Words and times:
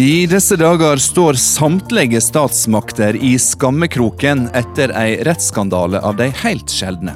I 0.00 0.26
disse 0.26 0.56
dager 0.56 0.96
står 0.96 1.36
samtlige 1.36 2.20
statsmakter 2.24 3.18
i 3.20 3.34
skammekroken 3.38 4.46
etter 4.56 4.94
ei 4.96 5.18
rettsskandale 5.28 6.00
av 6.00 6.16
de 6.16 6.30
helt 6.40 6.72
sjeldne. 6.72 7.12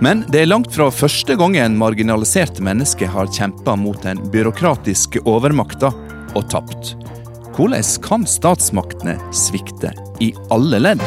Men 0.00 0.22
det 0.32 0.40
er 0.40 0.48
langt 0.48 0.72
fra 0.72 0.86
første 0.88 1.36
gangen 1.36 1.76
marginaliserte 1.76 2.64
mennesker 2.64 3.12
har 3.12 3.28
kjempa 3.28 3.76
mot 3.76 4.00
den 4.06 4.24
byråkratiske 4.32 5.20
overmakta 5.28 5.92
og 6.32 6.48
tapt. 6.54 6.94
Hvordan 7.58 7.92
kan 8.08 8.24
statsmaktene 8.24 9.18
svikte 9.44 9.92
i 10.24 10.32
alle 10.48 10.80
ledd? 10.80 11.04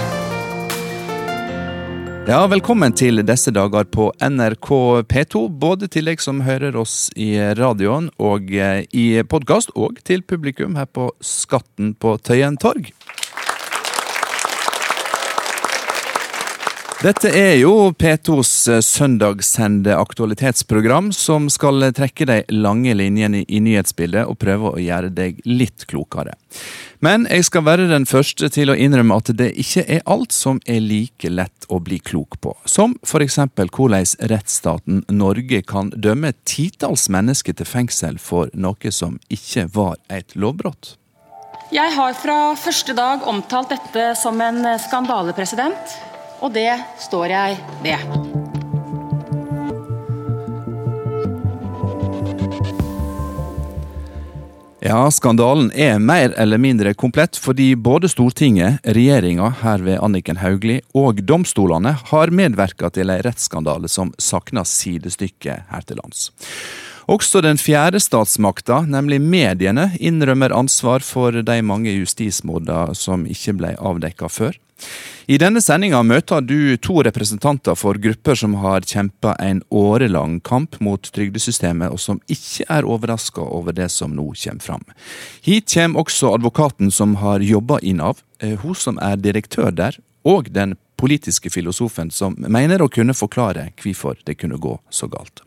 Ja, 2.28 2.42
Velkommen 2.52 2.92
til 2.92 3.22
disse 3.24 3.54
dager 3.56 3.86
på 3.88 4.10
NRK 4.20 4.68
P2, 5.08 5.46
både 5.48 5.88
til 5.88 6.10
deg 6.10 6.20
som 6.20 6.42
hører 6.44 6.76
oss 6.76 7.06
i 7.16 7.30
radioen 7.56 8.10
og 8.20 8.52
eh, 8.52 8.82
i 8.92 9.06
podkast, 9.24 9.72
og 9.80 10.02
til 10.04 10.26
publikum 10.28 10.76
her 10.76 10.90
på 10.92 11.08
Skatten 11.24 11.94
på 11.96 12.18
Tøyen 12.20 12.60
torg. 12.60 12.92
Dette 16.98 17.30
er 17.30 17.60
jo 17.60 17.92
P2s 17.94 18.52
eh, 18.74 18.80
søndagssende 18.82 19.94
aktualitetsprogram 19.94 21.12
som 21.14 21.46
skal 21.54 21.92
trekke 21.94 22.26
de 22.26 22.38
lange 22.50 22.96
linjene 22.98 23.44
i 23.46 23.60
nyhetsbildet 23.62 24.24
og 24.26 24.40
prøve 24.42 24.72
å 24.72 24.82
gjøre 24.82 25.12
deg 25.14 25.38
litt 25.46 25.86
klokere. 25.92 26.34
Men 27.06 27.28
jeg 27.30 27.46
skal 27.46 27.68
være 27.68 27.86
den 27.92 28.10
første 28.10 28.50
til 28.50 28.74
å 28.74 28.78
innrømme 28.82 29.14
at 29.14 29.30
det 29.38 29.52
ikke 29.62 29.86
er 29.86 30.02
alt 30.10 30.34
som 30.34 30.58
er 30.66 30.82
like 30.82 31.30
lett 31.30 31.70
å 31.70 31.78
bli 31.78 32.02
klok 32.02 32.40
på. 32.42 32.56
Som 32.66 32.98
eksempel 33.14 33.70
hvordan 33.70 34.18
rettsstaten 34.34 35.06
Norge 35.14 35.62
kan 35.70 35.94
dømme 35.94 36.34
titalls 36.50 37.12
mennesker 37.14 37.62
til 37.62 37.70
fengsel 37.78 38.18
for 38.18 38.50
noe 38.58 38.90
som 38.90 39.22
ikke 39.30 39.70
var 39.78 40.02
et 40.10 40.34
lovbrudd. 40.34 40.98
Jeg 41.70 41.94
har 41.94 42.18
fra 42.18 42.42
første 42.58 42.98
dag 42.98 43.22
omtalt 43.28 43.70
dette 43.76 44.14
som 44.18 44.42
en 44.42 44.64
skandale, 44.82 45.38
president. 45.38 46.00
Og 46.42 46.54
det 46.54 46.72
står 47.02 47.34
jeg 47.34 47.58
ved. 47.84 48.46
Ja, 54.88 55.02
skandalen 55.12 55.72
er 55.76 55.98
mer 56.00 56.32
eller 56.40 56.62
mindre 56.62 56.94
komplett 56.96 57.36
fordi 57.42 57.74
både 57.76 58.08
Stortinget, 58.08 58.78
regjeringa, 58.86 59.50
her 59.64 59.82
ved 59.84 59.98
Anniken 60.00 60.38
Hauglie, 60.40 60.84
og 60.96 61.20
domstolene 61.28 61.92
har 62.12 62.32
medvirka 62.32 62.92
til 62.96 63.12
en 63.12 63.24
rettsskandale 63.26 63.90
som 63.92 64.14
savner 64.22 64.64
sidestykke 64.64 65.58
her 65.74 65.88
til 65.90 66.00
lands. 66.00 66.30
Også 67.08 67.42
den 67.44 67.60
fjerde 67.60 68.00
statsmakta, 68.04 68.84
nemlig 68.88 69.20
mediene, 69.24 69.90
innrømmer 70.00 70.56
ansvar 70.56 71.04
for 71.04 71.36
de 71.36 71.60
mange 71.64 71.92
justismordene 71.98 72.96
som 72.96 73.28
ikke 73.28 73.58
ble 73.60 73.74
avdekka 73.76 74.32
før. 74.32 74.56
I 75.28 75.36
denne 75.42 75.60
sendinga 75.60 76.00
møter 76.08 76.40
du 76.46 76.78
to 76.80 77.02
representanter 77.04 77.76
for 77.76 78.00
grupper 78.00 78.38
som 78.40 78.54
har 78.62 78.86
kjempa 78.88 79.34
en 79.44 79.60
årelang 79.76 80.38
kamp 80.40 80.78
mot 80.80 81.10
trygdesystemet, 81.12 81.92
og 81.92 82.00
som 82.00 82.22
ikke 82.32 82.68
er 82.72 82.88
overraska 82.88 83.44
over 83.44 83.76
det 83.76 83.90
som 83.92 84.16
nå 84.16 84.30
kommer 84.32 84.64
fram. 84.64 84.86
Hit 85.44 85.74
kommer 85.74 86.06
også 86.06 86.32
advokaten 86.38 86.92
som 86.92 87.18
har 87.24 87.44
jobba 87.44 87.82
i 87.84 87.94
Nav, 87.98 88.24
eh, 88.40 88.56
hun 88.62 88.76
som 88.76 89.00
er 89.04 89.18
direktør 89.20 89.72
der, 89.76 90.00
og 90.24 90.54
den 90.54 90.78
politiske 90.98 91.50
filosofen 91.50 92.10
som 92.12 92.36
mener 92.38 92.82
å 92.82 92.90
kunne 92.90 93.14
forklare 93.14 93.72
hvorfor 93.84 94.18
det 94.26 94.40
kunne 94.40 94.58
gå 94.58 94.78
så 94.90 95.08
galt. 95.12 95.44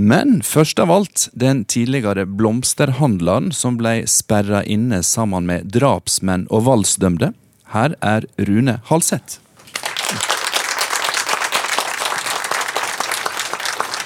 Men 0.00 0.40
først 0.46 0.78
av 0.80 0.90
alt 0.94 1.28
den 1.36 1.64
tidligere 1.68 2.24
blomsterhandleren 2.24 3.50
som 3.52 3.76
ble 3.80 4.06
sperra 4.08 4.62
inne 4.64 5.02
sammen 5.04 5.48
med 5.48 5.72
drapsmenn 5.74 6.46
og 6.48 6.64
voldsdømte, 6.68 7.32
her 7.74 7.94
er 8.02 8.26
Rune 8.48 8.78
Halseth. 8.90 9.38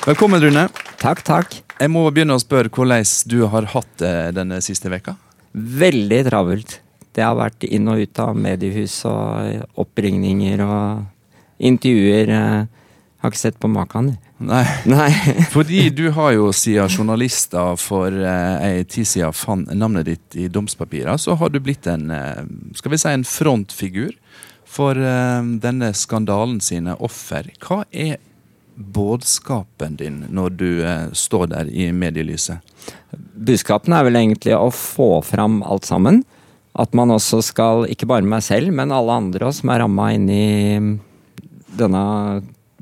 Velkommen, 0.04 0.42
Rune. 0.42 0.66
Takk, 1.00 1.22
takk. 1.24 1.54
Jeg 1.80 1.90
må 1.90 2.04
begynne 2.12 2.36
å 2.36 2.42
spørre 2.42 2.68
hvordan 2.68 3.06
du 3.30 3.38
har 3.48 3.70
hatt 3.72 3.92
det 4.02 4.16
denne 4.36 4.60
siste 4.64 4.92
veka? 4.92 5.16
Veldig 5.54 6.20
travelt. 6.28 6.78
Det 7.14 7.24
har 7.24 7.36
vært 7.38 7.64
inn 7.64 7.88
og 7.88 8.02
ut 8.02 8.20
av 8.20 8.36
mediehus 8.36 8.98
og 9.08 9.80
oppringninger 9.80 10.60
og 10.64 11.64
intervjuer. 11.64 12.32
Har 13.24 13.32
ikke 13.32 13.40
sett 13.40 13.56
på 13.56 13.70
maken. 13.72 14.10
Nei. 14.44 14.66
Nei. 14.84 15.08
Fordi 15.54 15.86
du 15.96 16.10
har 16.12 16.34
jo, 16.36 16.50
siden 16.52 16.90
journalister 16.92 17.78
for 17.80 18.12
eh, 18.12 18.66
ei 18.66 18.82
tid 18.84 19.08
siden 19.08 19.32
fant 19.32 19.70
navnet 19.72 20.10
ditt 20.10 20.36
i 20.36 20.44
domspapirer, 20.52 21.16
så 21.16 21.32
har 21.40 21.48
du 21.48 21.56
blitt 21.64 21.88
en 21.88 22.10
eh, 22.12 22.42
skal 22.76 22.92
vi 22.92 22.98
si 23.00 23.08
en 23.08 23.24
frontfigur 23.24 24.12
for 24.68 25.00
eh, 25.00 25.40
denne 25.64 25.88
skandalen 25.96 26.60
sine 26.60 26.98
offer. 27.00 27.48
Hva 27.64 27.86
er 27.88 28.20
budskapen 28.74 29.96
din 29.96 30.24
når 30.28 30.56
du 30.60 30.68
eh, 30.84 31.08
står 31.16 31.48
der 31.54 31.72
i 31.72 31.88
medielyset? 31.96 32.60
Budskapen 33.32 33.96
er 33.96 34.04
vel 34.04 34.20
egentlig 34.20 34.52
å 34.52 34.68
få 34.68 35.22
fram 35.24 35.62
alt 35.64 35.88
sammen. 35.88 36.26
At 36.76 36.92
man 36.92 37.16
også 37.16 37.40
skal, 37.46 37.86
ikke 37.88 38.10
bare 38.10 38.28
meg 38.28 38.44
selv, 38.44 38.68
men 38.76 38.92
alle 38.92 39.16
andre 39.16 39.48
som 39.56 39.72
er 39.72 39.80
ramma 39.80 40.12
inn 40.12 40.28
i 40.28 40.46
denne 41.78 42.04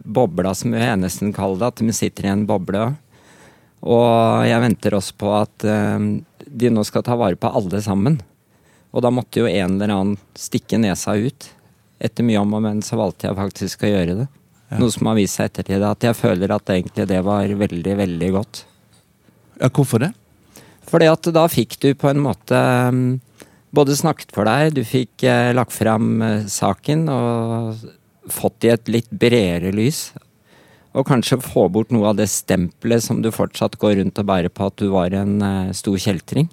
bobla, 0.04 0.54
som 0.54 0.74
vi 0.74 0.82
nesten 0.98 1.32
kaller 1.32 1.60
det. 1.60 1.70
At 1.72 1.82
vi 1.82 1.94
sitter 1.96 2.26
i 2.26 2.32
en 2.32 2.44
boble. 2.48 2.90
Og 3.82 4.46
jeg 4.46 4.62
venter 4.62 4.94
også 4.94 5.16
på 5.18 5.32
at 5.34 5.66
uh, 5.66 5.98
de 6.46 6.70
nå 6.70 6.84
skal 6.86 7.04
ta 7.06 7.16
vare 7.18 7.38
på 7.38 7.50
alle 7.50 7.82
sammen. 7.82 8.20
Og 8.92 9.02
da 9.04 9.10
måtte 9.14 9.42
jo 9.42 9.48
en 9.48 9.78
eller 9.78 9.94
annen 9.94 10.20
stikke 10.38 10.78
nesa 10.80 11.16
ut. 11.16 11.48
Etter 12.02 12.26
mye 12.26 12.42
om 12.42 12.58
og 12.58 12.64
men 12.64 12.82
så 12.84 12.98
valgte 13.00 13.28
jeg 13.28 13.38
faktisk 13.38 13.86
å 13.86 13.92
gjøre 13.92 14.18
det. 14.22 14.28
Ja. 14.72 14.80
Noe 14.80 14.92
som 14.92 15.08
har 15.08 15.18
vist 15.18 15.38
seg 15.38 15.50
ettertid 15.50 15.84
at 15.84 16.04
jeg 16.06 16.16
føler 16.16 16.52
at 16.54 16.70
egentlig 16.72 17.06
det 17.10 17.20
var 17.24 17.48
veldig, 17.62 17.96
veldig 17.98 18.30
godt. 18.36 18.64
Ja, 19.60 19.69
Hvorfor 19.69 20.02
det? 20.02 20.12
Fordi 20.88 21.08
at 21.08 21.28
da 21.32 21.44
fikk 21.48 21.78
du 21.80 21.92
på 21.96 22.10
en 22.10 22.20
måte 22.24 22.58
um, 22.88 23.20
både 23.72 23.96
snakket 23.96 24.32
for 24.34 24.48
deg, 24.48 24.74
du 24.76 24.82
fikk 24.84 25.24
uh, 25.24 25.52
lagt 25.56 25.74
fram 25.76 26.20
saken 26.50 27.06
og 27.12 27.84
fått 28.30 28.64
i 28.64 28.72
et 28.72 28.90
litt 28.90 29.10
bredere 29.10 29.72
lys. 29.74 30.10
Og 30.92 31.06
kanskje 31.08 31.40
få 31.40 31.68
bort 31.72 31.92
noe 31.94 32.10
av 32.10 32.18
det 32.18 32.28
stempelet 32.28 33.04
som 33.04 33.22
du 33.24 33.30
fortsatt 33.32 33.78
går 33.80 33.96
rundt 34.00 34.18
og 34.20 34.28
bærer 34.28 34.52
på 34.52 34.68
at 34.68 34.76
du 34.80 34.90
var 34.92 35.14
en 35.16 35.38
uh, 35.40 35.72
stor 35.76 35.96
kjeltring. 35.96 36.50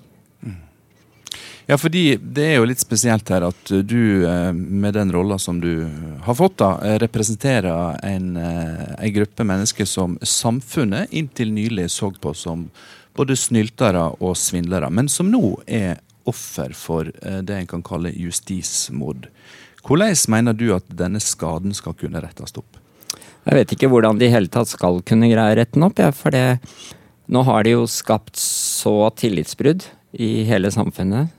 Ja, 1.70 1.76
fordi 1.78 2.16
det 2.18 2.48
er 2.48 2.56
jo 2.58 2.66
litt 2.66 2.82
spesielt 2.82 3.30
her 3.30 3.44
at 3.46 3.70
du, 3.86 4.24
uh, 4.26 4.50
med 4.56 4.96
den 4.96 5.12
rolla 5.14 5.38
som 5.38 5.60
du 5.62 5.86
har 6.26 6.38
fått, 6.40 6.58
da, 6.64 6.72
representerer 7.04 8.00
en, 8.08 8.32
en 8.40 9.14
gruppe 9.20 9.46
mennesker 9.46 9.86
som 9.86 10.16
samfunnet 10.24 11.12
inntil 11.12 11.52
nylig 11.54 11.90
så 11.94 12.10
på 12.10 12.34
som 12.34 12.70
både 13.20 13.36
snyltere 13.38 14.06
og 14.24 14.38
svindlere, 14.40 14.90
men 14.90 15.12
som 15.12 15.30
nå 15.30 15.60
er 15.68 16.00
offer 16.30 16.72
for 16.78 17.10
det 17.20 17.56
en 17.56 17.68
kan 17.68 17.84
kalle 17.84 18.14
justismord. 18.14 19.28
Hvordan 19.86 20.16
mener 20.32 20.56
du 20.58 20.70
at 20.76 20.86
denne 20.92 21.22
skaden 21.24 21.74
skal 21.76 21.96
kunne 21.98 22.22
rettes 22.24 22.56
opp? 22.60 22.80
Jeg 23.48 23.56
vet 23.56 23.72
ikke 23.74 23.90
hvordan 23.90 24.20
de 24.20 24.28
i 24.28 24.34
hele 24.34 24.52
tatt 24.52 24.70
skal 24.70 25.00
kunne 25.08 25.30
greie 25.32 25.56
å 25.56 25.58
rette 25.58 25.78
den 25.78 25.88
opp. 25.88 26.00
Ja, 26.02 26.12
for 26.14 26.36
det, 26.36 26.60
nå 27.32 27.44
har 27.48 27.64
de 27.66 27.78
jo 27.78 27.88
skapt 27.90 28.38
så 28.40 29.10
tillitsbrudd 29.18 29.88
i 30.20 30.44
hele 30.50 30.72
samfunnet. 30.74 31.32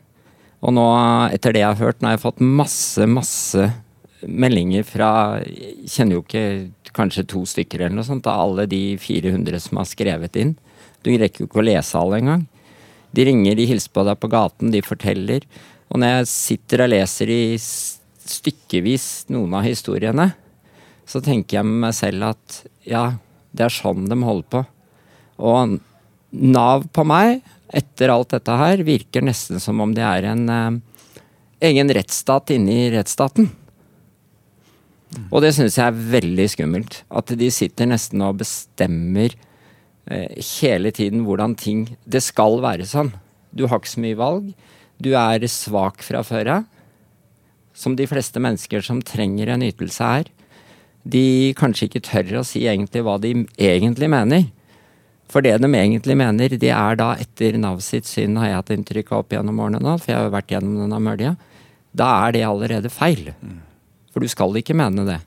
Og 0.60 0.74
nå, 0.76 0.86
etter 1.32 1.54
det 1.54 1.62
jeg 1.62 1.72
har 1.72 1.80
hørt, 1.80 2.00
nå 2.00 2.10
har 2.10 2.18
jeg 2.18 2.24
fått 2.24 2.42
masse, 2.44 3.06
masse 3.08 3.68
meldinger 4.20 4.84
fra 4.84 5.10
Jeg 5.40 5.88
kjenner 5.88 6.18
jo 6.18 6.24
ikke 6.26 6.92
kanskje 6.96 7.24
to 7.30 7.44
stykker 7.48 7.84
eller 7.84 7.96
noe 7.96 8.08
sånt 8.08 8.26
av 8.28 8.42
alle 8.42 8.66
de 8.68 8.98
400 9.00 9.62
som 9.64 9.80
har 9.80 9.88
skrevet 9.88 10.36
inn. 10.40 10.56
Du 11.06 11.12
rekker 11.14 11.44
jo 11.44 11.48
ikke 11.48 11.62
å 11.62 11.68
lese 11.68 11.96
alle 11.96 12.18
engang. 12.20 12.44
De 13.16 13.24
ringer, 13.26 13.56
de 13.56 13.68
hilser 13.70 13.92
på 13.94 14.04
deg 14.06 14.18
på 14.20 14.30
gaten, 14.30 14.72
de 14.74 14.82
forteller. 14.84 15.46
Og 15.90 16.02
når 16.02 16.12
jeg 16.20 16.30
sitter 16.30 16.84
og 16.84 16.92
leser 16.92 17.32
i 17.32 17.42
stykkevis 18.30 19.06
noen 19.34 19.54
av 19.58 19.66
historiene, 19.66 20.30
så 21.08 21.22
tenker 21.24 21.58
jeg 21.58 21.66
med 21.68 21.86
meg 21.88 21.96
selv 21.96 22.30
at 22.30 22.60
ja, 22.86 23.04
det 23.50 23.66
er 23.66 23.74
sånn 23.74 24.06
de 24.10 24.18
holder 24.22 24.50
på. 24.54 24.64
Og 25.50 25.78
Nav 26.30 26.84
på 26.94 27.02
meg, 27.02 27.40
etter 27.74 28.12
alt 28.12 28.30
dette 28.36 28.54
her, 28.54 28.84
virker 28.86 29.24
nesten 29.26 29.58
som 29.62 29.80
om 29.82 29.90
det 29.96 30.04
er 30.06 30.28
en 30.30 30.44
eh, 30.54 30.76
egen 31.70 31.90
rettsstat 31.90 32.52
inni 32.54 32.84
rettsstaten. 32.94 33.48
Og 35.30 35.40
det 35.42 35.52
syns 35.56 35.78
jeg 35.78 35.90
er 35.90 36.04
veldig 36.14 36.46
skummelt. 36.52 37.00
At 37.10 37.32
de 37.34 37.48
sitter 37.50 37.90
nesten 37.90 38.22
og 38.22 38.38
bestemmer 38.44 39.34
eh, 40.06 40.38
hele 40.60 40.94
tiden 40.94 41.24
hvordan 41.26 41.56
ting 41.58 41.88
Det 42.06 42.22
skal 42.22 42.60
være 42.62 42.86
sånn. 42.86 43.10
Du 43.50 43.66
har 43.66 43.82
ikke 43.82 43.96
så 43.96 44.04
mye 44.06 44.20
valg. 44.20 44.52
Du 45.02 45.10
er 45.18 45.46
svak 45.50 46.04
fra 46.06 46.22
før 46.26 46.60
av 46.60 46.68
som 47.80 47.96
de 47.96 48.06
fleste 48.08 48.40
mennesker 48.42 48.84
som 48.84 49.00
trenger 49.00 49.54
en 49.54 49.64
ytelse 49.64 50.04
er, 50.20 50.30
de 51.08 51.52
kanskje 51.56 51.88
ikke 51.88 52.02
tør 52.04 52.40
å 52.42 52.46
si 52.46 52.66
egentlig 52.68 53.04
hva 53.06 53.16
de 53.22 53.32
egentlig 53.56 54.10
mener. 54.12 54.50
For 55.30 55.44
det 55.46 55.54
de 55.62 55.70
egentlig 55.70 56.16
mener, 56.18 56.52
det 56.60 56.72
er 56.74 56.98
da 56.98 57.14
etter 57.22 57.56
Nav 57.60 57.80
sitt 57.86 58.08
syn, 58.10 58.36
har 58.36 58.50
jeg 58.50 58.58
hatt 58.58 58.74
inntrykk 58.74 59.12
av 59.14 59.24
opp 59.24 59.32
gjennom 59.32 59.62
årene 59.62 59.80
nå, 59.80 59.96
for 59.96 60.12
jeg 60.12 60.18
har 60.18 60.28
jo 60.28 60.34
vært 60.34 60.52
gjennom 60.52 60.76
denne 60.82 61.00
mølja, 61.06 61.34
da 61.96 62.10
er 62.26 62.36
det 62.36 62.44
allerede 62.46 62.92
feil. 62.92 63.30
For 64.12 64.22
du 64.22 64.28
skal 64.30 64.58
ikke 64.58 64.76
mene 64.76 65.06
det. 65.06 65.20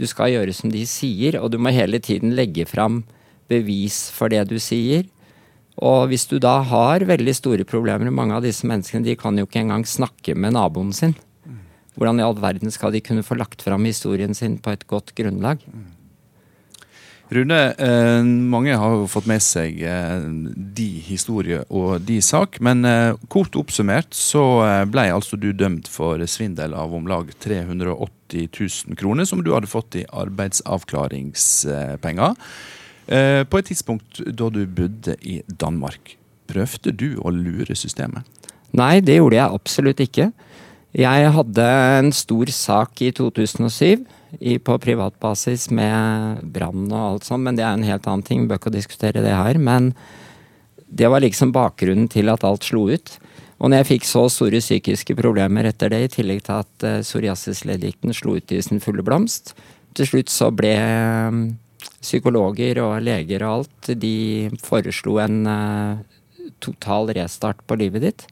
Du 0.00 0.08
skal 0.10 0.32
gjøre 0.34 0.54
som 0.56 0.72
de 0.74 0.82
sier, 0.90 1.38
og 1.38 1.52
du 1.54 1.58
må 1.62 1.72
hele 1.72 2.02
tiden 2.02 2.34
legge 2.34 2.66
fram 2.66 3.04
bevis 3.50 4.08
for 4.12 4.32
det 4.32 4.44
du 4.50 4.58
sier. 4.62 5.06
Og 5.78 6.10
hvis 6.10 6.26
du 6.28 6.36
da 6.42 6.58
har 6.66 7.06
veldig 7.08 7.34
store 7.38 7.66
problemer, 7.68 8.10
mange 8.10 8.34
av 8.36 8.44
disse 8.44 8.66
menneskene 8.68 9.06
de 9.06 9.16
kan 9.18 9.38
jo 9.38 9.46
ikke 9.46 9.62
engang 9.62 9.86
snakke 9.88 10.34
med 10.34 10.56
naboen 10.58 10.92
sin. 10.96 11.14
Hvordan 11.98 12.20
i 12.20 12.24
all 12.24 12.38
verden 12.40 12.72
skal 12.72 12.94
de 12.94 13.02
kunne 13.04 13.26
få 13.26 13.36
lagt 13.36 13.64
fram 13.64 13.84
historien 13.84 14.32
sin 14.34 14.56
på 14.62 14.72
et 14.72 14.86
godt 14.88 15.12
grunnlag? 15.18 15.58
Rune, 17.32 17.56
eh, 17.80 18.20
mange 18.24 18.74
har 18.76 18.90
jo 18.92 19.06
fått 19.08 19.24
med 19.30 19.40
seg 19.40 19.78
eh, 19.88 20.20
de 20.76 21.00
historie 21.06 21.62
og 21.72 22.02
de 22.04 22.20
sak, 22.20 22.58
men 22.60 22.84
eh, 22.84 23.14
kort 23.32 23.56
oppsummert 23.56 24.12
så 24.16 24.62
ble 24.92 25.12
altså 25.14 25.36
du 25.40 25.52
dømt 25.56 25.88
for 25.88 26.20
svindel 26.28 26.74
av 26.76 26.92
om 26.92 27.06
lag 27.08 27.32
380 27.40 28.48
000 28.52 28.96
kroner 29.00 29.24
som 29.28 29.42
du 29.44 29.52
hadde 29.54 29.66
fått 29.70 29.94
i 30.02 30.06
arbeidsavklaringspenger. 30.08 32.34
På 33.12 33.58
et 33.58 33.66
tidspunkt 33.66 34.20
da 34.38 34.46
du 34.52 34.66
bodde 34.70 35.16
i 35.26 35.42
Danmark. 35.60 36.16
Prøvde 36.48 36.92
du 36.94 37.18
å 37.18 37.30
lure 37.34 37.74
systemet? 37.76 38.22
Nei, 38.76 39.00
det 39.04 39.16
gjorde 39.18 39.36
jeg 39.36 39.54
absolutt 39.58 40.00
ikke. 40.04 40.30
Jeg 40.92 41.30
hadde 41.32 41.68
en 41.98 42.10
stor 42.12 42.50
sak 42.52 43.00
i 43.00 43.08
2007 43.16 44.04
i, 44.40 44.58
på 44.60 44.76
privatbasis 44.80 45.70
med 45.72 46.42
brann 46.52 46.84
og 46.90 47.04
alt 47.06 47.28
sånt, 47.28 47.46
men 47.46 47.56
det 47.56 47.64
er 47.64 47.78
en 47.78 47.86
helt 47.86 48.08
annen 48.08 48.24
ting. 48.26 48.44
Bør 48.48 48.60
ikke 48.60 48.74
diskutere 48.74 49.24
det 49.24 49.32
her. 49.32 49.56
Men 49.56 49.94
det 50.92 51.08
var 51.08 51.24
liksom 51.24 51.54
bakgrunnen 51.54 52.10
til 52.12 52.28
at 52.28 52.44
alt 52.44 52.68
slo 52.68 52.90
ut. 52.92 53.14
Og 53.62 53.70
når 53.70 53.82
jeg 53.82 53.90
fikk 53.92 54.08
så 54.08 54.26
store 54.32 54.60
psykiske 54.60 55.16
problemer 55.16 55.70
etter 55.70 55.92
det, 55.94 56.02
i 56.04 56.12
tillegg 56.12 56.42
til 56.44 56.60
at 56.60 56.84
uh, 56.84 57.00
psoriasisleddgikten 57.00 58.12
slo 58.16 58.36
ut 58.36 58.52
i 58.52 58.60
sin 58.64 58.82
fulle 58.82 59.04
blomst, 59.06 59.54
til 59.96 60.08
slutt 60.08 60.32
så 60.32 60.50
ble 60.52 60.74
um, 61.30 61.42
psykologer 62.02 62.82
og 62.82 62.98
leger 63.06 63.46
og 63.46 63.62
alt, 63.62 63.92
de 64.02 64.50
foreslo 64.60 65.20
en 65.22 65.40
uh, 65.46 66.02
total 66.60 67.14
restart 67.16 67.62
på 67.64 67.78
livet 67.80 68.08
ditt. 68.10 68.26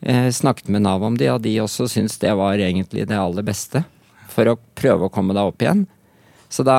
Jeg 0.00 0.34
snakket 0.34 0.68
med 0.72 0.82
Nav 0.86 1.02
om 1.04 1.16
det, 1.20 1.28
og 1.32 1.42
de 1.44 1.58
også 1.60 1.88
syntes 1.90 2.18
det 2.22 2.32
var 2.38 2.56
egentlig 2.56 3.06
det 3.08 3.16
aller 3.20 3.44
beste 3.44 3.82
for 4.30 4.48
å 4.48 4.58
prøve 4.78 5.08
å 5.08 5.12
komme 5.12 5.34
deg 5.36 5.50
opp 5.50 5.60
igjen. 5.64 5.82
Så 6.50 6.64
da, 6.66 6.76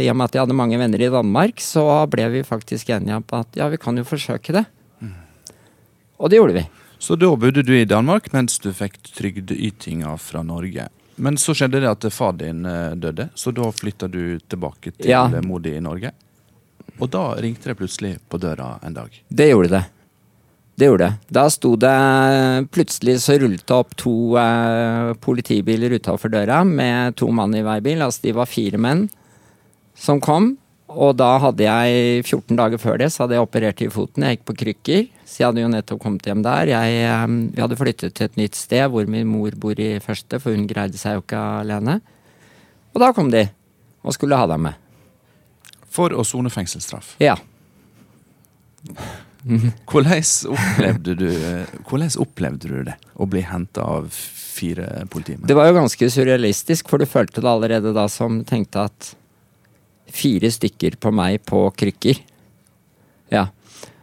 i 0.00 0.08
og 0.10 0.16
med 0.16 0.30
at 0.30 0.34
jeg 0.34 0.42
hadde 0.46 0.56
mange 0.58 0.78
venner 0.80 1.02
i 1.04 1.10
Danmark, 1.12 1.60
så 1.62 1.84
ble 2.10 2.24
vi 2.32 2.40
faktisk 2.46 2.88
enige 2.90 3.20
på 3.28 3.42
at 3.44 3.58
ja, 3.60 3.68
vi 3.70 3.78
kan 3.78 3.98
jo 4.00 4.06
forsøke 4.08 4.56
det. 4.56 4.64
Og 6.18 6.30
det 6.30 6.38
gjorde 6.40 6.56
vi. 6.56 6.64
Så 6.98 7.16
da 7.20 7.28
bodde 7.36 7.62
du 7.66 7.74
i 7.76 7.84
Danmark 7.84 8.30
mens 8.32 8.56
du 8.62 8.70
fikk 8.72 8.96
trygdeytinga 9.12 10.14
fra 10.22 10.42
Norge. 10.46 10.88
Men 11.20 11.36
så 11.38 11.54
skjedde 11.54 11.82
det 11.82 11.90
at 11.90 12.06
far 12.14 12.32
din 12.38 12.64
eh, 12.66 12.94
døde, 12.98 13.28
så 13.38 13.52
da 13.54 13.68
flytta 13.70 14.08
du 14.10 14.38
tilbake 14.40 14.94
til 14.96 15.10
Ja. 15.12 15.26
mor 15.44 15.60
di 15.62 15.76
i 15.76 15.82
Norge. 15.84 16.10
Og 16.98 17.10
da 17.10 17.34
ringte 17.42 17.70
det 17.70 17.76
plutselig 17.78 18.16
på 18.30 18.38
døra 18.38 18.78
en 18.82 18.94
dag. 18.94 19.10
Det 19.28 19.50
gjorde 19.50 19.70
det. 19.76 19.84
Det 20.74 20.88
gjorde 20.88 21.06
det. 21.06 21.30
Da 21.30 21.44
sto 21.52 21.74
det 21.78 21.94
Plutselig 22.74 23.20
så 23.22 23.36
rullet 23.38 23.62
det 23.62 23.76
opp 23.76 23.94
to 24.00 24.34
eh, 24.40 25.12
politibiler 25.22 25.94
utafor 25.94 26.32
døra 26.32 26.64
med 26.66 27.14
to 27.20 27.30
mann 27.30 27.54
i 27.54 27.62
hver 27.62 27.82
bil. 27.84 28.02
Altså 28.02 28.26
de 28.26 28.34
var 28.34 28.50
fire 28.50 28.80
menn 28.80 29.06
som 29.94 30.20
kom. 30.22 30.56
Og 30.94 31.14
da 31.18 31.30
hadde 31.42 31.64
jeg 31.64 32.24
14 32.26 32.58
dager 32.58 32.78
før 32.82 32.98
det 33.00 33.08
så 33.10 33.24
hadde 33.24 33.38
jeg 33.38 33.46
operert 33.46 33.82
i 33.82 33.90
foten. 33.90 34.26
Jeg 34.26 34.38
gikk 34.38 34.48
på 34.50 34.56
krykker. 34.62 35.04
Så 35.24 35.40
jeg 35.40 35.48
hadde 35.48 35.62
jo 35.62 35.70
nettopp 35.72 36.02
kommet 36.02 36.26
hjem 36.28 36.42
der. 36.44 36.72
Jeg, 36.74 36.98
eh, 37.06 37.26
vi 37.54 37.62
hadde 37.62 37.78
flyttet 37.78 38.16
til 38.18 38.28
et 38.28 38.40
nytt 38.40 38.58
sted 38.58 38.86
hvor 38.90 39.06
min 39.10 39.30
mor 39.30 39.54
bor 39.58 39.78
i 39.78 39.92
første, 40.02 40.42
for 40.42 40.54
hun 40.54 40.66
greide 40.70 40.98
seg 41.00 41.18
jo 41.18 41.24
ikke 41.24 41.44
alene. 41.62 42.00
Og 42.94 43.02
da 43.02 43.12
kom 43.14 43.30
de 43.30 43.46
og 44.04 44.14
skulle 44.14 44.38
ha 44.38 44.50
deg 44.50 44.60
med. 44.66 44.82
For 45.94 46.10
å 46.10 46.26
sone 46.26 46.50
fengselsstraff. 46.50 47.14
Ja. 47.22 47.38
Hvordan 49.90 50.22
opplevde 50.54 51.14
du, 51.20 51.26
hvordan 51.84 52.14
opplevde 52.22 52.70
du 52.70 52.78
det? 52.88 52.94
Å 53.20 53.26
bli 53.28 53.42
henta 53.44 53.84
av 53.84 54.06
fire 54.10 55.04
politimenn? 55.12 55.44
Det 55.48 55.56
var 55.58 55.68
jo 55.68 55.76
ganske 55.76 56.08
surrealistisk, 56.14 56.88
for 56.88 57.02
du 57.02 57.08
følte 57.08 57.44
det 57.44 57.50
allerede 57.50 57.92
da 57.96 58.06
som 58.08 58.40
tenkte 58.48 58.86
at 58.88 59.10
fire 60.14 60.48
stykker 60.52 60.96
på 61.02 61.12
meg 61.12 61.42
på 61.48 61.66
krykker. 61.76 62.22
Ja. 63.34 63.48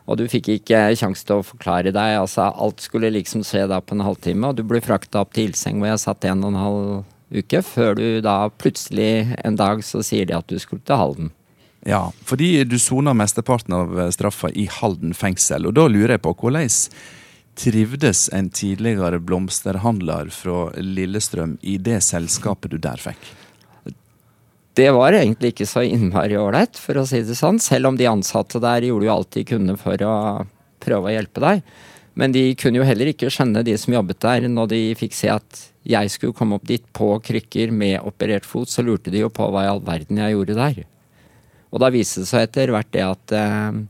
Og 0.09 0.19
du 0.19 0.25
fikk 0.29 0.49
ikke 0.57 0.83
sjanse 0.99 1.25
til 1.25 1.39
å 1.39 1.45
forklare 1.45 1.93
deg. 1.93 2.17
altså 2.19 2.49
Alt 2.51 2.83
skulle 2.83 3.13
liksom 3.13 3.45
skje 3.47 3.67
da 3.71 3.79
på 3.81 3.95
en 3.95 4.05
halvtime, 4.05 4.49
og 4.49 4.59
du 4.59 4.65
ble 4.67 4.81
frakta 4.83 5.23
opp 5.23 5.33
til 5.35 5.49
ildseng 5.49 5.81
hvor 5.81 5.93
jeg 5.93 6.03
satt 6.03 6.27
en 6.29 6.43
og 6.43 6.53
en 6.53 6.61
halv 6.61 6.87
uke, 7.31 7.61
før 7.63 7.95
du 7.95 8.07
da 8.25 8.37
plutselig 8.61 9.31
en 9.41 9.55
dag 9.59 9.85
så 9.87 10.03
sier 10.03 10.27
de 10.27 10.35
at 10.35 10.49
du 10.51 10.59
skulle 10.59 10.83
til 10.85 10.99
Halden. 10.99 11.31
Ja, 11.87 12.11
fordi 12.29 12.63
du 12.63 12.77
soner 12.79 13.15
mesteparten 13.17 13.73
av 13.73 13.95
straffa 14.13 14.51
i 14.53 14.67
Halden 14.69 15.15
fengsel. 15.17 15.65
Og 15.65 15.73
da 15.79 15.87
lurer 15.89 16.15
jeg 16.15 16.23
på 16.25 16.35
hvordan 16.37 16.69
trivdes 17.57 18.27
en 18.33 18.49
tidligere 18.53 19.19
blomsterhandler 19.19 20.29
fra 20.33 20.69
Lillestrøm 20.77 21.57
i 21.61 21.77
det 21.81 21.99
selskapet 22.05 22.71
du 22.71 22.77
der 22.81 23.01
fikk? 23.01 23.31
Det 24.77 24.87
var 24.95 25.17
egentlig 25.17 25.51
ikke 25.51 25.67
så 25.67 25.83
innmari 25.83 26.37
ålreit, 26.39 26.77
for 26.79 27.01
å 27.01 27.07
si 27.07 27.19
det 27.27 27.35
sånn. 27.35 27.59
Selv 27.59 27.89
om 27.89 27.97
de 27.99 28.07
ansatte 28.07 28.61
der 28.63 28.87
gjorde 28.87 29.09
jo 29.09 29.15
alt 29.17 29.33
de 29.35 29.43
kunne 29.49 29.75
for 29.81 30.05
å 30.07 30.13
prøve 30.81 31.09
å 31.09 31.15
hjelpe 31.17 31.43
deg. 31.43 31.65
Men 32.15 32.31
de 32.35 32.45
kunne 32.59 32.79
jo 32.79 32.87
heller 32.87 33.11
ikke 33.11 33.31
skjønne, 33.31 33.65
de 33.67 33.75
som 33.79 33.93
jobbet 33.95 34.21
der, 34.23 34.47
når 34.51 34.71
de 34.71 34.81
fikk 34.99 35.17
se 35.17 35.31
at 35.33 35.65
jeg 35.87 36.13
skulle 36.13 36.35
komme 36.37 36.55
opp 36.55 36.67
dit 36.69 36.83
på 36.95 37.13
krykker 37.25 37.71
med 37.73 37.99
operert 38.05 38.47
fot, 38.47 38.69
så 38.69 38.83
lurte 38.85 39.11
de 39.11 39.23
jo 39.23 39.31
på 39.33 39.47
hva 39.49 39.65
i 39.65 39.71
all 39.71 39.83
verden 39.83 40.19
jeg 40.21 40.37
gjorde 40.37 40.57
der. 40.59 40.81
Og 41.71 41.81
da 41.81 41.89
viste 41.93 42.23
det 42.23 42.29
seg 42.29 42.45
etter 42.45 42.73
hvert 42.73 42.91
det 42.93 43.03
at 43.07 43.35
eh, 43.35 43.81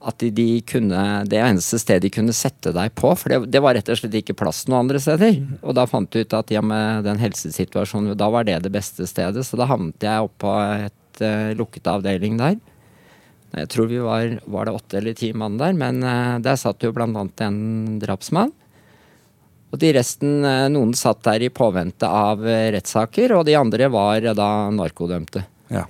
at 0.00 0.22
de, 0.32 0.48
kunne 0.64 1.00
Det 1.28 1.36
eneste 1.40 1.78
stedet 1.80 2.06
de 2.06 2.12
kunne 2.14 2.34
sette 2.36 2.72
deg 2.72 2.94
på, 2.96 3.12
for 3.18 3.32
det, 3.32 3.50
det 3.52 3.60
var 3.62 3.76
rett 3.76 3.90
og 3.92 3.98
slett 4.00 4.16
ikke 4.22 4.38
plass 4.38 4.64
noen 4.68 4.86
andre 4.86 5.00
steder. 5.02 5.42
Og 5.60 5.76
da 5.76 5.86
fant 5.90 6.08
du 6.08 6.22
ut 6.22 6.36
at 6.36 6.52
ja, 6.52 6.62
med 6.64 7.04
den 7.04 7.20
helsesituasjonen, 7.20 8.16
da 8.18 8.30
var 8.32 8.48
det 8.48 8.62
det 8.64 8.72
beste 8.72 9.08
stedet. 9.08 9.44
Så 9.44 9.60
da 9.60 9.68
havnet 9.68 10.00
jeg 10.00 10.24
oppå 10.24 10.54
et 10.86 11.22
uh, 11.24 11.52
lukket 11.58 11.90
avdeling 11.92 12.40
der. 12.40 12.56
Jeg 13.60 13.68
tror 13.74 13.90
vi 13.90 14.00
var, 14.00 14.38
var 14.48 14.68
det 14.68 14.76
åtte 14.78 15.00
eller 15.00 15.16
ti 15.18 15.32
mann 15.36 15.60
der, 15.60 15.76
men 15.76 16.00
uh, 16.06 16.40
der 16.40 16.56
satt 16.60 16.86
jo 16.86 16.94
blant 16.96 17.20
annet 17.20 17.44
en 17.44 17.60
drapsmann. 18.00 18.56
Og 19.70 19.78
de 19.84 19.92
resten, 20.00 20.40
uh, 20.46 20.64
noen 20.72 20.96
satt 20.96 21.20
der 21.28 21.44
i 21.44 21.52
påvente 21.52 22.08
av 22.08 22.40
rettssaker, 22.40 23.36
og 23.36 23.44
de 23.50 23.60
andre 23.60 23.92
var 23.92 24.32
da 24.32 24.50
narkodømte. 24.72 25.44
Ja. 25.68 25.84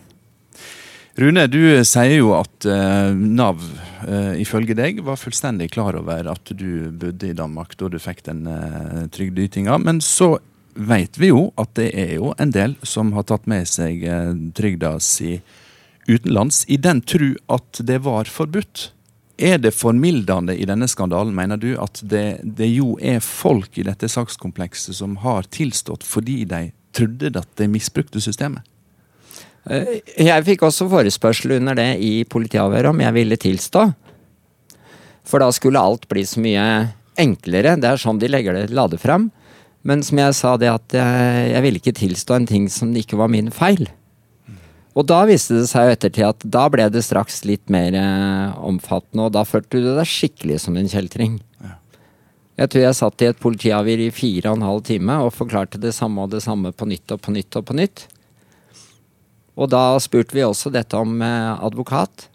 Rune, 1.21 1.43
du 1.53 1.61
sier 1.85 2.15
jo 2.17 2.31
at 2.33 2.65
eh, 2.65 3.11
Nav 3.13 3.61
eh, 4.09 4.39
ifølge 4.41 4.73
deg 4.79 5.03
var 5.05 5.19
fullstendig 5.21 5.67
klar 5.75 5.99
over 5.99 6.31
at 6.33 6.53
du 6.57 6.89
bodde 6.97 7.29
i 7.29 7.37
Danmark 7.37 7.75
da 7.77 7.91
du 7.93 7.99
fikk 8.01 8.23
den 8.31 8.47
eh, 8.49 9.03
trygdeytinga. 9.13 9.77
Men 9.85 10.01
så 10.01 10.39
vet 10.73 11.19
vi 11.21 11.29
jo 11.29 11.51
at 11.61 11.75
det 11.77 11.91
er 11.93 12.15
jo 12.15 12.33
en 12.41 12.55
del 12.55 12.79
som 12.89 13.13
har 13.19 13.27
tatt 13.29 13.45
med 13.51 13.69
seg 13.69 14.07
trygda 14.57 14.95
si 15.05 15.35
utenlands 16.09 16.63
i 16.73 16.81
den 16.81 17.05
tru 17.05 17.35
at 17.53 17.83
det 17.85 18.01
var 18.07 18.31
forbudt. 18.31 18.89
Er 19.37 19.61
det 19.61 19.75
formildende 19.77 20.57
i 20.57 20.65
denne 20.69 20.89
skandalen, 20.89 21.37
mener 21.37 21.61
du, 21.61 21.75
at 21.77 22.01
det, 22.01 22.41
det 22.45 22.71
jo 22.71 22.95
er 22.97 23.21
folk 23.25 23.77
i 23.77 23.85
dette 23.85 24.09
sakskomplekset 24.09 24.97
som 25.03 25.21
har 25.21 25.53
tilstått 25.53 26.07
fordi 26.07 26.47
de 26.49 26.71
trodde 26.97 27.35
at 27.37 27.57
de 27.61 27.69
misbrukte 27.69 28.25
systemet? 28.25 28.65
Eh, 29.69 30.01
Jeg 30.17 30.47
fikk 30.47 30.65
også 30.69 30.89
forespørsel 30.91 31.59
under 31.59 31.77
det 31.77 31.91
i 32.01 32.25
politiavhøret 32.25 32.93
om 32.93 33.03
jeg 33.05 33.17
ville 33.17 33.37
tilstå. 33.41 33.91
For 35.29 35.43
da 35.43 35.51
skulle 35.53 35.81
alt 35.81 36.09
bli 36.09 36.25
så 36.27 36.41
mye 36.43 36.65
enklere. 37.21 37.77
Det 37.81 37.91
er 37.91 38.01
sånn 38.01 38.21
de 38.21 38.31
legger 38.31 38.57
det, 38.57 38.71
la 38.75 38.87
det 38.89 39.01
fram. 39.03 39.31
Men 39.83 40.03
som 40.05 40.19
jeg 40.21 40.37
sa, 40.37 40.57
det 40.61 40.69
at 40.69 40.97
jeg, 40.97 41.51
jeg 41.55 41.65
ville 41.65 41.81
ikke 41.81 41.97
tilstå 41.97 42.37
en 42.37 42.49
ting 42.49 42.69
som 42.73 42.93
ikke 42.97 43.19
var 43.21 43.31
min 43.33 43.51
feil. 43.55 43.89
Og 44.99 45.07
da 45.07 45.23
viste 45.29 45.55
det 45.61 45.69
seg 45.71 45.87
jo 45.87 45.95
ettertid 45.95 46.27
at 46.27 46.45
da 46.57 46.65
ble 46.73 46.89
det 46.91 47.05
straks 47.07 47.45
litt 47.47 47.71
mer 47.73 47.95
eh, 47.95 48.57
omfattende, 48.67 49.29
og 49.29 49.37
da 49.37 49.45
følte 49.47 49.79
du 49.79 49.93
deg 49.95 50.09
skikkelig 50.09 50.59
som 50.65 50.77
en 50.77 50.91
kjeltring. 50.91 51.39
Jeg 52.61 52.69
tror 52.73 52.83
jeg 52.83 52.97
satt 52.99 53.23
i 53.25 53.29
et 53.31 53.39
politiavhør 53.41 54.03
i 54.05 54.11
fire 54.13 54.51
og 54.51 54.59
en 54.59 54.67
halv 54.67 54.83
time 54.85 55.15
og 55.25 55.33
forklarte 55.33 55.81
det 55.81 55.95
samme 55.97 56.27
og 56.27 56.35
det 56.35 56.43
samme 56.45 56.75
på 56.77 56.89
nytt 56.91 57.15
og 57.15 57.23
på 57.25 57.33
nytt 57.33 57.57
og 57.57 57.65
på 57.71 57.77
nytt. 57.79 58.03
Og 59.61 59.69
da 59.69 59.85
spurte 60.01 60.37
vi 60.37 60.47
også 60.47 60.73
dette 60.73 60.97
om 60.97 61.21
eh, 61.23 61.53
advokat. 61.61 62.31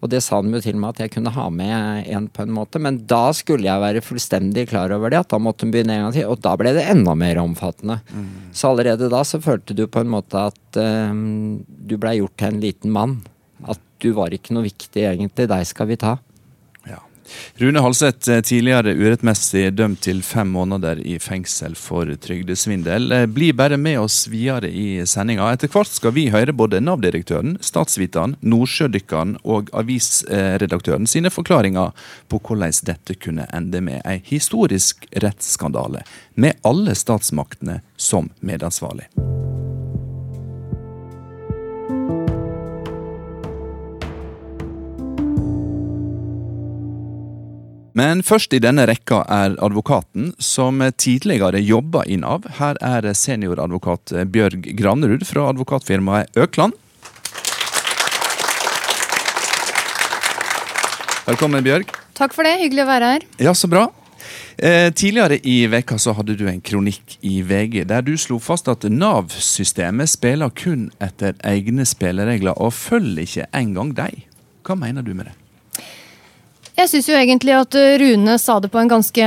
Og 0.00 0.08
det 0.08 0.22
sa 0.24 0.38
de 0.40 0.52
jo 0.54 0.62
til 0.64 0.78
meg 0.80 0.94
at 0.94 1.02
jeg 1.04 1.12
kunne 1.16 1.32
ha 1.34 1.46
med 1.52 2.06
en 2.08 2.28
på 2.32 2.44
en 2.46 2.54
måte, 2.56 2.80
men 2.80 3.02
da 3.08 3.34
skulle 3.36 3.68
jeg 3.68 3.82
være 3.82 4.04
fullstendig 4.04 4.66
klar 4.70 4.92
over 4.96 5.12
det, 5.12 5.20
at 5.20 5.32
da 5.32 5.40
måtte 5.42 5.66
hun 5.66 5.74
begynne 5.74 5.96
en 5.96 6.06
gang 6.06 6.14
til, 6.16 6.30
og 6.32 6.40
da 6.44 6.54
ble 6.60 6.72
det 6.76 6.86
enda 6.88 7.12
mer 7.18 7.40
omfattende. 7.42 7.98
Så 8.56 8.70
allerede 8.72 9.10
da 9.12 9.20
så 9.28 9.42
følte 9.44 9.76
du 9.76 9.84
på 9.92 10.00
en 10.00 10.12
måte 10.14 10.46
at 10.48 10.80
um, 10.80 11.60
du 11.68 11.98
blei 12.00 12.16
gjort 12.16 12.38
til 12.40 12.48
en 12.48 12.64
liten 12.64 12.96
mann 12.96 13.18
At 13.68 13.80
du 14.00 14.14
var 14.16 14.32
ikke 14.32 14.54
noe 14.56 14.64
viktig, 14.64 15.04
egentlig. 15.04 15.44
Deg 15.50 15.68
skal 15.68 15.90
vi 15.90 16.00
ta. 16.00 16.16
Rune 17.60 17.82
Halseth, 17.84 18.30
eh, 18.30 18.40
tidligere 18.40 18.94
urettmessig 18.96 19.66
dømt 19.76 20.00
til 20.06 20.22
fem 20.24 20.48
måneder 20.48 21.02
i 21.04 21.18
fengsel 21.20 21.76
for 21.76 22.08
trygdesvindel. 22.24 23.12
Eh, 23.12 23.26
bli 23.26 23.52
bare 23.52 23.76
med 23.76 23.98
oss 24.00 24.24
videre 24.32 24.70
i 24.70 25.04
sendinga. 25.06 25.52
Etter 25.52 25.68
hvert 25.68 25.92
skal 25.92 26.14
vi 26.16 26.28
høre 26.32 26.56
både 26.56 26.80
Nav-direktøren, 26.80 27.58
statsviteren, 27.60 28.36
nordsjødykkeren 28.40 29.36
og 29.44 29.70
avisredaktøren 29.76 31.06
sine 31.10 31.30
forklaringer 31.30 31.92
på 32.28 32.40
hvordan 32.40 32.72
dette 32.86 33.16
kunne 33.20 33.48
ende 33.52 33.82
med 33.84 34.00
ei 34.08 34.20
historisk 34.24 35.04
rettsskandale, 35.20 36.04
med 36.34 36.56
alle 36.64 36.96
statsmaktene 36.96 37.80
som 38.00 38.30
medansvarlig. 38.40 39.10
Men 48.00 48.22
først 48.24 48.54
i 48.56 48.62
denne 48.62 48.86
rekka 48.88 49.18
er 49.28 49.58
advokaten 49.60 50.30
som 50.40 50.80
tidligere 50.96 51.60
jobba 51.60 52.06
i 52.08 52.16
Nav. 52.16 52.46
Her 52.56 52.78
er 52.80 53.10
senioradvokat 53.12 54.14
Bjørg 54.32 54.70
Granerud 54.78 55.26
fra 55.28 55.50
advokatfirmaet 55.50 56.38
Økland. 56.40 56.72
Velkommen, 61.26 61.60
Bjørg. 61.66 61.92
Takk 62.16 62.32
for 62.36 62.48
det. 62.48 62.56
Hyggelig 62.62 62.86
å 62.86 62.88
være 62.88 63.10
her. 63.12 63.26
Ja, 63.50 63.52
så 63.52 63.68
bra. 63.68 63.90
Eh, 64.56 64.88
tidligere 64.96 65.36
i 65.44 65.58
veka 65.68 65.98
så 66.00 66.14
hadde 66.16 66.38
du 66.40 66.46
en 66.48 66.64
kronikk 66.64 67.18
i 67.20 67.40
VG 67.44 67.84
der 67.88 68.04
du 68.06 68.14
slo 68.20 68.40
fast 68.40 68.68
at 68.72 68.88
Nav-systemet 68.88 70.08
spiller 70.12 70.52
kun 70.56 70.88
etter 71.04 71.36
egne 71.52 71.84
spilleregler 71.88 72.56
og 72.56 72.72
følger 72.76 73.28
ikke 73.28 73.48
engang 73.60 73.92
deg. 74.00 74.24
Hva 74.64 74.76
mener 74.80 75.04
du 75.04 75.12
med 75.12 75.28
det? 75.28 75.39
Jeg 76.80 76.88
syns 76.88 77.08
jo 77.10 77.16
egentlig 77.18 77.52
at 77.52 77.74
eh, 77.76 77.98
Rune 78.00 78.38
sa 78.40 78.54
det 78.62 78.70
på 78.72 78.78
en 78.80 78.88
ganske 78.88 79.24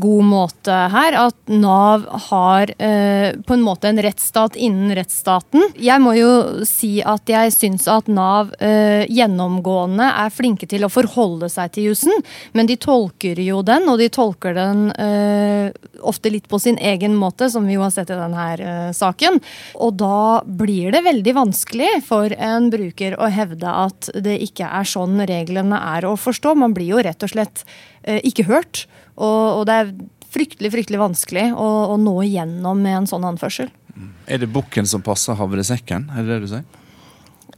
god 0.00 0.24
måte 0.24 0.76
her. 0.94 1.16
At 1.26 1.36
Nav 1.52 2.06
har 2.30 2.70
eh, 2.80 3.36
på 3.36 3.52
en 3.52 3.64
måte 3.64 3.90
en 3.90 4.00
rettsstat 4.00 4.56
innen 4.56 4.94
rettsstaten. 4.96 5.74
Jeg 5.76 6.00
må 6.00 6.14
jo 6.16 6.30
si 6.64 7.02
at 7.04 7.28
jeg 7.28 7.52
syns 7.52 7.84
at 7.92 8.08
Nav 8.08 8.54
eh, 8.64 9.04
gjennomgående 9.12 10.06
er 10.22 10.32
flinke 10.32 10.68
til 10.70 10.86
å 10.86 10.90
forholde 10.92 11.50
seg 11.52 11.74
til 11.74 11.90
jussen. 11.90 12.24
Men 12.56 12.70
de 12.70 12.78
tolker 12.80 13.42
jo 13.44 13.60
den, 13.66 13.90
og 13.92 14.00
de 14.00 14.08
tolker 14.16 14.56
den 14.56 14.88
eh, 14.96 15.68
ofte 16.00 16.32
litt 16.32 16.48
på 16.48 16.62
sin 16.62 16.80
egen 16.80 17.18
måte, 17.20 17.50
som 17.52 17.68
vi 17.68 17.76
jo 17.76 17.84
har 17.84 17.92
sett 17.92 18.14
i 18.14 18.16
denne 18.16 18.48
eh, 18.56 18.88
saken. 18.96 19.42
Og 19.84 20.00
da 20.00 20.40
blir 20.48 20.96
det 20.96 21.04
veldig 21.04 21.36
vanskelig 21.42 21.92
for 22.08 22.32
en 22.32 22.72
bruker 22.72 23.20
å 23.20 23.28
hevde 23.28 23.76
at 23.84 24.10
det 24.16 24.40
ikke 24.48 24.72
er 24.80 24.88
sånn 24.88 25.20
reglene 25.28 25.84
er 25.92 26.08
å 26.08 26.16
forstå. 26.16 26.56
Man 26.56 26.72
blir 26.72 26.85
blir 26.86 26.94
jo 26.94 27.02
rett 27.02 27.26
og 27.26 27.32
slett 27.32 27.64
eh, 28.02 28.20
ikke 28.22 28.46
hørt. 28.46 28.86
Og, 29.16 29.60
og, 29.60 29.66
det 29.66 29.74
er 29.74 29.92
fryktelig 30.30 30.72
fryktelig 30.74 31.00
vanskelig 31.00 31.50
å, 31.54 31.68
å, 31.92 31.96
nå 31.96 32.20
igjennom 32.26 32.80
med 32.82 33.02
en 33.02 33.06
sånn 33.10 33.24
anførsel. 33.24 33.70
Mm. 33.96 34.10
Er 34.26 34.42
det 34.42 34.52
bukken 34.52 34.86
som 34.86 35.02
passer 35.02 35.38
havresekken? 35.38 36.10
Er 36.12 36.22
det 36.22 36.34
det 36.34 36.42
du 36.44 36.50
sier? 36.50 36.66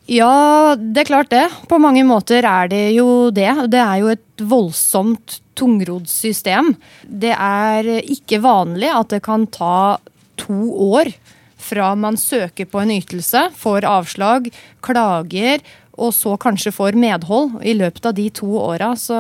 Ja, 0.08 0.75
det 0.78 1.02
er 1.02 1.08
klart 1.11 1.32
det. 1.32 1.44
På 1.68 1.76
mange 1.82 2.00
måter 2.06 2.47
er 2.49 2.68
det 2.70 2.94
jo 2.97 3.28
det. 3.35 3.50
Det 3.68 3.80
er 3.82 3.99
jo 4.00 4.12
et 4.14 4.40
voldsomt 4.40 5.40
tungrodd 5.58 6.06
system. 6.08 6.73
Det 7.02 7.35
er 7.35 7.90
ikke 8.06 8.40
vanlig 8.40 8.88
at 8.94 9.11
det 9.12 9.20
kan 9.26 9.44
ta 9.52 9.99
to 10.38 10.70
år 10.94 11.11
fra 11.58 11.90
man 11.99 12.16
søker 12.16 12.68
på 12.70 12.80
en 12.80 12.94
ytelse, 12.94 13.49
får 13.58 13.85
avslag, 13.85 14.49
klager 14.87 15.61
og 15.99 16.14
så 16.17 16.37
kanskje 16.40 16.73
får 16.75 16.99
medhold 16.99 17.59
i 17.67 17.75
løpet 17.76 18.07
av 18.09 18.17
de 18.17 18.28
to 18.31 18.49
åra, 18.61 18.95
så 18.99 19.19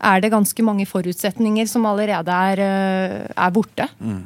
er 0.00 0.20
det 0.22 0.32
ganske 0.32 0.64
mange 0.64 0.86
forutsetninger 0.88 1.68
som 1.68 1.86
allerede 1.88 2.32
er, 2.32 2.62
eh, 2.64 3.26
er 3.36 3.50
borte. 3.52 3.88
Mm. 4.00 4.22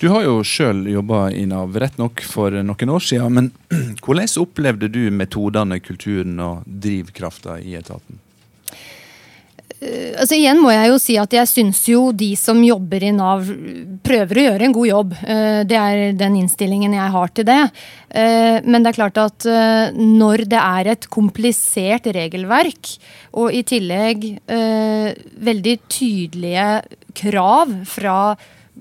Du 0.00 0.08
har 0.12 0.26
jo 0.26 0.42
sjøl 0.44 0.84
jobba 0.90 1.30
i 1.32 1.46
Nav, 1.48 1.74
rett 1.80 1.96
nok 1.98 2.20
for 2.26 2.50
noen 2.50 2.92
år 2.92 3.02
siden. 3.02 3.32
Men 3.32 3.50
hvordan 4.04 4.28
opplevde 4.42 4.90
du 4.92 5.10
metodene, 5.10 5.80
kulturen 5.80 6.38
og 6.42 6.66
drivkrafta 6.66 7.58
i 7.62 7.78
etaten? 7.78 8.20
Eh, 9.80 10.14
altså 10.16 10.36
igjen 10.38 10.60
må 10.62 10.70
jeg 10.72 10.88
jo 10.88 10.96
si 11.00 11.16
at 11.20 11.34
jeg 11.36 11.50
syns 11.50 11.82
jo 11.90 12.08
de 12.16 12.30
som 12.38 12.62
jobber 12.64 13.04
i 13.04 13.12
Nav 13.12 13.44
prøver 14.06 14.40
å 14.40 14.46
gjøre 14.46 14.68
en 14.68 14.76
god 14.76 14.88
jobb. 14.88 15.14
Eh, 15.26 15.60
det 15.68 15.78
er 15.80 16.16
den 16.16 16.38
innstillingen 16.40 16.96
jeg 16.96 17.14
har 17.16 17.34
til 17.36 17.48
det. 17.48 17.60
Eh, 18.08 18.64
men 18.64 18.80
det 18.80 18.92
er 18.92 18.98
klart 19.00 19.20
at 19.20 19.48
når 19.96 20.46
det 20.48 20.62
er 20.62 20.92
et 20.94 21.08
komplisert 21.12 22.08
regelverk, 22.16 22.96
og 23.36 23.52
i 23.52 23.62
tillegg 23.66 24.22
veldig 24.46 25.74
tydelige 25.92 26.68
krav 27.18 27.72
fra 27.88 28.18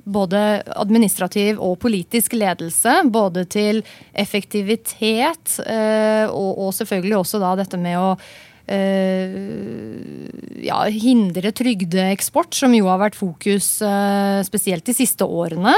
både 0.05 0.39
administrativ 0.75 1.59
og 1.63 1.77
politisk 1.83 2.37
ledelse. 2.37 3.01
Både 3.11 3.43
til 3.51 3.81
effektivitet 4.15 5.57
og, 6.31 6.71
selvfølgelig 6.77 7.19
også 7.19 7.43
dette 7.59 7.79
med 7.81 7.99
å 7.99 8.13
ja, 10.65 10.79
hindre 10.89 11.51
trygdeeksport, 11.53 12.53
som 12.57 12.73
jo 12.73 12.87
har 12.89 13.01
vært 13.03 13.17
fokus 13.19 13.81
eh, 13.85 14.39
spesielt 14.47 14.85
de 14.87 14.95
siste 14.97 15.25
årene, 15.25 15.75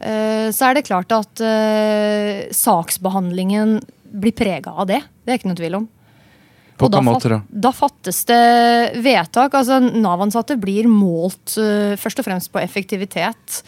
eh, 0.00 0.48
så 0.52 0.68
er 0.68 0.78
det 0.78 0.86
klart 0.88 1.12
at 1.16 1.44
saksbehandlingen 2.54 3.78
blir 4.08 4.34
prega 4.36 4.72
av 4.76 4.88
det. 4.90 5.00
Det 5.24 5.32
er 5.32 5.40
ikke 5.40 5.52
noe 5.52 5.60
tvil 5.60 5.78
om. 5.80 5.88
På 6.78 6.86
hvilken 6.86 7.08
måte 7.08 7.30
da? 7.32 7.40
Da 7.48 7.72
fattes 7.74 8.20
det 8.28 9.02
vedtak. 9.02 9.54
altså 9.58 9.80
Nav-ansatte 9.82 10.54
blir 10.60 10.86
målt 10.86 11.56
først 11.98 12.20
og 12.22 12.28
fremst 12.28 12.52
på 12.54 12.60
effektivitet. 12.62 13.64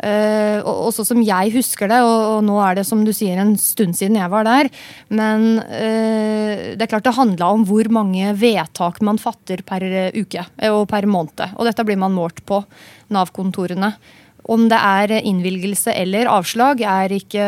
Uh, 0.00 0.64
og 0.64 0.94
sånn 0.96 1.08
som 1.10 1.22
jeg 1.24 1.52
husker 1.52 1.90
det, 1.90 1.98
og, 2.00 2.18
og, 2.36 2.38
nå 2.48 2.56
er 2.64 2.78
det 2.78 2.86
som 2.88 3.02
du 3.04 3.12
sier 3.16 3.40
en 3.40 3.52
stund 3.60 3.98
siden 3.98 4.16
jeg 4.16 4.32
var 4.32 4.46
der, 4.48 4.70
men 5.12 5.58
uh, 5.60 6.72
det 6.72 6.80
er 6.80 6.90
klart 6.90 7.04
det 7.04 7.16
handla 7.18 7.50
om 7.52 7.66
hvor 7.68 7.90
mange 7.92 8.32
vedtak 8.40 9.02
man 9.04 9.20
fatter 9.20 9.60
per 9.66 9.84
uke 10.16 10.46
eh, 10.56 10.72
og 10.72 10.86
per 10.90 11.08
måned. 11.10 11.44
Og 11.56 11.68
dette 11.68 11.84
blir 11.84 12.00
man 12.00 12.16
målt 12.16 12.40
på 12.48 12.62
Nav-kontorene. 13.12 13.92
Om 14.50 14.70
det 14.70 14.78
er 14.80 15.18
innvilgelse 15.20 15.92
eller 15.92 16.30
avslag 16.32 16.80
er 16.80 17.12
ikke 17.12 17.44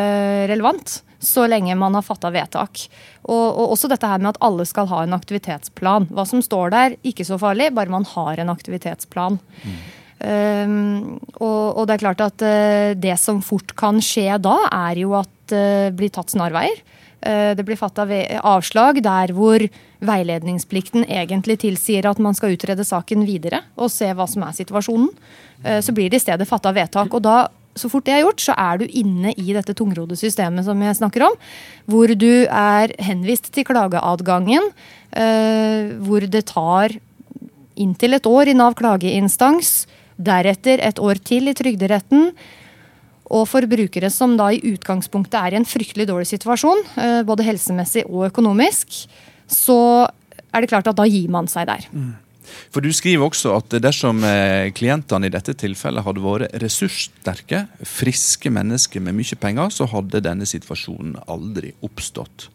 relevant 0.50 1.00
så 1.22 1.46
lenge 1.46 1.74
man 1.78 1.94
har 1.94 2.04
fatta 2.04 2.30
vedtak. 2.34 2.84
Og, 3.22 3.46
og, 3.46 3.72
også 3.74 3.90
dette 3.90 4.08
her 4.10 4.22
med 4.22 4.34
at 4.34 4.42
alle 4.44 4.66
skal 4.68 4.88
ha 4.90 5.04
en 5.04 5.16
aktivitetsplan. 5.16 6.10
Hva 6.10 6.26
som 6.28 6.42
står 6.44 6.74
der, 6.74 6.96
ikke 7.06 7.26
så 7.26 7.38
farlig, 7.40 7.70
bare 7.76 7.92
man 7.92 8.06
har 8.12 8.42
en 8.42 8.50
aktivitetsplan. 8.52 9.38
Mm. 9.62 9.82
Um, 10.22 11.18
og, 11.42 11.78
og, 11.80 11.86
det 11.88 11.96
er 11.96 12.02
klart 12.04 12.20
at 12.22 12.42
uh, 12.46 12.94
det 12.94 13.16
som 13.18 13.40
fort 13.42 13.72
kan 13.78 13.98
skje 14.02 14.36
da, 14.42 14.54
er 14.70 15.00
jo 15.02 15.16
at 15.18 15.30
det 15.50 15.68
uh, 15.90 15.94
blir 15.98 16.12
tatt 16.14 16.30
snarveier. 16.30 16.82
Uh, 17.22 17.54
det 17.58 17.64
blir 17.66 17.78
fatta 17.78 18.06
avslag 18.38 19.00
der 19.02 19.32
hvor 19.34 19.62
veiledningsplikten 20.02 21.08
egentlig 21.08 21.58
tilsier 21.64 22.06
at 22.06 22.22
man 22.22 22.38
skal 22.38 22.54
utrede 22.54 22.86
saken 22.86 23.26
videre 23.26 23.64
og 23.74 23.90
se 23.94 24.10
hva 24.14 24.28
som 24.30 24.44
er 24.46 24.54
situasjonen. 24.58 25.10
Uh, 25.64 25.80
så 25.82 25.94
blir 25.94 26.12
det 26.12 26.20
i 26.20 26.24
stedet 26.26 26.46
fatta 26.46 26.70
vedtak. 26.76 27.10
Og 27.18 27.24
da, 27.26 27.48
så 27.74 27.90
fort 27.90 28.06
det 28.06 28.14
er 28.14 28.22
gjort, 28.22 28.44
så 28.44 28.54
er 28.54 28.78
du 28.78 28.86
inne 28.86 29.34
i 29.34 29.56
dette 29.56 29.74
tungrodde 29.74 30.18
systemet 30.20 30.68
som 30.68 30.86
jeg 30.86 31.00
snakker 31.00 31.26
om. 31.26 31.34
Hvor 31.90 32.14
du 32.14 32.46
er 32.46 32.94
henvist 33.02 33.50
til 33.50 33.66
klageadgangen. 33.66 34.70
Hvor 35.12 36.24
det 36.24 36.46
tar 36.48 36.94
inntil 37.76 38.16
et 38.16 38.28
år 38.28 38.48
i 38.48 38.54
Nav 38.56 38.76
klageinstans 38.78 39.82
Deretter 40.22 40.82
et 40.84 41.00
år 41.02 41.20
til 41.24 41.50
i 41.50 41.56
Trygderetten. 41.56 42.32
Og 43.32 43.46
for 43.48 43.64
brukere 43.68 44.10
som 44.12 44.34
da 44.36 44.50
i 44.52 44.60
utgangspunktet 44.72 45.38
er 45.38 45.54
i 45.54 45.60
en 45.60 45.68
fryktelig 45.68 46.08
dårlig 46.10 46.28
situasjon, 46.34 46.82
eh, 47.00 47.20
både 47.26 47.46
helsemessig 47.46 48.04
og 48.08 48.28
økonomisk, 48.28 49.06
så 49.48 50.08
er 50.52 50.60
det 50.60 50.68
klart 50.68 50.90
at 50.90 50.98
da 50.98 51.08
gir 51.08 51.30
man 51.32 51.48
seg 51.48 51.66
der. 51.70 51.88
Mm. 51.92 52.12
For 52.72 52.84
Du 52.84 52.90
skriver 52.92 53.24
også 53.24 53.54
at 53.56 53.76
dersom 53.82 54.22
eh, 54.26 54.70
klientene 54.76 55.28
i 55.28 55.32
dette 55.32 55.54
tilfellet 55.56 56.04
hadde 56.04 56.24
vært 56.24 56.56
ressurssterke, 56.62 57.66
friske 57.86 58.52
mennesker 58.52 59.00
med 59.00 59.16
mye 59.16 59.38
penger, 59.40 59.72
så 59.72 59.88
hadde 59.88 60.24
denne 60.24 60.48
situasjonen 60.48 61.16
aldri 61.30 61.72
oppstått. 61.86 62.50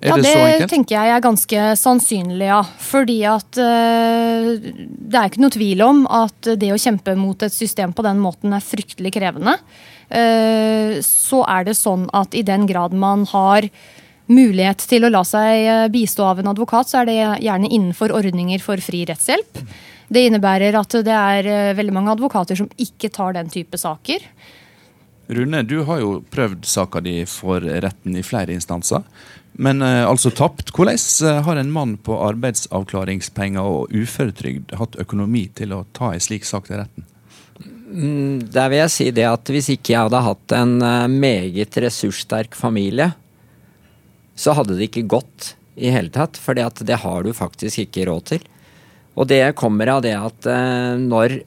Ja, 0.00 0.16
det, 0.16 0.32
det 0.62 0.68
tenker 0.70 0.96
jeg 0.96 1.12
er 1.12 1.22
ganske 1.24 1.64
sannsynlig, 1.76 2.46
ja. 2.48 2.60
Fordi 2.80 3.18
at 3.28 3.58
uh, 3.60 4.52
det 4.56 5.18
er 5.18 5.28
ikke 5.28 5.42
noe 5.44 5.52
tvil 5.52 5.82
om 5.84 6.04
at 6.08 6.52
det 6.56 6.70
å 6.72 6.80
kjempe 6.80 7.12
mot 7.20 7.42
et 7.44 7.52
system 7.52 7.92
på 7.92 8.04
den 8.06 8.20
måten 8.22 8.54
er 8.56 8.64
fryktelig 8.64 9.12
krevende. 9.18 9.58
Uh, 10.08 10.96
så 11.04 11.42
er 11.52 11.68
det 11.68 11.76
sånn 11.76 12.08
at 12.16 12.32
i 12.32 12.44
den 12.46 12.64
grad 12.70 12.96
man 12.96 13.26
har 13.34 13.68
mulighet 14.30 14.86
til 14.88 15.04
å 15.04 15.10
la 15.10 15.24
seg 15.26 15.64
eh, 15.66 15.88
bistå 15.90 16.22
av 16.22 16.38
en 16.38 16.52
advokat, 16.52 16.86
så 16.86 17.00
er 17.00 17.08
det 17.08 17.16
gjerne 17.42 17.66
innenfor 17.66 18.12
ordninger 18.14 18.62
for 18.62 18.78
fri 18.78 19.00
rettshjelp. 19.08 19.58
Det 20.06 20.22
innebærer 20.28 20.78
at 20.78 20.94
det 21.02 21.16
er 21.16 21.74
veldig 21.74 21.94
mange 21.96 22.12
advokater 22.14 22.58
som 22.60 22.68
ikke 22.78 23.10
tar 23.10 23.34
den 23.34 23.50
type 23.50 23.78
saker. 23.78 24.22
Rune, 25.30 25.64
du 25.66 25.80
har 25.86 26.00
jo 26.02 26.16
prøvd 26.30 26.64
saka 26.66 27.02
di 27.02 27.20
for 27.30 27.62
retten 27.62 28.16
i 28.18 28.24
flere 28.26 28.54
instanser. 28.54 29.02
Men 29.60 29.82
uh, 29.84 30.08
altså 30.08 30.32
tapt. 30.32 30.72
Hvordan 30.72 30.96
uh, 30.96 31.42
har 31.44 31.60
en 31.60 31.72
mann 31.72 31.96
på 32.00 32.16
arbeidsavklaringspenger 32.24 33.60
og 33.60 33.92
uføretrygd 33.92 34.72
hatt 34.80 34.96
økonomi 35.02 35.46
til 35.56 35.74
å 35.76 35.84
ta 35.96 36.14
en 36.14 36.24
slik 36.24 36.48
sak 36.48 36.70
til 36.70 36.80
retten? 36.80 37.04
Mm, 37.90 38.46
der 38.54 38.70
vil 38.70 38.80
jeg 38.84 38.94
si 38.94 39.08
det 39.12 39.26
at 39.28 39.52
hvis 39.52 39.72
ikke 39.74 39.92
jeg 39.92 40.08
hadde 40.08 40.24
hatt 40.24 40.56
en 40.56 40.76
uh, 40.80 41.10
meget 41.12 41.76
ressurssterk 41.84 42.56
familie, 42.56 43.10
så 44.38 44.56
hadde 44.56 44.78
det 44.78 44.88
ikke 44.88 45.08
gått 45.18 45.54
i 45.76 45.92
hele 45.92 46.12
tatt. 46.14 46.40
For 46.40 46.56
det 46.56 47.02
har 47.04 47.22
du 47.26 47.34
faktisk 47.36 47.84
ikke 47.84 48.08
råd 48.08 48.28
til. 48.32 48.50
Og 49.20 49.28
det 49.28 49.42
kommer 49.58 49.90
av 49.92 50.04
det 50.06 50.14
at 50.16 50.46
når 51.02 51.40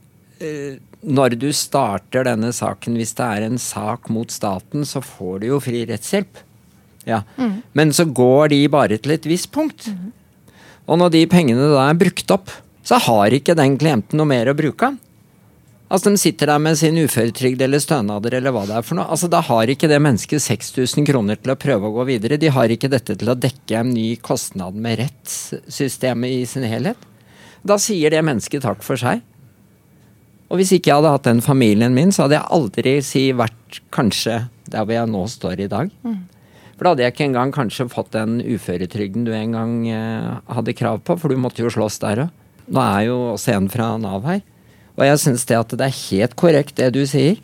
når 1.04 1.36
du 1.40 1.48
starter 1.56 2.26
denne 2.28 2.52
saken, 2.56 2.98
hvis 3.00 3.16
det 3.18 3.26
er 3.26 3.46
en 3.48 3.60
sak 3.60 4.10
mot 4.12 4.32
staten, 4.32 4.84
så 4.88 5.02
får 5.04 5.42
du 5.42 5.48
jo 5.50 5.60
fri 5.64 5.86
rettshjelp. 5.88 6.42
Ja. 7.10 7.24
Mm. 7.38 7.62
Men 7.74 7.94
så 7.96 8.06
går 8.08 8.54
de 8.54 8.62
bare 8.72 9.00
til 9.02 9.16
et 9.16 9.26
visst 9.30 9.52
punkt. 9.56 9.88
Mm. 9.92 10.12
Og 10.88 11.00
når 11.00 11.16
de 11.16 11.24
pengene 11.32 11.72
da 11.72 11.88
er 11.88 12.00
brukt 12.00 12.36
opp, 12.36 12.52
så 12.84 13.00
har 13.00 13.34
ikke 13.36 13.56
den 13.56 13.78
klienten 13.80 14.20
noe 14.20 14.28
mer 14.28 14.52
å 14.52 14.58
bruke. 14.58 14.92
Altså 15.94 16.10
De 16.10 16.18
sitter 16.18 16.50
der 16.50 16.62
med 16.64 16.78
sin 16.80 16.98
uføretrygd 16.98 17.62
eller 17.62 17.82
stønader 17.82 18.40
eller 18.40 18.54
hva 18.56 18.64
det 18.66 18.78
er 18.80 18.86
for 18.86 18.98
noe. 18.98 19.06
Altså 19.14 19.30
Da 19.32 19.44
har 19.46 19.70
ikke 19.70 19.90
det 19.92 20.02
mennesket 20.02 20.42
6000 20.42 21.06
kroner 21.08 21.38
til 21.40 21.54
å 21.54 21.60
prøve 21.60 21.90
å 21.90 21.96
gå 22.00 22.08
videre. 22.10 22.40
De 22.42 22.50
har 22.52 22.72
ikke 22.74 22.90
dette 22.92 23.16
til 23.20 23.30
å 23.30 23.38
dekke 23.38 23.78
en 23.80 23.94
ny 23.94 24.16
kostnad 24.24 24.80
med 24.80 25.04
rettssystemet 25.04 26.40
i 26.40 26.48
sin 26.50 26.66
helhet. 26.68 26.98
Da 27.64 27.78
sier 27.80 28.12
det 28.12 28.24
mennesket 28.26 28.66
takk 28.66 28.82
for 28.84 29.00
seg. 29.00 29.22
Og 30.50 30.60
hvis 30.60 30.74
ikke 30.76 30.92
jeg 30.92 31.00
hadde 31.00 31.14
hatt 31.14 31.30
den 31.30 31.42
familien 31.46 31.96
min, 31.96 32.12
så 32.14 32.26
hadde 32.26 32.40
jeg 32.40 32.54
aldri 32.58 32.98
si 33.06 33.24
vært 33.38 33.80
kanskje 33.94 34.44
der 34.70 34.84
hvor 34.84 34.96
jeg 34.98 35.10
nå 35.14 35.24
står 35.30 35.64
i 35.64 35.70
dag. 35.72 35.94
Mm. 36.06 36.20
For 36.84 36.90
da 36.90 36.98
hadde 36.98 37.04
jeg 37.06 37.14
ikke 37.14 37.26
engang 37.30 37.52
kanskje 37.56 37.86
fått 37.88 38.10
den 38.12 38.42
uføretrygden 38.44 39.24
du 39.24 39.30
en 39.32 39.54
gang 39.56 39.76
eh, 39.88 40.32
hadde 40.52 40.74
krav 40.76 40.98
på, 41.08 41.16
for 41.16 41.32
du 41.32 41.40
måtte 41.40 41.64
jo 41.64 41.70
slåss 41.72 41.96
der 42.02 42.26
òg. 42.26 42.42
Nå 42.76 42.82
er 42.84 43.06
jo 43.08 43.14
også 43.38 43.54
en 43.54 43.70
fra 43.72 43.86
Nav 44.04 44.28
her. 44.28 44.42
Og 44.98 45.06
jeg 45.08 45.22
syns 45.24 45.48
det 45.48 45.62
at 45.62 45.72
det 45.80 45.86
er 45.88 45.96
helt 45.96 46.36
korrekt 46.36 46.76
det 46.82 46.90
du 46.92 47.00
sier. 47.08 47.40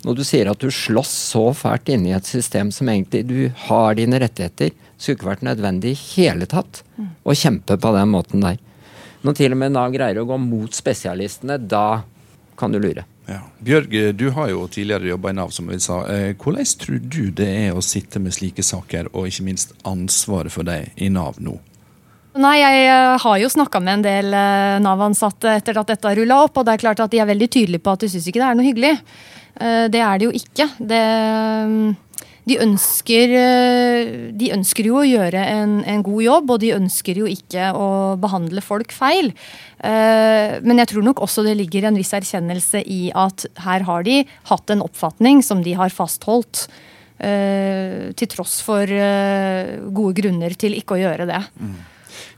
Når 0.00 0.16
du 0.16 0.24
sier 0.24 0.48
at 0.48 0.64
du 0.64 0.72
slåss 0.72 1.12
så 1.34 1.44
fælt 1.60 1.92
inni 1.92 2.16
et 2.16 2.24
system 2.24 2.72
som 2.72 2.88
egentlig 2.88 3.26
du 3.28 3.36
har 3.66 4.00
dine 4.00 4.16
rettigheter, 4.24 4.72
skulle 4.96 5.18
ikke 5.18 5.28
vært 5.34 5.44
nødvendig 5.50 5.92
i 5.92 6.00
hele 6.16 6.48
tatt 6.48 6.80
å 7.28 7.36
kjempe 7.36 7.76
på 7.76 7.92
den 7.98 8.16
måten 8.16 8.48
der. 8.48 8.56
Når 9.28 9.42
til 9.42 9.58
og 9.58 9.60
med 9.60 9.76
Nav 9.76 9.92
greier 9.92 10.24
å 10.24 10.28
gå 10.32 10.40
mot 10.40 10.72
spesialistene, 10.72 11.60
da 11.60 12.00
kan 12.56 12.72
du 12.72 12.80
lure. 12.80 13.04
Ja. 13.28 13.42
Bjørg, 13.60 13.92
du 14.16 14.30
har 14.32 14.48
jo 14.48 14.62
tidligere 14.72 15.10
jobba 15.10 15.30
i 15.30 15.36
Nav, 15.36 15.50
som 15.52 15.68
vi 15.68 15.76
sa. 15.84 16.00
Eh, 16.08 16.30
hvordan 16.32 16.68
tror 16.80 17.00
du 17.02 17.24
det 17.36 17.48
er 17.66 17.76
å 17.76 17.84
sitte 17.84 18.22
med 18.24 18.32
slike 18.32 18.64
saker, 18.64 19.10
og 19.12 19.28
ikke 19.28 19.44
minst 19.50 19.74
ansvaret 19.88 20.54
for 20.54 20.64
deg 20.64 20.94
i 20.96 21.10
Nav 21.12 21.36
nå? 21.44 21.58
Nei, 22.38 22.56
Jeg 22.62 22.86
eh, 22.86 23.18
har 23.20 23.38
jo 23.42 23.52
snakka 23.52 23.82
med 23.84 23.98
en 23.98 24.06
del 24.06 24.32
eh, 24.32 24.78
Nav-ansatte 24.80 25.58
etter 25.58 25.76
at 25.76 25.92
dette 25.92 26.14
rulla 26.16 26.40
opp, 26.46 26.56
og 26.56 26.64
det 26.64 26.76
er 26.76 26.84
klart 26.86 27.04
at 27.04 27.12
de 27.12 27.20
er 27.20 27.28
veldig 27.28 27.50
tydelige 27.52 27.84
på 27.84 27.92
at 27.92 28.06
de 28.06 28.12
syns 28.14 28.30
ikke 28.30 28.40
det 28.40 28.48
er 28.48 28.58
noe 28.58 28.68
hyggelig. 28.68 28.96
Det 29.58 29.98
er 29.98 30.20
det 30.20 30.26
jo 30.28 30.30
ikke. 30.38 30.68
Det 30.78 30.98
de 32.48 32.56
ønsker, 32.62 33.32
de 34.38 34.50
ønsker, 34.54 34.86
jo 34.86 35.00
å 35.00 35.04
gjøre 35.04 35.40
en, 35.50 35.72
en, 35.82 36.04
god 36.06 36.22
jobb, 36.22 36.52
og 36.54 36.60
de 36.62 36.70
ønsker 36.76 37.18
jo 37.18 37.26
ikke 37.28 37.72
å 37.74 37.88
behandle 38.22 38.62
folk 38.62 38.94
feil. 38.94 39.32
Eh, 39.78 40.58
men 40.64 40.82
jeg 40.82 40.92
tror 40.92 41.06
nok 41.06 41.22
også 41.24 41.44
det 41.46 41.56
ligger 41.60 41.88
en 41.88 41.98
viss 41.98 42.14
erkjennelse 42.16 42.82
i 42.82 43.08
at 43.14 43.46
her 43.64 43.86
har 43.88 44.06
de 44.06 44.22
hatt 44.50 44.74
en 44.74 44.84
oppfatning 44.84 45.42
som 45.46 45.62
de 45.64 45.76
har 45.78 45.94
fastholdt. 45.94 46.66
Eh, 47.18 48.14
til 48.14 48.30
tross 48.30 48.60
for 48.62 48.86
gode 48.86 50.18
grunner 50.20 50.54
til 50.54 50.76
ikke 50.78 50.98
å 50.98 51.02
gjøre 51.02 51.26
det. 51.30 51.44
Mm. 51.58 51.78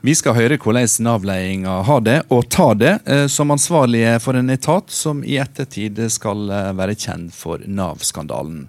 Vi 0.00 0.14
skal 0.16 0.32
høre 0.32 0.56
hvordan 0.56 0.88
Nav-ledelsen 1.04 1.66
har 1.84 2.00
det, 2.04 2.16
og 2.32 2.46
tar 2.48 2.78
det, 2.80 2.92
eh, 3.04 3.26
som 3.28 3.52
ansvarlige 3.52 4.14
for 4.24 4.38
en 4.38 4.48
etat 4.48 4.88
som 4.88 5.20
i 5.24 5.36
ettertid 5.42 6.00
skal 6.12 6.48
eh, 6.48 6.70
være 6.76 6.96
kjent 6.96 7.34
for 7.36 7.60
Nav-skandalen. 7.68 8.62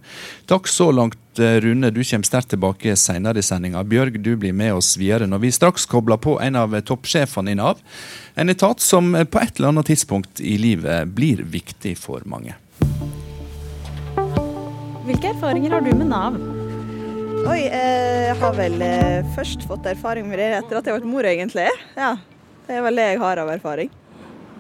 Takk 0.52 0.68
så 0.68 0.90
langt, 0.92 1.16
eh, 1.16 1.21
Rune. 1.40 1.90
Du 1.90 2.04
kommer 2.04 2.28
sterkt 2.28 2.50
tilbake 2.50 2.96
senere 3.00 3.40
i 3.40 3.46
sendinga. 3.46 3.84
Bjørg, 3.84 4.20
du 4.20 4.34
blir 4.36 4.54
med 4.54 4.74
oss 4.74 4.96
videre 5.00 5.28
når 5.30 5.44
vi 5.46 5.52
straks 5.56 5.86
kobler 5.90 6.20
på 6.22 6.36
en 6.44 6.58
av 6.60 6.76
toppsjefene 6.88 7.54
i 7.54 7.60
Nav. 7.60 7.80
En 8.36 8.50
etat 8.52 8.84
som 8.84 9.14
på 9.14 9.40
et 9.40 9.60
eller 9.60 9.72
annet 9.72 9.92
tidspunkt 9.92 10.42
i 10.42 10.58
livet 10.62 11.14
blir 11.16 11.44
viktig 11.44 11.96
for 12.00 12.26
mange. 12.26 12.58
Hvilke 15.06 15.32
erfaringer 15.32 15.78
har 15.78 15.86
du 15.86 15.94
med 15.96 16.12
Nav? 16.12 16.36
Oi, 17.42 17.62
eh, 17.66 18.28
jeg 18.28 18.36
har 18.38 18.54
vel 18.54 18.84
eh, 18.86 19.32
først 19.36 19.64
fått 19.66 19.88
erfaring 19.90 20.28
med 20.30 20.38
det 20.38 20.52
etter 20.60 20.78
at 20.78 20.88
jeg 20.88 21.00
ble 21.00 21.10
mor, 21.10 21.26
egentlig. 21.26 21.66
Ja, 21.98 22.18
Det 22.68 22.78
er 22.78 22.84
vel 22.86 23.00
det 23.00 23.08
jeg 23.10 23.20
har 23.20 23.42
av 23.42 23.50
erfaring. 23.50 23.90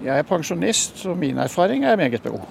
Jeg 0.02 0.18
er 0.18 0.26
pensjonist, 0.26 0.98
så 0.98 1.14
min 1.16 1.38
erfaring 1.38 1.86
er 1.86 2.00
meget 2.00 2.24
god. 2.26 2.42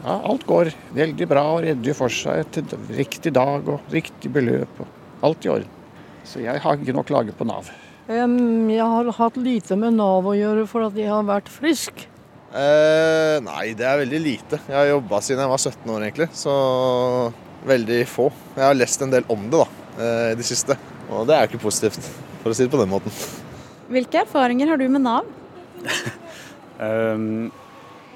Ja, 0.00 0.14
alt 0.24 0.46
går 0.48 0.70
veldig 0.96 1.26
bra 1.28 1.42
og 1.56 1.64
redder 1.66 1.96
for 1.96 2.12
seg 2.12 2.46
til 2.54 2.70
riktig 2.96 3.34
dag 3.36 3.66
og 3.68 3.92
riktig 3.92 4.32
beløp. 4.32 4.80
og 4.80 5.26
Alt 5.26 5.44
i 5.44 5.52
orden. 5.52 5.76
Så 6.24 6.40
jeg 6.40 6.62
har 6.62 6.78
ikke 6.78 6.94
noe 6.94 7.04
å 7.04 7.10
klage 7.10 7.34
på 7.36 7.44
Nav. 7.48 7.68
jeg 8.08 8.86
har 8.94 9.10
hatt 9.18 9.36
lite 9.36 9.76
med 9.76 9.98
Nav 9.98 10.24
å 10.24 10.36
gjøre 10.36 10.66
for 10.70 10.88
at 10.88 10.96
jeg 10.96 11.10
har 11.10 11.26
vært 11.28 11.52
frisk. 11.52 12.06
Uh, 12.50 13.38
nei, 13.46 13.74
det 13.78 13.86
er 13.86 14.00
veldig 14.00 14.20
lite. 14.24 14.58
Jeg 14.66 14.74
har 14.74 14.88
jobba 14.88 15.20
siden 15.22 15.44
jeg 15.44 15.52
var 15.52 15.60
17 15.60 15.92
år, 15.94 16.06
egentlig. 16.08 16.30
Så 16.34 16.54
veldig 17.68 18.00
få. 18.08 18.30
Jeg 18.56 18.64
har 18.64 18.78
lest 18.78 19.04
en 19.04 19.12
del 19.12 19.28
om 19.30 19.44
det 19.52 19.60
da, 19.60 19.68
eh, 20.00 20.32
i 20.32 20.38
det 20.38 20.46
siste, 20.48 20.76
og 21.10 21.26
det 21.28 21.36
er 21.36 21.44
jo 21.44 21.50
ikke 21.52 21.66
positivt, 21.66 22.08
for 22.40 22.52
å 22.52 22.56
si 22.56 22.64
det 22.64 22.72
på 22.72 22.80
den 22.80 22.88
måten. 22.88 23.12
Hvilke 23.92 24.22
erfaringer 24.22 24.72
har 24.72 24.80
du 24.80 24.86
med 24.88 25.04
Nav? 25.04 25.28
um, 26.80 27.50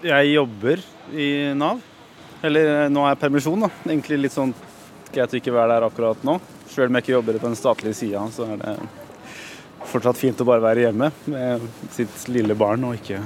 jeg 0.04 0.34
jobber 0.34 0.82
i 1.16 1.28
Nav. 1.56 1.80
Eller 2.44 2.70
eh, 2.84 2.90
nå 2.92 3.04
er 3.04 3.14
jeg 3.14 3.22
permisjon, 3.22 3.64
da. 3.64 3.70
Egentlig 3.86 4.20
litt 4.26 4.34
sånn 4.34 4.52
greit 5.14 5.32
å 5.32 5.38
ikke 5.38 5.54
være 5.54 5.76
der 5.76 5.86
akkurat 5.88 6.26
nå. 6.26 6.36
Selv 6.68 6.90
om 6.90 6.98
jeg 6.98 7.06
ikke 7.06 7.16
jobber 7.16 7.38
på 7.40 7.48
den 7.48 7.58
statlige 7.58 7.96
sida, 7.96 8.24
så 8.34 8.48
er 8.52 8.60
det 8.60 8.74
fortsatt 9.88 10.18
fint 10.18 10.40
å 10.40 10.48
bare 10.48 10.64
være 10.64 10.86
hjemme 10.86 11.10
med 11.30 11.64
sitt 11.94 12.28
lille 12.32 12.56
barn 12.58 12.84
og 12.88 12.98
ikke 12.98 13.20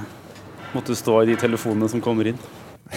måtte 0.75 0.95
stå 0.97 1.21
i 1.23 1.31
de 1.31 1.37
telefonene 1.39 1.89
som 1.89 2.03
kommer 2.03 2.29
inn. 2.29 2.39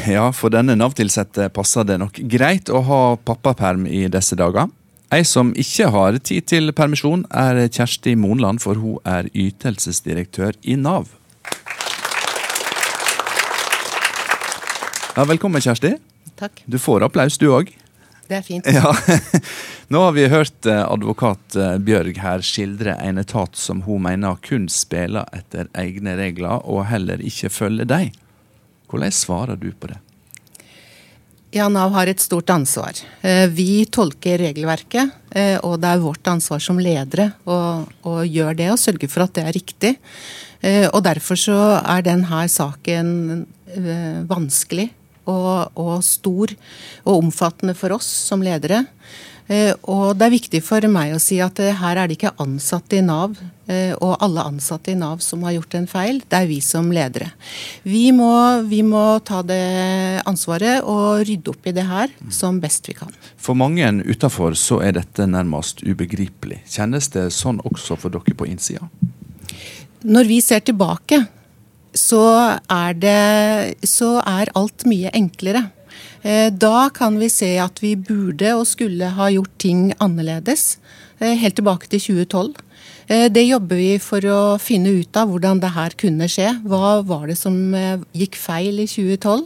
Ja, 0.08 0.30
for 0.32 0.52
denne 0.52 0.76
Nav-tilsatte 0.78 1.48
passer 1.52 1.86
det 1.88 1.98
nok 2.00 2.20
greit 2.32 2.70
å 2.72 2.80
ha 2.86 3.00
pappaperm 3.16 3.86
i 3.88 4.06
disse 4.12 4.36
dager. 4.38 4.70
Ei 5.12 5.24
som 5.28 5.50
ikke 5.60 5.90
har 5.92 6.16
tid 6.24 6.46
til 6.48 6.72
permisjon, 6.72 7.26
er 7.28 7.66
Kjersti 7.68 8.14
Monland, 8.16 8.62
for 8.64 8.80
hun 8.80 8.96
er 9.04 9.28
ytelsesdirektør 9.36 10.56
i 10.64 10.78
Nav. 10.80 11.10
Ja, 15.12 15.24
velkommen, 15.28 15.60
Kjersti. 15.60 15.96
Takk. 16.40 16.62
Du 16.64 16.78
får 16.80 17.02
applaus, 17.04 17.34
du 17.36 17.50
òg. 17.52 17.68
Det 18.30 18.38
er 18.38 18.44
fint. 18.46 18.64
Ja. 18.64 18.94
Nå 19.92 20.00
har 20.00 20.14
vi 20.16 20.22
hørt 20.32 20.64
eh, 20.64 20.78
advokat 20.80 21.56
eh, 21.60 21.74
Bjørg 21.84 22.16
her 22.22 22.40
skildre 22.40 22.94
en 22.96 23.20
etat 23.20 23.58
som 23.60 23.82
hun 23.84 24.06
mener 24.06 24.38
kun 24.40 24.70
spiller 24.72 25.28
etter 25.36 25.68
egne 25.76 26.14
regler, 26.16 26.64
og 26.64 26.86
heller 26.88 27.20
ikke 27.20 27.50
følger 27.52 27.90
dem. 27.90 28.14
Hvordan 28.88 29.12
svarer 29.12 29.60
du 29.60 29.68
på 29.76 29.90
det? 29.90 29.98
Ja, 31.52 31.66
Nav 31.68 31.92
har 31.92 32.08
et 32.08 32.24
stort 32.24 32.48
ansvar. 32.54 32.96
Eh, 33.20 33.44
vi 33.52 33.84
tolker 33.92 34.40
regelverket, 34.40 35.12
og 35.60 35.76
det 35.80 35.90
er 35.90 36.00
vårt 36.00 36.32
ansvar 36.32 36.60
som 36.60 36.80
ledere 36.80 37.34
å, 37.44 37.58
å 38.08 38.16
gjøre 38.24 38.56
det 38.62 38.72
og 38.72 38.80
sørge 38.80 39.12
for 39.12 39.26
at 39.26 39.36
det 39.36 39.44
er 39.44 39.56
riktig. 39.56 39.92
Og 40.92 41.00
Derfor 41.04 41.40
så 41.40 41.56
er 41.80 42.04
denne 42.04 42.42
saken 42.52 43.08
vanskelig 44.28 44.90
og, 45.26 45.74
og 45.78 46.00
stor 46.06 46.54
og 47.04 47.12
omfattende 47.18 47.76
for 47.78 47.98
oss 47.98 48.08
som 48.30 48.42
ledere. 48.44 48.84
Eh, 49.50 49.72
og 49.90 50.14
det 50.16 50.26
er 50.26 50.34
viktig 50.36 50.60
for 50.64 50.84
meg 50.90 51.16
å 51.16 51.20
si 51.20 51.40
at 51.42 51.58
eh, 51.60 51.74
her 51.74 51.98
er 51.98 52.08
det 52.08 52.16
ikke 52.16 52.34
ansatte 52.40 53.00
i 53.00 53.02
Nav 53.04 53.34
eh, 53.66 53.90
og 53.98 54.22
alle 54.22 54.44
ansatte 54.52 54.92
i 54.92 54.98
Nav 54.98 55.18
som 55.24 55.42
har 55.42 55.56
gjort 55.56 55.74
en 55.76 55.88
feil, 55.90 56.20
det 56.30 56.38
er 56.38 56.48
vi 56.48 56.60
som 56.62 56.92
ledere. 56.94 57.32
Vi 57.82 58.04
må, 58.14 58.30
vi 58.70 58.84
må 58.86 59.02
ta 59.26 59.42
det 59.46 60.22
ansvaret 60.30 60.86
og 60.86 61.26
rydde 61.26 61.52
opp 61.52 61.66
i 61.66 61.74
det 61.74 61.88
her 61.90 62.14
som 62.32 62.62
best 62.62 62.86
vi 62.88 62.96
kan. 63.00 63.12
For 63.36 63.58
mange 63.58 63.90
utafor 64.06 64.56
så 64.58 64.78
er 64.86 64.96
dette 65.00 65.26
nærmest 65.26 65.82
ubegripelig. 65.82 66.62
Kjennes 66.70 67.10
det 67.12 67.28
sånn 67.34 67.60
også 67.66 67.98
for 67.98 68.14
dere 68.14 68.38
på 68.38 68.48
innsida? 68.48 68.86
Når 70.02 70.26
vi 70.30 70.40
ser 70.42 70.62
tilbake, 70.66 71.24
så 71.94 72.24
er, 72.70 72.94
det, 72.96 73.88
så 73.88 74.16
er 74.24 74.52
alt 74.58 74.86
mye 74.88 75.12
enklere. 75.16 75.66
Eh, 76.22 76.48
da 76.54 76.88
kan 76.94 77.18
vi 77.20 77.28
se 77.32 77.54
at 77.60 77.82
vi 77.82 77.94
burde 77.98 78.54
og 78.56 78.66
skulle 78.70 79.12
ha 79.16 79.28
gjort 79.34 79.54
ting 79.62 79.90
annerledes. 80.00 80.78
Eh, 81.18 81.34
helt 81.38 81.58
tilbake 81.58 81.90
til 81.90 82.00
2012. 82.00 82.54
Eh, 83.12 83.28
det 83.32 83.42
jobber 83.44 83.76
vi 83.76 83.98
for 84.00 84.24
å 84.24 84.40
finne 84.62 84.94
ut 85.02 85.16
av 85.20 85.28
hvordan 85.28 85.60
det 85.60 85.72
her 85.74 85.92
kunne 86.00 86.28
skje. 86.32 86.48
Hva 86.64 87.02
var 87.04 87.26
det 87.28 87.36
som 87.36 87.56
gikk 88.16 88.38
feil 88.40 88.80
i 88.80 88.86
2012? 88.88 89.42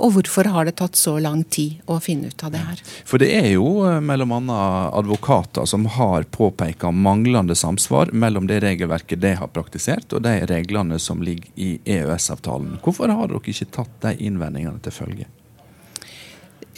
Og 0.00 0.08
hvorfor 0.16 0.50
har 0.52 0.66
det 0.66 0.74
tatt 0.80 0.98
så 0.98 1.14
lang 1.22 1.44
tid 1.44 1.78
å 1.88 2.00
finne 2.02 2.32
ut 2.32 2.42
av 2.44 2.50
det 2.52 2.64
her? 2.66 2.82
For 3.08 3.22
det 3.22 3.30
er 3.38 3.48
jo 3.52 3.86
bl.a. 4.02 4.60
advokater 4.98 5.68
som 5.70 5.86
har 5.94 6.26
påpeka 6.34 6.90
manglende 6.90 7.56
samsvar 7.56 8.10
mellom 8.12 8.50
det 8.50 8.60
regelverket 8.64 9.22
de 9.22 9.36
har 9.38 9.52
praktisert 9.54 10.12
og 10.12 10.26
de 10.26 10.40
reglene 10.50 10.98
som 11.00 11.22
ligger 11.24 11.48
i 11.54 11.76
EØS-avtalen. 11.86 12.80
Hvorfor 12.82 13.14
har 13.14 13.30
dere 13.30 13.54
ikke 13.54 13.70
tatt 13.78 14.00
de 14.02 14.16
innvendingene 14.26 14.82
til 14.84 14.98
følge? 14.98 15.30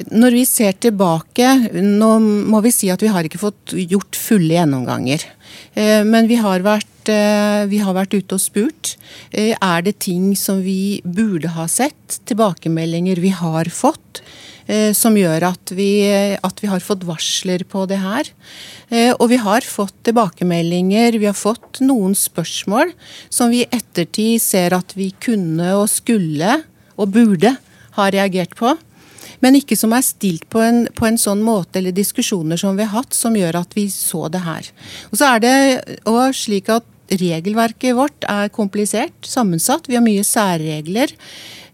Når 0.08 0.34
vi 0.34 0.44
ser 0.48 0.72
tilbake, 0.80 1.48
nå 1.76 2.12
må 2.22 2.60
vi 2.64 2.72
si 2.74 2.88
at 2.90 3.02
vi 3.02 3.10
har 3.12 3.26
ikke 3.26 3.40
fått 3.42 3.74
gjort 3.76 4.16
fulle 4.16 4.56
gjennomganger. 4.56 5.24
Eh, 5.74 6.04
men 6.04 6.28
vi 6.28 6.36
har 6.40 6.60
vært, 6.64 7.08
eh, 7.08 7.64
vi 7.66 7.78
har 7.78 7.94
vært 7.94 8.14
ute 8.14 8.36
og 8.36 8.40
spurt. 8.40 8.96
Eh, 9.32 9.54
er 9.60 9.82
det 9.82 9.98
ting 10.00 10.34
som 10.36 10.62
vi 10.62 11.00
burde 11.04 11.48
ha 11.48 11.66
sett? 11.66 12.20
Tilbakemeldinger 12.26 13.20
vi 13.20 13.30
har 13.30 13.64
fått? 13.64 14.22
Som 14.94 15.16
gjør 15.16 15.42
at 15.42 15.72
vi, 15.74 16.06
at 16.06 16.60
vi 16.62 16.68
har 16.68 16.78
fått 16.78 17.02
varsler 17.02 17.64
på 17.66 17.82
det 17.88 17.98
her. 17.98 18.22
Og 19.18 19.28
vi 19.28 19.36
har 19.36 19.60
fått 19.60 19.92
tilbakemeldinger, 20.04 21.18
vi 21.18 21.26
har 21.26 21.34
fått 21.34 21.80
noen 21.82 22.14
spørsmål 22.14 22.92
som 23.28 23.50
vi 23.50 23.64
i 23.64 23.68
ettertid 23.74 24.40
ser 24.40 24.72
at 24.72 24.94
vi 24.94 25.10
kunne 25.18 25.74
og 25.74 25.90
skulle 25.90 26.62
og 26.96 27.10
burde 27.10 27.56
ha 27.98 28.08
reagert 28.14 28.54
på 28.54 28.70
men 29.42 29.58
ikke 29.58 29.76
som 29.78 29.92
er 29.96 30.04
stilt 30.06 30.46
på 30.52 30.62
en, 30.62 30.84
på 30.94 31.08
en, 31.08 31.18
sånn 31.18 31.42
måte, 31.44 31.80
eller 31.80 31.94
diskusjoner 31.94 32.60
som 32.60 32.78
vi 32.78 32.86
har 32.86 32.94
hatt, 33.02 33.14
som 33.16 33.36
gjør 33.36 33.62
at 33.62 33.74
vi 33.76 33.88
så 33.90 34.28
det 34.32 34.44
her. 34.46 34.70
Og 35.10 35.18
så 35.18 35.34
er 35.34 35.42
det 35.42 35.56
også 36.06 36.44
slik 36.44 36.70
at 36.72 36.86
regelverket 37.12 37.96
vårt 37.98 38.24
er 38.30 38.52
komplisert, 38.54 39.16
sammensatt. 39.26 39.88
Vi 39.90 39.98
har 39.98 40.04
mye 40.04 40.24
særregler. 40.24 41.12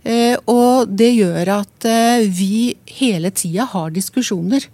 Eh, 0.08 0.34
og 0.48 0.88
det 0.88 1.10
gjør 1.12 1.52
at 1.60 1.86
eh, 1.88 2.24
vi 2.32 2.74
hele 2.98 3.30
tida 3.34 3.68
har 3.68 3.92
diskusjoner 3.94 4.64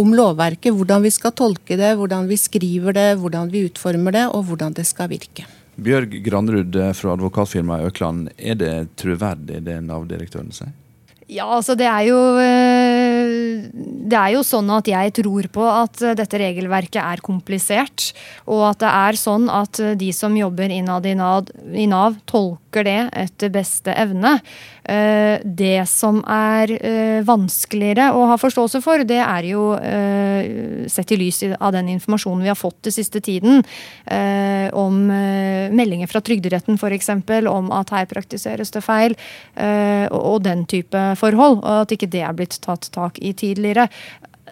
om 0.00 0.14
lovverket. 0.14 0.72
Hvordan 0.74 1.04
vi 1.04 1.12
skal 1.14 1.34
tolke 1.36 1.78
det, 1.78 1.94
hvordan 1.98 2.28
vi 2.30 2.38
skriver 2.40 2.96
det, 2.96 3.08
hvordan 3.22 3.50
vi 3.52 3.66
utformer 3.68 4.16
det, 4.16 4.26
og 4.30 4.46
hvordan 4.48 4.76
det 4.78 4.86
skal 4.88 5.10
virke. 5.12 5.46
Bjørg 5.80 6.12
Granrud 6.24 6.76
fra 6.96 7.14
advokatfirmaet 7.16 7.88
Økland, 7.88 8.28
er 8.36 8.58
det 8.60 8.74
troverdig 9.00 9.62
det 9.64 9.80
Nav-direktøren 9.84 10.52
sier? 10.54 10.74
Ja, 11.30 11.46
altså 11.46 11.76
det 11.78 11.86
er 11.86 12.08
jo 12.08 12.18
eh, 12.42 13.68
Det 14.10 14.18
er 14.18 14.32
jo 14.34 14.42
sånn 14.46 14.70
at 14.74 14.88
jeg 14.90 15.12
tror 15.20 15.46
på 15.54 15.66
at 15.70 16.02
dette 16.18 16.40
regelverket 16.42 16.98
er 17.02 17.22
komplisert. 17.22 18.10
Og 18.50 18.64
at 18.72 18.80
det 18.82 18.90
er 18.90 19.18
sånn 19.20 19.46
at 19.52 19.78
de 20.00 20.10
som 20.16 20.34
jobber 20.34 20.72
innad 20.74 21.06
i 21.06 21.14
NAV, 21.14 21.52
NAV 21.70 22.18
tolker 22.70 22.84
det 22.84 23.10
etter 23.12 23.50
beste 23.50 23.92
evne. 23.92 24.40
Eh, 24.84 25.40
det 25.44 25.88
som 25.88 26.22
er 26.24 26.70
eh, 26.70 27.22
vanskeligere 27.24 28.12
å 28.14 28.26
ha 28.30 28.38
forståelse 28.38 28.80
for, 28.82 29.04
det 29.04 29.20
er 29.20 29.44
jo 29.44 29.76
sett 30.90 31.12
i 31.12 31.16
lys 31.16 31.42
av 31.60 31.72
den 31.72 31.88
informasjonen 31.88 32.42
vi 32.42 32.48
har 32.48 32.58
fått 32.58 32.82
den 32.84 32.92
siste 32.92 33.20
tiden. 33.20 33.62
Om 34.72 34.96
meldinger 35.74 36.08
fra 36.10 36.20
Trygderetten 36.20 36.78
f.eks. 36.78 37.10
om 37.48 37.70
at 37.72 37.90
her 37.90 38.06
praktiseres 38.06 38.70
det 38.70 38.82
feil. 38.82 39.16
Og 40.10 40.42
den 40.44 40.64
type 40.66 40.98
forhold, 41.20 41.60
og 41.60 41.84
at 41.84 41.94
ikke 41.94 42.10
det 42.10 42.24
er 42.24 42.36
blitt 42.36 42.58
tatt 42.64 42.90
tak 42.94 43.18
i 43.20 43.32
tidligere. 43.32 43.88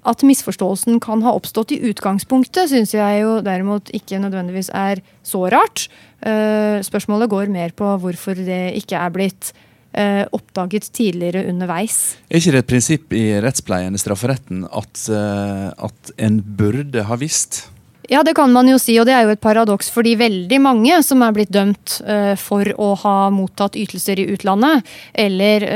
At 0.07 0.23
misforståelsen 0.23 1.01
kan 1.03 1.25
ha 1.27 1.35
oppstått 1.37 1.73
i 1.75 1.81
utgangspunktet, 1.91 2.71
syns 2.71 2.95
jeg 2.95 3.23
jo 3.23 3.39
derimot 3.45 3.91
ikke 3.97 4.21
nødvendigvis 4.23 4.71
er 4.75 5.03
så 5.27 5.47
rart. 5.53 5.89
Eh, 6.19 6.83
spørsmålet 6.83 7.31
går 7.31 7.55
mer 7.55 7.75
på 7.79 7.95
hvorfor 8.03 8.39
det 8.43 8.75
ikke 8.81 8.99
er 8.99 9.15
blitt 9.15 9.53
eh, 9.95 10.25
oppdaget 10.35 10.91
tidligere 10.91 11.47
underveis. 11.51 12.19
Er 12.27 12.43
ikke 12.43 12.57
det 12.57 12.63
et 12.65 12.71
prinsipp 12.75 13.15
i 13.17 13.25
rettspleien 13.43 13.95
i 13.95 14.03
strafferetten 14.03 14.67
at, 14.67 15.03
eh, 15.15 15.67
at 15.71 16.15
en 16.19 16.41
burde 16.43 17.07
ha 17.07 17.19
visst? 17.21 17.69
Ja, 18.09 18.23
det 18.25 18.33
kan 18.39 18.49
man 18.51 18.65
jo 18.71 18.79
si, 18.81 18.95
og 18.97 19.05
det 19.05 19.13
er 19.13 19.27
jo 19.27 19.35
et 19.35 19.43
paradoks 19.45 19.91
fordi 19.93 20.15
veldig 20.17 20.59
mange 20.65 20.97
som 21.05 21.21
er 21.21 21.35
blitt 21.37 21.51
dømt 21.53 21.99
for 22.41 22.71
å 22.81 22.87
ha 23.03 23.13
mottatt 23.29 23.77
ytelser 23.77 24.23
i 24.23 24.25
utlandet, 24.33 24.89
eller 25.13 25.67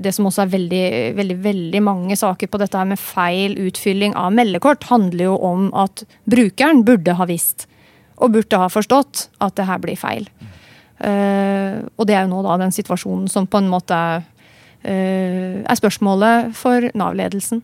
det 0.00 0.14
som 0.16 0.30
også 0.30 0.46
er 0.46 0.54
veldig, 0.54 0.86
veldig, 1.18 1.36
veldig 1.44 1.82
mange 1.84 2.16
saker 2.16 2.48
på 2.48 2.62
dette 2.62 2.80
her 2.80 2.88
med 2.88 3.02
feil 3.02 3.58
utfylling 3.60 4.16
av 4.16 4.32
meldekort, 4.32 4.88
handler 4.88 5.26
jo 5.26 5.36
om 5.44 5.68
at 5.76 6.06
brukeren 6.24 6.80
burde 6.88 7.18
ha 7.20 7.28
visst, 7.28 7.68
og 8.16 8.34
burde 8.36 8.60
ha 8.60 8.70
forstått, 8.70 9.28
at 9.42 9.56
det 9.58 9.68
her 9.68 9.82
blir 9.82 9.98
feil. 9.98 10.28
Uh, 11.02 11.82
og 11.98 12.06
det 12.06 12.14
er 12.16 12.24
jo 12.24 12.32
nå 12.32 12.42
da 12.46 12.58
den 12.62 12.74
situasjonen 12.74 13.26
som 13.28 13.48
på 13.50 13.60
en 13.62 13.72
måte 13.72 13.98
er 14.84 15.78
spørsmålet 15.80 16.50
for 16.52 16.84
Nav-ledelsen. 16.92 17.62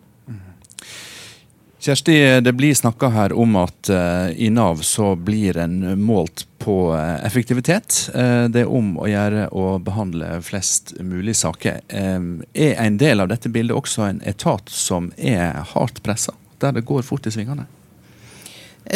Kjersti, 1.81 2.41
det 2.41 2.53
blir 2.53 2.75
snakka 2.75 3.09
her 3.09 3.33
om 3.33 3.55
at 3.57 3.89
uh, 3.89 4.29
i 4.37 4.51
Nav 4.53 4.83
så 4.85 5.15
blir 5.17 5.57
en 5.57 5.79
målt 5.97 6.43
på 6.61 6.75
uh, 6.93 7.17
effektivitet. 7.25 8.11
Uh, 8.13 8.53
det 8.53 8.67
er 8.67 8.73
om 8.73 8.99
å 9.01 9.09
gjøre 9.09 9.47
å 9.57 9.79
behandle 9.81 10.43
flest 10.45 10.93
mulig 11.01 11.39
saker. 11.41 11.81
er 11.89 12.85
en 12.85 12.99
del 13.01 13.25
av 13.25 13.31
dette 13.33 13.49
bildet 13.49 13.79
også 13.79 14.05
en 14.11 14.21
etat 14.29 14.69
som 14.69 15.09
er 15.17 15.57
hardt 15.73 16.03
pressa, 16.05 16.37
der 16.61 16.77
det 16.77 16.85
går 16.85 17.01
fort 17.01 17.25
i 17.25 17.33
svingene? 17.33 17.65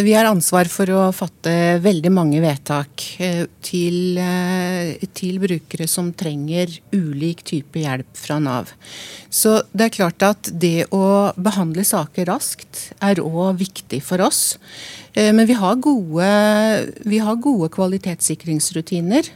Vi 0.02 0.10
har 0.10 0.26
ansvar 0.26 0.66
for 0.66 0.90
å 0.90 1.02
fatte 1.14 1.52
veldig 1.78 2.10
mange 2.10 2.40
vedtak 2.42 3.02
eh, 3.22 3.44
til, 3.62 4.16
eh, 4.18 5.04
til, 5.14 5.36
brukere 5.38 5.86
som 5.86 6.08
trenger 6.18 6.72
ulik 6.90 7.44
type 7.46 7.78
hjelp 7.78 8.18
fra 8.18 8.40
Nav. 8.42 8.72
Så 9.30 9.60
det 9.70 9.86
er 9.86 9.94
klart 9.94 10.26
at 10.26 10.50
det 10.50 10.88
å 10.90 11.30
behandle 11.38 11.86
saker 11.86 12.26
raskt 12.26 12.88
er 12.98 13.22
òg 13.22 13.60
viktig 13.62 14.02
for 14.02 14.24
oss. 14.26 14.58
Eh, 15.14 15.30
men 15.30 15.46
vi 15.46 15.54
har 15.60 15.78
gode, 15.78 16.26
vi 17.06 17.22
har 17.22 17.38
gode 17.38 17.70
kvalitetssikringsrutiner 17.76 19.30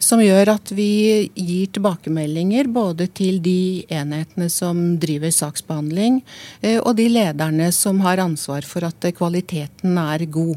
som 0.00 0.22
gjør 0.22 0.54
at 0.56 0.72
vi 0.74 1.30
gir 1.36 1.70
tilbakemeldinger 1.74 2.70
både 2.72 3.06
til 3.16 3.38
de 3.44 3.84
enhetene 3.92 4.48
som 4.52 4.96
driver 5.00 5.32
saksbehandling, 5.34 6.22
eh, 6.62 6.78
og 6.80 6.96
de 6.98 7.08
lederne 7.12 7.70
som 7.76 8.00
har 8.04 8.22
ansvar 8.22 8.66
for 8.66 8.88
at 8.88 9.10
kvaliteten 9.16 9.98
er 10.00 10.24
god. 10.26 10.56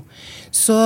Så 0.52 0.80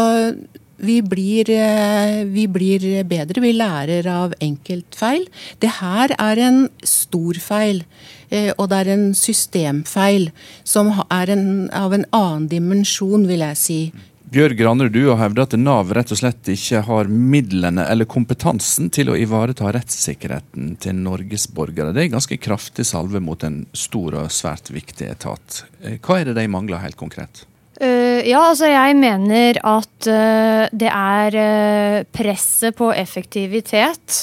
vi 0.77 1.01
blir, 1.01 1.49
eh, 1.49 2.23
vi 2.25 2.47
blir 2.47 3.03
bedre, 3.03 3.41
vi 3.41 3.53
lærer 3.53 4.05
av 4.07 4.33
enkeltfeil. 4.39 5.27
Det 5.59 5.69
her 5.79 6.13
er 6.19 6.37
en 6.37 6.69
stor 6.83 7.33
feil, 7.33 7.83
eh, 8.31 8.51
og 8.57 8.69
det 8.69 8.87
er 8.87 8.93
en 8.93 9.13
systemfeil 9.13 10.31
som 10.63 10.91
er 11.09 11.29
en, 11.29 11.69
av 11.71 11.93
en 11.93 12.05
annen 12.11 12.47
dimensjon, 12.47 13.27
vil 13.27 13.39
jeg 13.39 13.57
si. 13.57 13.91
Bjørg 14.27 14.57
Granerud, 14.59 14.91
du 14.91 15.05
har 15.07 15.21
hevda 15.21 15.45
at 15.47 15.53
Nav 15.55 15.93
rett 15.95 16.09
og 16.11 16.19
slett 16.19 16.49
ikke 16.51 16.81
har 16.83 17.07
midlene 17.07 17.85
eller 17.87 18.09
kompetansen 18.11 18.89
til 18.91 19.13
å 19.13 19.15
ivareta 19.15 19.71
rettssikkerheten 19.71 20.73
til 20.83 20.97
Norges 20.99 21.45
borgere. 21.55 21.93
Det 21.95 22.03
er 22.03 22.09
ganske 22.11 22.35
kraftig 22.43 22.83
salve 22.89 23.21
mot 23.23 23.45
en 23.47 23.61
stor 23.71 24.17
og 24.19 24.33
svært 24.35 24.67
viktig 24.75 25.07
etat. 25.13 25.61
Eh, 25.79 25.95
hva 26.03 26.19
er 26.19 26.27
det 26.27 26.35
de 26.41 26.43
mangler 26.51 26.83
helt 26.83 26.99
konkret? 26.99 27.45
Uh, 27.79 28.19
ja, 28.27 28.41
altså 28.49 28.67
jeg 28.67 28.97
mener 28.99 29.61
at 29.63 30.09
uh, 30.11 30.67
det 30.75 30.91
er 30.91 31.39
uh, 31.39 31.97
presset 32.11 32.75
på 32.75 32.91
effektivitet 32.91 34.15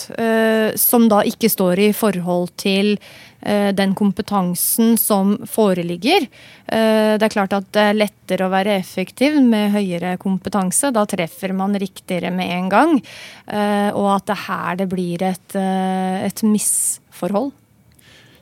som 0.81 1.09
da 1.09 1.23
ikke 1.25 1.49
står 1.49 1.81
i 1.81 1.93
forhold 1.97 2.51
til 2.61 2.97
den 3.45 3.95
kompetansen 3.99 4.95
som 5.01 5.35
foreligger. 5.45 6.25
Det 6.65 7.27
er 7.27 7.33
klart 7.33 7.53
at 7.53 7.67
det 7.77 7.83
er 7.91 7.99
lettere 7.99 8.47
å 8.47 8.53
være 8.53 8.79
effektiv 8.79 9.37
med 9.45 9.75
høyere 9.75 10.15
kompetanse. 10.23 10.89
Da 10.95 11.05
treffer 11.09 11.53
man 11.57 11.77
riktigere 11.77 12.33
med 12.33 12.55
en 12.55 12.71
gang. 12.73 12.95
Og 13.93 14.09
at 14.15 14.31
det 14.31 14.39
er 14.39 14.47
her 14.47 14.81
det 14.81 14.89
blir 14.93 15.27
et, 15.29 15.59
et 15.59 16.45
misforhold. 16.49 17.53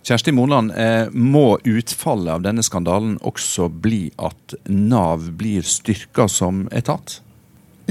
Kjersti 0.03 0.33
Moland, 0.33 0.73
eh, 0.77 1.07
må 1.13 1.59
utfallet 1.63 2.35
av 2.35 2.43
denne 2.43 2.63
skandalen 2.67 3.19
også 3.23 3.69
bli 3.71 4.09
at 4.19 4.57
Nav 4.67 5.29
blir 5.39 5.63
styrka 5.63 6.27
som 6.29 6.65
etat? 6.75 7.21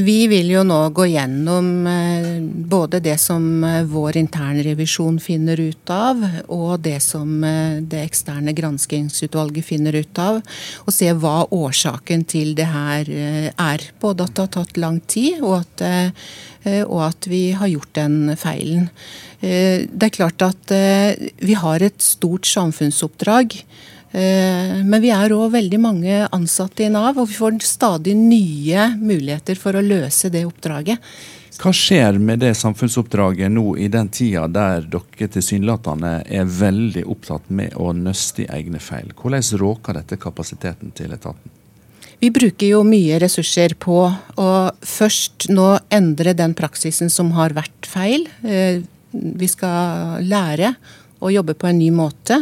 Vi 0.01 0.27
vil 0.31 0.49
jo 0.53 0.63
nå 0.65 0.79
gå 0.95 1.05
gjennom 1.11 1.87
eh, 1.87 2.27
både 2.73 3.01
det 3.03 3.17
som 3.21 3.63
eh, 3.63 3.83
vår 3.87 4.17
internrevisjon 4.21 5.19
finner 5.21 5.59
ut 5.61 5.93
av, 5.93 6.21
og 6.49 6.79
det 6.85 6.97
som 7.05 7.33
det 7.41 8.01
eksterne 8.01 8.53
granskingsutvalget 8.57 9.67
finner 9.67 9.95
ut 9.97 10.21
av, 10.21 10.39
og 10.85 10.93
se 10.95 11.11
hva 11.13 11.47
årsaken 11.53 12.25
til 12.29 12.55
det 12.57 12.69
her 12.71 13.09
er. 13.11 13.89
Både 14.01 14.25
at 14.25 14.35
det 14.35 14.45
har 14.45 14.53
tatt 14.57 14.79
lang 14.81 15.01
tid, 15.05 15.41
og 15.41 15.61
at, 15.61 15.83
og 16.85 17.01
at 17.07 17.27
vi 17.29 17.43
har 17.57 17.71
gjort 17.71 17.93
den 17.97 18.37
feilen. 18.39 18.89
Eh, 19.41 19.87
det 19.89 20.07
er 20.07 20.13
klart 20.13 20.43
at 20.45 20.73
eh, 20.75 21.17
vi 21.41 21.57
har 21.57 21.81
et 21.81 21.97
stort 22.01 22.45
samfunnsoppdrag. 22.49 23.57
Eh, 24.11 24.81
men 24.83 24.99
vi 25.03 25.11
er 25.15 25.31
òg 25.31 25.53
veldig 25.53 25.79
mange 25.79 26.23
ansatte 26.35 26.83
i 26.83 26.89
Nav, 26.91 27.19
og 27.19 27.29
vi 27.29 27.37
får 27.37 27.61
stadig 27.63 28.15
nye 28.17 28.89
muligheter 28.99 29.59
for 29.59 29.77
å 29.77 29.85
løse 29.85 30.31
det 30.33 30.43
oppdraget. 30.47 30.99
Hva 31.61 31.69
skjer 31.75 32.17
med 32.17 32.41
det 32.41 32.55
samfunnsoppdraget 32.57 33.51
nå 33.53 33.75
i 33.77 33.87
den 33.91 34.07
tida 34.09 34.47
der 34.49 34.87
dere 34.89 35.27
tilsynelatende 35.29 36.13
er 36.25 36.47
veldig 36.49 37.03
opptatt 37.05 37.51
med 37.53 37.75
å 37.77 37.91
nøste 37.93 38.47
i 38.47 38.49
egne 38.49 38.81
feil? 38.81 39.11
Hvordan 39.13 39.45
råker 39.61 39.99
dette 39.99 40.17
kapasiteten 40.17 40.95
til 40.97 41.13
etaten? 41.13 41.59
Vi 42.21 42.29
bruker 42.33 42.73
jo 42.73 42.81
mye 42.85 43.17
ressurser 43.21 43.73
på 43.81 43.97
å 44.37 44.49
først 44.85 45.47
nå 45.53 45.67
endre 45.93 46.35
den 46.37 46.53
praksisen 46.57 47.09
som 47.13 47.31
har 47.37 47.53
vært 47.57 47.87
feil. 47.89 48.27
Eh, 48.41 48.81
vi 49.11 49.49
skal 49.49 50.21
lære 50.25 50.75
å 51.21 51.31
jobbe 51.33 51.55
på 51.57 51.69
en 51.69 51.79
ny 51.81 51.89
måte. 51.93 52.41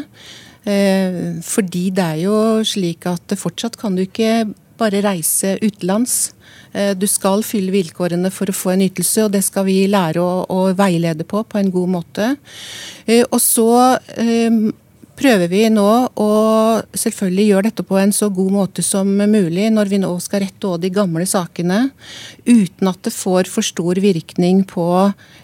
Eh, 0.68 1.40
fordi 1.46 1.90
det 1.96 2.06
er 2.06 2.24
jo 2.26 2.36
slik 2.68 3.08
at 3.10 3.38
fortsatt 3.40 3.78
kan 3.80 3.96
du 3.96 4.04
ikke 4.04 4.50
bare 4.80 5.02
reise 5.04 5.58
utenlands. 5.64 6.34
Eh, 6.74 6.94
du 6.96 7.08
skal 7.10 7.44
fylle 7.48 7.74
vilkårene 7.74 8.32
for 8.34 8.50
å 8.50 8.56
få 8.56 8.74
en 8.74 8.86
ytelse, 8.88 9.26
og 9.26 9.34
det 9.36 9.44
skal 9.48 9.68
vi 9.70 9.82
lære 9.92 10.22
å, 10.24 10.44
å 10.50 10.70
veilede 10.78 11.28
på 11.28 11.44
på 11.48 11.60
en 11.62 11.72
god 11.74 11.96
måte. 12.00 12.30
Eh, 13.06 13.26
og 13.30 13.42
så 13.44 13.70
prøver 15.20 15.52
vi 15.52 15.62
nå 15.74 15.90
å 16.16 16.30
selvfølgelig 16.96 17.48
gjøre 17.50 17.68
dette 17.70 17.86
på 17.88 17.98
en 18.00 18.14
så 18.16 18.30
god 18.34 18.54
måte 18.56 18.84
som 18.86 19.10
mulig 19.10 19.68
når 19.74 19.92
vi 19.92 20.00
nå 20.02 20.12
skal 20.24 20.44
rette 20.46 20.70
òg 20.70 20.80
de 20.84 20.92
gamle 20.96 21.26
sakene, 21.30 21.90
uten 22.48 22.92
at 22.92 23.02
det 23.06 23.14
får 23.16 23.50
for 23.52 23.66
stor 23.66 24.00
virkning 24.02 24.64
på 24.70 24.88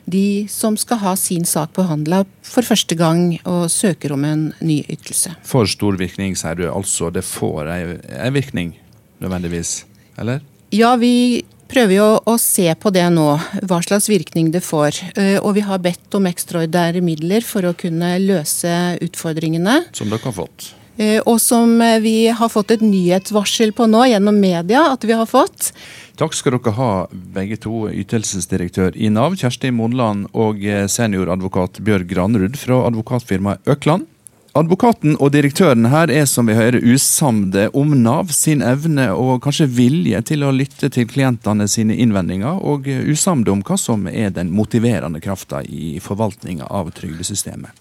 de 0.10 0.46
som 0.52 0.78
skal 0.80 1.02
ha 1.04 1.16
sin 1.20 1.46
sak 1.50 1.74
behandla 1.76 2.24
for 2.46 2.66
første 2.66 2.98
gang 2.98 3.36
og 3.44 3.68
søker 3.74 4.16
om 4.16 4.26
en 4.28 4.48
ny 4.62 4.82
ytelse. 4.84 5.34
For 5.46 5.68
stor 5.70 5.98
virkning, 6.00 6.38
sier 6.40 6.58
du. 6.60 6.68
Altså 6.70 7.12
det 7.14 7.26
får 7.28 7.72
ei 7.76 8.32
virkning, 8.36 8.76
nødvendigvis? 9.24 9.84
Eller? 10.22 10.44
Ja, 10.76 10.96
vi 11.00 11.44
prøver 11.76 11.98
jo 11.98 12.08
å 12.24 12.38
se 12.40 12.70
på 12.80 12.92
det 12.96 13.06
nå, 13.12 13.28
hva 13.68 13.82
slags 13.84 14.08
virkning 14.12 14.54
det 14.54 14.64
får. 14.64 15.02
Eh, 15.20 15.36
og 15.42 15.58
vi 15.58 15.66
har 15.66 15.84
bedt 15.84 16.16
om 16.16 16.30
ekstraordinære 16.30 17.04
midler 17.04 17.44
for 17.44 17.68
å 17.68 17.76
kunne 17.76 18.16
løse 18.24 18.72
utfordringene. 19.04 19.82
Som 19.96 20.12
dere 20.14 20.24
har 20.24 20.36
fått? 20.38 20.72
Eh, 20.96 21.20
og 21.28 21.42
som 21.44 21.76
vi 22.00 22.30
har 22.32 22.52
fått 22.52 22.72
et 22.78 22.84
nyhetsvarsel 22.86 23.76
på 23.76 23.90
nå 23.92 24.06
gjennom 24.08 24.38
media 24.40 24.86
at 24.94 25.04
vi 25.04 25.18
har 25.18 25.28
fått. 25.28 25.74
Takk 26.16 26.38
skal 26.38 26.56
dere 26.56 26.76
ha, 26.78 26.92
begge 27.12 27.60
to. 27.60 27.90
Ytelsesdirektør 27.92 28.96
i 28.96 29.12
Nav, 29.12 29.36
Kjersti 29.36 29.74
Monland, 29.76 30.30
og 30.32 30.64
eh, 30.64 30.86
senioradvokat 30.88 31.84
Bjørg 31.84 32.08
Granerud 32.14 32.56
fra 32.60 32.86
advokatfirmaet 32.88 33.68
Økland. 33.76 34.08
Advokaten 34.56 35.18
og 35.20 35.34
direktøren 35.34 35.90
her 35.92 36.08
er 36.08 36.24
som 36.32 36.48
vi 36.48 36.54
hører 36.56 36.80
usamde 36.80 37.66
om 37.76 37.90
Nav 38.00 38.30
sin 38.32 38.62
evne 38.64 39.10
og 39.12 39.42
kanskje 39.44 39.66
vilje 39.68 40.22
til 40.30 40.46
å 40.48 40.54
lytte 40.56 40.88
til 40.96 41.10
klientene 41.12 41.68
sine 41.68 41.98
innvendinger, 42.00 42.62
og 42.64 42.88
usamde 42.88 43.52
om 43.52 43.60
hva 43.68 43.76
som 43.76 44.08
er 44.08 44.32
den 44.32 44.54
motiverende 44.56 45.20
krafta 45.20 45.60
i 45.68 45.98
forvaltninga 46.00 46.70
av 46.72 46.94
trygdesystemet. 46.96 47.76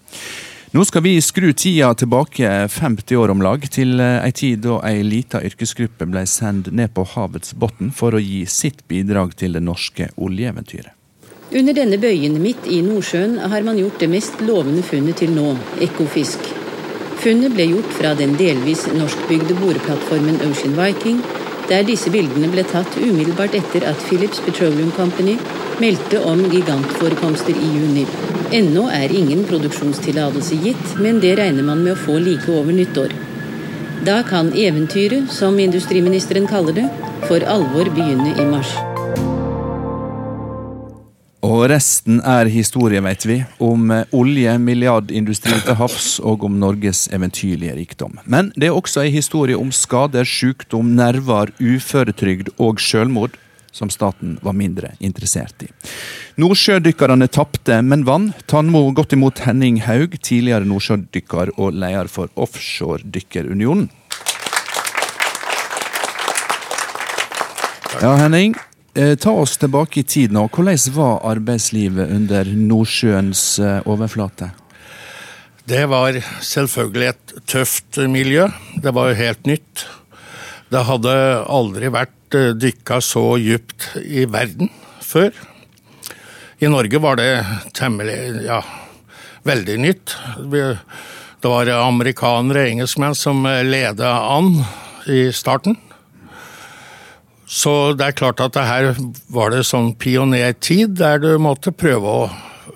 Nå 0.75 0.83
skal 0.83 1.05
vi 1.05 1.13
skru 1.23 1.53
tida 1.55 1.93
tilbake 1.95 2.51
50 2.67 3.21
år 3.23 3.31
om 3.31 3.45
lag, 3.45 3.63
til 3.71 3.95
ei 4.03 4.33
tid 4.35 4.65
da 4.67 4.81
ei 4.83 4.99
lita 5.07 5.39
yrkesgruppe 5.47 6.09
ble 6.11 6.25
sendt 6.27 6.73
ned 6.75 6.91
på 6.91 7.07
havets 7.13 7.55
bunn 7.55 7.95
for 7.95 8.19
å 8.19 8.19
gi 8.19 8.43
sitt 8.51 8.83
bidrag 8.91 9.31
til 9.39 9.55
det 9.55 9.63
norske 9.63 10.09
oljeeventyret. 10.19 10.91
Under 11.55 11.77
denne 11.77 11.95
bøyen 12.01 12.35
midt 12.43 12.67
i 12.67 12.83
Nordsjøen 12.83 13.39
har 13.47 13.63
man 13.63 13.79
gjort 13.79 14.03
det 14.03 14.11
mest 14.11 14.43
lovende 14.43 14.83
funnet 14.83 15.23
til 15.23 15.31
nå, 15.31 15.53
Ekofisk. 15.79 16.64
Funnet 17.25 17.55
ble 17.57 17.65
gjort 17.65 17.93
fra 17.97 18.11
den 18.13 18.35
delvis 18.37 18.83
norskbygde 18.93 19.55
boreplattformen 19.57 20.35
Ocean 20.45 20.75
Viking, 20.77 21.23
der 21.65 21.81
disse 21.87 22.11
bildene 22.13 22.51
ble 22.53 22.61
tatt 22.69 22.99
umiddelbart 22.99 23.55
etter 23.57 23.87
at 23.89 24.03
Philips 24.05 24.43
Petroleum 24.45 24.91
Company 24.93 25.33
meldte 25.81 26.21
om 26.21 26.43
gigantforekomster 26.51 27.57
i 27.57 27.73
juni. 27.79 28.05
Ennå 28.53 28.85
er 28.93 29.09
ingen 29.09 29.41
produksjonstillatelse 29.49 30.61
gitt, 30.67 30.97
men 31.01 31.17
det 31.23 31.33
regner 31.41 31.65
man 31.65 31.81
med 31.81 31.95
å 31.95 32.01
få 32.05 32.21
like 32.21 32.45
over 32.53 32.77
nyttår. 32.77 33.17
Da 34.05 34.21
kan 34.29 34.53
eventyret, 34.53 35.33
som 35.33 35.57
industriministeren 35.57 36.45
kaller 36.45 36.77
det, 36.77 36.91
for 37.25 37.41
alvor 37.49 37.89
begynne 37.97 38.37
i 38.37 38.45
mars. 38.51 38.77
Og 41.45 41.67
resten 41.69 42.21
er 42.25 42.49
historie, 42.49 43.01
vet 43.05 43.25
vi. 43.27 43.37
Om 43.61 43.91
eh, 43.93 44.13
olje, 44.17 44.55
milliardindustri 44.61 45.59
til 45.65 45.77
havs 45.77 46.15
og 46.25 46.45
om 46.47 46.57
Norges 46.61 47.05
eventyrlige 47.13 47.75
rikdom. 47.77 48.17
Men 48.25 48.49
det 48.55 48.71
er 48.71 48.77
også 48.77 49.03
ei 49.03 49.11
historie 49.13 49.57
om 49.59 49.69
skader, 49.75 50.25
sykdom, 50.25 50.95
nerver, 50.97 51.53
uføretrygd 51.61 52.55
og 52.57 52.81
sjølmord 52.81 53.37
som 53.75 53.91
staten 53.91 54.37
var 54.41 54.55
mindre 54.55 54.93
interessert 55.03 55.65
i. 55.65 55.69
Nordsjødykkerne 56.39 57.27
tapte, 57.27 57.81
men 57.83 58.05
vann. 58.07 58.29
Tannmo 58.47 58.87
godt 58.95 59.13
imot 59.17 59.43
Henning 59.45 59.81
Haug, 59.83 60.15
tidligere 60.23 60.67
nordsjødykker 60.69 61.51
og 61.59 61.75
leder 61.75 62.07
for 62.11 62.31
Offshoredykkerunionen. 62.39 63.89
Ja, 68.01 68.15
Henning. 68.19 68.55
Eh, 68.95 69.15
ta 69.15 69.31
oss 69.31 69.57
tilbake 69.57 69.99
i 69.99 70.03
tid 70.07 70.31
nå. 70.31 70.45
Hvordan 70.55 70.79
var 70.95 71.17
arbeidslivet 71.27 72.13
under 72.15 72.47
Nordsjøens 72.47 73.41
eh, 73.59 73.81
overflate? 73.91 74.53
Det 75.67 75.81
var 75.91 76.15
selvfølgelig 76.39 77.09
et 77.09 77.33
tøft 77.51 77.99
miljø. 78.07 78.45
Det 78.79 78.93
var 78.95 79.09
jo 79.11 79.17
helt 79.19 79.49
nytt. 79.49 79.83
Det 80.71 80.85
hadde 80.87 81.15
aldri 81.51 81.91
vært 81.91 82.37
eh, 82.39 82.53
dykka 82.55 83.01
så 83.03 83.25
djupt 83.41 83.89
i 83.99 84.23
verden 84.31 84.71
før. 85.03 85.35
I 86.63 86.71
Norge 86.71 87.01
var 87.03 87.19
det 87.19 87.29
temmelig 87.75 88.45
ja, 88.45 88.61
veldig 89.43 89.75
nytt. 89.83 90.15
Det 90.39 91.51
var 91.51 91.73
amerikanere 91.81 92.63
og 92.63 92.77
engelskmenn 92.77 93.17
som 93.19 93.43
leda 93.43 94.15
an 94.37 94.53
i 95.11 95.25
starten. 95.35 95.75
Så 97.45 97.93
det 97.93 98.07
er 98.07 98.17
klart 98.17 98.41
at 98.41 98.55
det 98.57 98.65
her 98.65 98.91
var 99.33 99.53
det 99.53 99.65
sånn 99.69 99.93
pionertid 100.01 100.97
der 100.97 101.21
du 101.21 101.35
måtte 101.41 101.73
prøve 101.75 102.19
å 102.25 102.27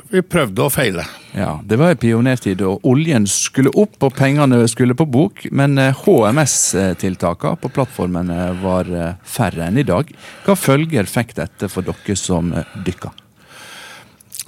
Vi 0.10 0.24
prøvde 0.26 0.64
og 0.66 0.72
feile. 0.74 1.04
Ja, 1.38 1.60
det 1.62 1.78
var 1.78 1.92
en 1.94 2.00
pionertid, 2.02 2.64
og 2.66 2.82
oljen 2.88 3.28
skulle 3.30 3.70
opp 3.78 4.02
og 4.02 4.16
pengene 4.18 4.64
skulle 4.66 4.96
på 4.98 5.06
bok. 5.06 5.44
Men 5.54 5.78
HMS-tiltakene 5.78 7.60
på 7.62 7.70
plattformene 7.76 8.48
var 8.64 8.90
eh, 8.90 9.20
færre 9.22 9.68
enn 9.68 9.78
i 9.78 9.86
dag. 9.86 10.10
Hva 10.48 10.56
følger 10.58 11.06
fikk 11.06 11.36
dette 11.38 11.70
for 11.70 11.86
dere 11.86 12.18
som 12.18 12.50
eh, 12.58 12.74
dykka? 12.88 13.14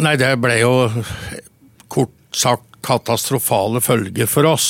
Nei, 0.02 0.16
det 0.18 0.32
ble 0.42 0.58
jo 0.64 0.74
kort 1.94 2.18
sagt 2.34 2.82
katastrofale 2.82 3.84
følger 3.86 4.26
for 4.26 4.50
oss. 4.50 4.68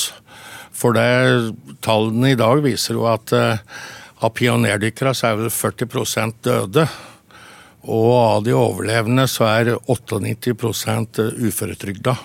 For 0.75 0.91
det, 0.97 1.55
tallene 1.87 2.33
i 2.33 2.39
dag 2.39 2.59
viser 2.67 2.99
jo 2.99 3.07
at 3.07 3.31
av 4.21 4.33
pionerdykkerne 4.37 5.13
så 5.17 5.31
er 5.31 5.39
vel 5.39 5.53
40% 5.53 6.43
døde. 6.45 6.85
Og 7.89 8.11
av 8.13 8.43
de 8.45 8.53
overlevende 8.53 9.25
så 9.29 9.47
er 9.49 9.73
98 9.89 11.31
uføretrygda. 11.41 12.15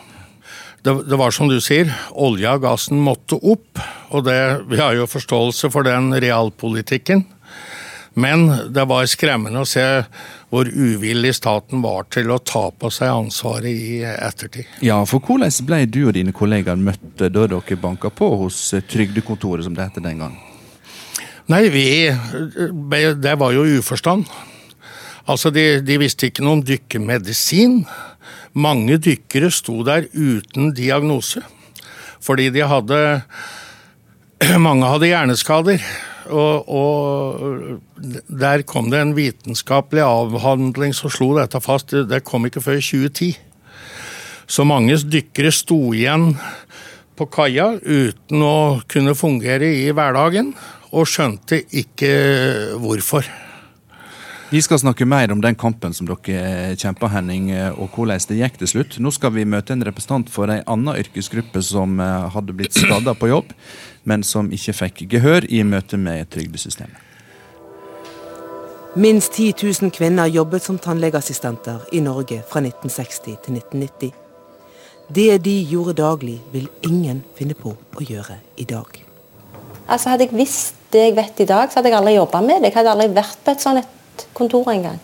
Det, 0.85 0.93
det, 1.09 1.17
var 1.19 1.33
som 1.35 1.49
du 1.51 1.57
sier, 1.65 1.89
olja 2.13 2.53
og 2.59 2.67
gassen 2.67 3.01
måtte 3.03 3.39
opp. 3.41 3.81
Og 4.15 4.27
det, 4.29 4.39
vi 4.71 4.79
har 4.79 4.95
jo 4.95 5.09
forståelse 5.11 5.73
for 5.73 5.89
den 5.89 6.13
realpolitikken. 6.15 7.25
Men 8.17 8.47
det 8.73 8.85
var 8.89 9.09
skremmende 9.11 9.65
å 9.65 9.69
se 9.69 9.85
hvor 10.53 10.69
uvillig 10.71 11.35
staten 11.37 11.83
var 11.85 12.07
til 12.13 12.31
å 12.33 12.39
ta 12.39 12.69
på 12.71 12.89
seg 12.93 13.13
ansvaret 13.13 13.69
i 13.69 13.99
ettertid. 14.07 14.69
Ja, 14.85 15.03
for 15.09 15.21
hvordan 15.21 15.53
ble 15.69 15.83
du 15.91 16.07
og 16.07 16.15
dine 16.17 16.33
kollegaer 16.37 16.81
møtt 16.81 17.03
da 17.19 17.29
dere 17.29 17.81
banka 17.81 18.13
på 18.13 18.31
hos 18.45 18.71
trygdekontoret, 18.89 19.67
som 19.67 19.77
det 19.77 19.91
het 19.91 20.01
den 20.05 20.23
gang? 20.25 20.39
Nei, 21.47 21.69
vi 21.71 22.11
Det 23.23 23.35
var 23.39 23.53
jo 23.55 23.67
uforstand. 23.79 24.27
Altså, 25.27 25.51
de, 25.51 25.81
de 25.83 25.99
visste 25.99 26.27
ikke 26.27 26.43
noe 26.43 26.59
om 26.59 26.65
dykkemedisin. 26.67 27.85
Mange 28.59 28.99
dykkere 29.03 29.53
sto 29.55 29.83
der 29.87 30.09
uten 30.11 30.73
diagnose. 30.75 31.45
Fordi 32.23 32.51
de 32.51 32.67
hadde 32.67 33.01
Mange 34.67 34.91
hadde 34.91 35.11
hjerneskader. 35.13 35.83
Og, 36.27 36.67
og, 36.67 37.81
der 38.27 38.67
kom 38.67 38.91
det 38.91 39.01
en 39.05 39.15
vitenskapelig 39.15 40.03
avhandling 40.03 40.95
som 40.99 41.13
slo 41.15 41.31
dette 41.39 41.63
fast. 41.63 41.95
Det 42.11 42.25
kom 42.27 42.49
ikke 42.49 42.65
før 42.65 42.81
2010. 42.83 43.37
Så 44.51 44.67
mange 44.67 44.99
dykkere 44.99 45.55
sto 45.55 45.79
igjen 45.95 46.33
på 47.17 47.27
kaia 47.31 47.73
uten 47.79 48.43
å 48.43 48.83
kunne 48.91 49.15
fungere 49.19 49.71
i 49.87 49.95
hverdagen 49.95 50.53
og 50.93 51.09
skjønte 51.11 51.63
ikke 51.75 52.13
hvorfor. 52.83 53.27
Vi 54.51 54.61
skal 54.63 54.79
snakke 54.79 55.05
mer 55.05 55.33
om 55.35 55.41
den 55.43 55.57
kampen 55.59 55.91
som 55.95 56.07
dere 56.07 56.77
kjempa, 56.79 57.09
Henning, 57.11 57.49
og 57.75 57.91
hvordan 57.97 58.21
det 58.29 58.37
gikk 58.39 58.61
til 58.61 58.71
slutt. 58.71 58.99
Nå 59.03 59.11
skal 59.11 59.33
vi 59.35 59.43
møte 59.43 59.75
en 59.75 59.83
representant 59.83 60.31
for 60.31 60.53
ei 60.55 60.61
anna 60.71 60.95
yrkesgruppe 61.01 61.59
som 61.67 61.99
eh, 61.99 62.29
hadde 62.31 62.55
blitt 62.55 62.79
skada 62.79 63.17
på 63.19 63.33
jobb, 63.33 63.51
men 64.07 64.23
som 64.23 64.53
ikke 64.55 64.77
fikk 64.85 65.03
gehør 65.17 65.49
i 65.51 65.65
møte 65.67 65.99
med 65.99 66.31
trygdesystemet. 66.31 67.03
Minst 68.97 69.35
10 69.35 69.59
000 69.83 69.91
kvinner 69.93 70.31
jobbet 70.31 70.63
som 70.63 70.79
tannlegeassistenter 70.79 71.83
i 71.93 72.01
Norge 72.01 72.39
fra 72.47 72.63
1960 72.63 73.19
til 73.27 73.59
1990. 73.59 74.15
Det 75.11 75.43
de 75.43 75.57
gjorde 75.69 75.99
daglig, 75.99 76.39
vil 76.55 76.71
ingen 76.87 77.21
finne 77.35 77.59
på 77.59 77.75
å 77.75 78.07
gjøre 78.09 78.39
i 78.57 78.65
dag. 78.71 79.06
Altså 79.87 80.13
Hadde 80.13 80.27
jeg 80.27 80.39
visst 80.39 80.75
det 80.95 81.03
jeg 81.09 81.17
vet 81.17 81.43
i 81.43 81.49
dag, 81.49 81.71
så 81.71 81.79
hadde 81.79 81.91
jeg 81.93 81.99
aldri 81.99 82.17
jobba 82.17 82.41
med 82.43 82.63
det. 82.63 82.71
Jeg 82.71 82.81
hadde 82.81 82.95
aldri 82.95 83.13
vært 83.15 83.43
på 83.45 83.55
et 83.55 83.63
sånt 83.63 84.27
kontor 84.35 84.71
engang. 84.73 84.99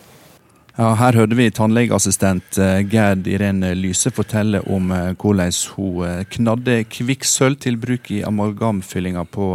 Ja, 0.73 0.89
her 0.97 1.13
hørte 1.13 1.37
vi 1.37 1.51
tannlegeassistent 1.53 2.57
eh, 2.57 2.79
Gerd 2.89 3.27
Irene 3.29 3.75
Lyse 3.77 4.09
fortelle 4.09 4.63
om 4.73 4.89
eh, 4.95 5.11
hvordan 5.21 5.53
hun 5.75 5.99
eh, 6.07 6.23
knadde 6.33 6.79
kvikksølv 6.89 7.59
til 7.61 7.77
bruk 7.77 8.09
i 8.09 8.23
amalgamfyllinga 8.25 9.27
på 9.29 9.51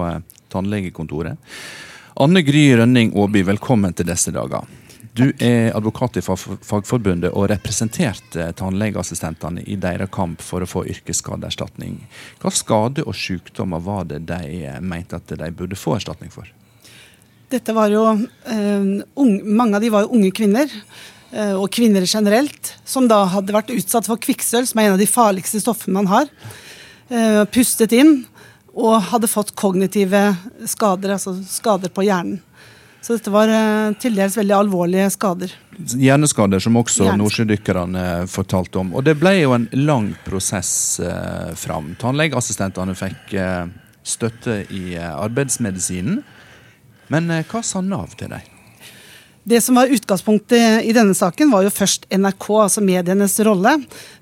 tannlegekontoret. 0.54 1.34
Anne 2.22 2.42
Gry 2.46 2.68
Rønning 2.78 3.10
Aaby, 3.18 3.42
velkommen 3.50 3.96
til 3.98 4.06
disse 4.06 4.30
dager. 4.34 4.62
Du 5.18 5.32
er 5.42 5.72
advokat 5.74 6.20
i 6.20 6.22
Fagforbundet 6.22 7.32
og 7.32 7.48
representerte 7.50 8.44
tannlegeassistentene 8.60 9.64
i 9.66 9.74
deres 9.80 10.12
kamp 10.14 10.44
for 10.44 10.62
å 10.62 10.68
få 10.68 10.84
yrkesskadeerstatning. 10.92 11.96
Hva 12.38 12.52
skade 12.54 13.02
og 13.02 13.16
sykdommer 13.18 13.82
var 13.82 14.06
det 14.12 14.20
de 14.28 14.76
mente 14.78 15.18
at 15.18 15.34
de 15.40 15.50
burde 15.50 15.78
få 15.78 15.96
erstatning 15.96 16.30
for? 16.30 16.46
Dette 17.50 17.74
var 17.74 17.90
jo 17.90 18.04
uh, 18.14 18.24
unge, 19.18 19.42
Mange 19.42 19.80
av 19.80 19.82
de 19.82 19.90
var 19.90 20.06
jo 20.06 20.14
unge 20.20 20.30
kvinner, 20.36 20.70
og 21.58 21.66
kvinner 21.68 22.06
generelt, 22.08 22.70
som 22.88 23.04
da 23.04 23.18
hadde 23.28 23.52
vært 23.52 23.74
utsatt 23.74 24.06
for 24.08 24.16
kvikksølv, 24.22 24.64
som 24.70 24.78
er 24.80 24.86
en 24.86 24.94
av 24.94 25.02
de 25.02 25.08
farligste 25.10 25.60
stoffene 25.60 25.98
man 25.98 26.08
har. 26.08 26.30
Pustet 27.52 27.92
inn 27.92 28.22
og 28.72 29.10
hadde 29.10 29.28
fått 29.28 29.52
kognitive 29.58 30.22
skader, 30.64 31.18
altså 31.18 31.34
skader 31.44 31.92
på 31.92 32.06
hjernen. 32.06 32.38
Så 33.02 33.14
dette 33.14 33.30
var 33.32 33.50
til 34.02 34.16
dels 34.18 34.34
veldig 34.36 34.54
alvorlige 34.56 35.08
skader. 35.14 35.52
Hjerneskader, 35.78 36.58
som 36.60 36.76
også 36.80 37.12
nordsjødykkerne 37.16 38.26
fortalte 38.28 38.80
om. 38.82 38.90
Og 38.98 39.04
det 39.06 39.14
ble 39.20 39.36
jo 39.38 39.54
en 39.54 39.68
lang 39.78 40.10
prosess 40.26 40.98
eh, 40.98 41.54
fram. 41.56 41.92
Tannlegeassistentene 42.02 42.96
fikk 42.98 43.36
eh, 43.38 43.70
støtte 44.02 44.64
i 44.74 44.96
eh, 44.96 45.08
arbeidsmedisinen. 45.14 46.22
Men 47.12 47.30
eh, 47.30 47.44
hva 47.48 47.62
sa 47.64 47.82
Nav 47.84 48.16
til 48.18 48.32
deg? 48.34 48.54
Det 49.48 49.62
som 49.64 49.78
var 49.80 49.88
Utgangspunktet 49.88 50.84
i 50.84 50.92
denne 50.92 51.14
saken 51.16 51.48
var 51.48 51.64
jo 51.64 51.72
først 51.72 52.04
NRK, 52.12 52.48
altså 52.66 52.82
medienes 52.84 53.38
rolle, 53.46 53.78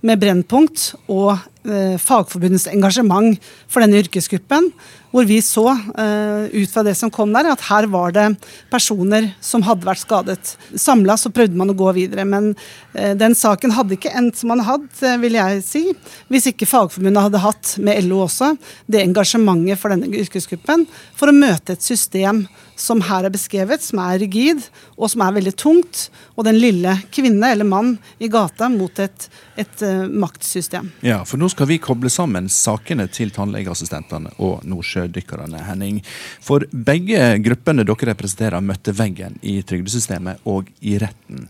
med 0.07 0.21
Brennpunkt 0.23 0.93
og 1.11 1.33
eh, 1.67 1.97
Fagforbundets 2.01 2.69
engasjement 2.71 3.37
for 3.67 3.83
denne 3.83 3.99
yrkesgruppen. 4.05 4.71
Hvor 5.15 5.25
vi 5.25 5.39
så 5.41 5.65
eh, 5.73 6.51
ut 6.53 6.73
fra 6.73 6.83
det 6.85 6.93
som 6.99 7.11
kom 7.13 7.31
der, 7.33 7.49
at 7.49 7.63
her 7.71 7.87
var 7.89 8.13
det 8.13 8.27
personer 8.73 9.31
som 9.41 9.65
hadde 9.65 9.87
vært 9.87 10.03
skadet. 10.03 10.51
Samla 10.77 11.17
så 11.17 11.33
prøvde 11.33 11.57
man 11.57 11.73
å 11.73 11.79
gå 11.79 11.95
videre, 11.97 12.27
men 12.29 12.51
eh, 12.93 13.15
den 13.17 13.37
saken 13.39 13.73
hadde 13.73 13.97
ikke 13.97 14.13
endt 14.19 14.37
som 14.37 14.53
man 14.53 14.65
hadde, 14.67 14.91
eh, 15.01 15.17
vil 15.23 15.39
jeg 15.39 15.63
si, 15.65 15.85
hvis 16.29 16.51
ikke 16.53 16.69
Fagforbundet 16.69 17.29
hadde 17.29 17.43
hatt, 17.47 17.75
med 17.81 18.05
LO 18.05 18.27
også, 18.27 18.53
det 18.93 19.03
engasjementet 19.07 19.81
for 19.81 19.95
denne 19.95 20.11
yrkesgruppen 20.21 20.85
for 21.17 21.33
å 21.33 21.37
møte 21.37 21.77
et 21.77 21.87
system 21.87 22.45
som 22.77 23.01
her 23.09 23.25
er 23.25 23.33
beskrevet, 23.33 23.81
som 23.83 24.03
er 24.05 24.21
rigid 24.21 24.61
og 24.99 25.09
som 25.09 25.25
er 25.25 25.35
veldig 25.39 25.55
tungt. 25.57 26.07
Og 26.37 26.45
den 26.45 26.59
lille 26.61 26.93
kvinne 27.15 27.55
eller 27.55 27.69
mann 27.69 27.95
i 28.21 28.29
gata 28.33 28.69
mot 28.73 29.01
et, 29.01 29.29
et 29.57 29.85
uh, 29.85 29.96
maktsystem. 30.11 30.91
Ja, 31.07 31.23
for 31.29 31.41
nå 31.41 31.49
skal 31.53 31.69
vi 31.71 31.79
koble 31.83 32.11
sammen 32.13 32.51
sakene 32.53 33.09
til 33.13 33.33
tannlegeassistentene 33.35 34.35
og 34.43 34.67
nordsjødykkerne, 34.69 35.63
Henning. 35.69 36.03
For 36.45 36.67
begge 36.71 37.37
gruppene 37.45 37.87
dere 37.87 38.13
representerer, 38.13 38.65
møtte 38.65 38.95
veggen 38.97 39.41
i 39.43 39.59
trygdesystemet 39.67 40.47
og 40.49 40.71
i 40.81 40.99
retten. 41.03 41.49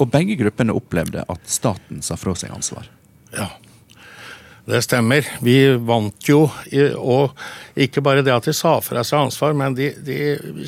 Og 0.00 0.08
begge 0.12 0.38
gruppene 0.40 0.76
opplevde 0.76 1.26
at 1.28 1.50
staten 1.50 2.04
sa 2.04 2.16
fra 2.20 2.36
seg 2.38 2.54
ansvar. 2.56 2.88
Ja, 3.36 3.50
det 4.70 4.82
stemmer. 4.84 5.26
Vi 5.42 5.56
vant 5.76 6.28
jo, 6.28 6.44
og 7.00 7.36
ikke 7.80 8.02
bare 8.04 8.24
det 8.24 8.34
at 8.34 8.46
de 8.48 8.54
sa 8.56 8.76
fra 8.84 9.02
seg 9.06 9.26
ansvar, 9.26 9.56
men 9.56 9.74
de, 9.78 9.90
de 10.04 10.18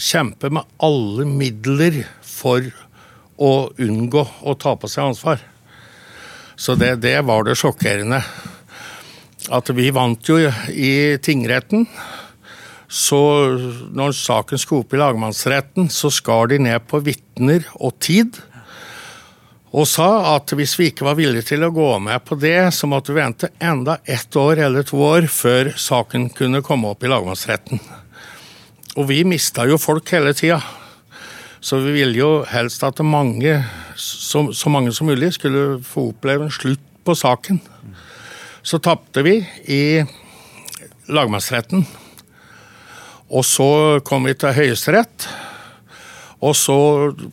kjemper 0.00 0.52
med 0.54 0.68
alle 0.82 1.26
midler 1.28 2.02
for 2.26 2.66
å 3.42 3.52
unngå 3.80 4.24
å 4.42 4.54
ta 4.58 4.74
på 4.78 4.90
seg 4.90 5.12
ansvar. 5.12 5.42
Så 6.62 6.76
det, 6.78 7.00
det 7.02 7.16
var 7.26 7.42
det 7.42 7.56
sjokkerende. 7.58 8.20
At 9.50 9.70
vi 9.74 9.88
vant 9.90 10.28
jo 10.30 10.38
i 10.70 11.18
tingretten. 11.18 11.88
Så 12.86 13.18
når 13.90 14.14
saken 14.14 14.60
skulle 14.60 14.84
opp 14.84 14.94
i 14.94 15.00
lagmannsretten, 15.00 15.88
så 15.90 16.12
skar 16.12 16.52
de 16.52 16.60
ned 16.62 16.84
på 16.86 17.00
vitner 17.02 17.66
og 17.80 17.96
tid 18.04 18.38
og 19.72 19.86
sa 19.88 20.34
at 20.34 20.52
hvis 20.52 20.74
vi 20.76 20.90
ikke 20.90 21.06
var 21.06 21.16
villige 21.16 21.46
til 21.54 21.62
å 21.64 21.72
gå 21.72 21.88
med 22.04 22.20
på 22.28 22.36
det, 22.36 22.74
så 22.76 22.84
måtte 22.90 23.14
vi 23.14 23.22
vente 23.22 23.48
enda 23.56 23.96
ett 24.04 24.36
år 24.36 24.60
eller 24.66 24.84
to 24.84 25.00
år 25.00 25.24
før 25.32 25.72
saken 25.80 26.28
kunne 26.36 26.60
komme 26.64 26.90
opp 26.92 27.00
i 27.00 27.08
lagmannsretten. 27.08 27.80
Og 29.00 29.08
vi 29.08 29.22
mista 29.24 29.64
jo 29.64 29.80
folk 29.80 30.12
hele 30.12 30.34
tida. 30.36 30.60
Så 31.62 31.78
vi 31.78 31.92
ville 31.94 32.18
jo 32.18 32.30
helst 32.50 32.82
at 32.82 32.98
mange, 33.06 33.60
så, 33.94 34.48
så, 34.50 34.70
mange 34.72 34.90
som 34.94 35.06
mulig 35.06 35.30
skulle 35.36 35.78
få 35.86 36.08
oppleve 36.10 36.48
en 36.48 36.54
slutt 36.54 36.82
på 37.06 37.14
saken. 37.14 37.60
Så 38.66 38.80
tapte 38.82 39.22
vi 39.22 39.36
i 39.70 39.82
lagmannsretten. 41.06 41.84
Og 43.32 43.46
så 43.46 44.00
kom 44.06 44.26
vi 44.26 44.34
til 44.38 44.54
Høyesterett. 44.56 45.28
Og 46.42 46.56
så, 46.58 46.76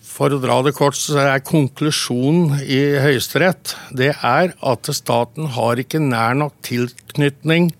for 0.06 0.36
å 0.36 0.42
dra 0.42 0.60
det 0.65 0.76
kort, 0.78 0.98
så 0.98 1.18
er 1.24 1.42
konklusjonen 1.42 2.60
i 2.62 2.78
Høyesterett 3.02 3.74
det 3.98 4.12
er 4.13 4.54
at 4.54 4.92
staten 4.94 5.50
har 5.56 5.82
ikke 5.82 6.02
nær 6.04 6.38
nok 6.38 6.54
tilknytning 6.65 7.72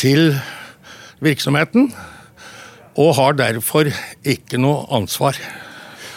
til 0.00 0.32
virksomheten, 1.22 1.92
og 2.98 3.14
har 3.16 3.36
derfor 3.38 3.88
ikke 4.22 4.60
noe 4.60 4.84
ansvar. 4.92 5.38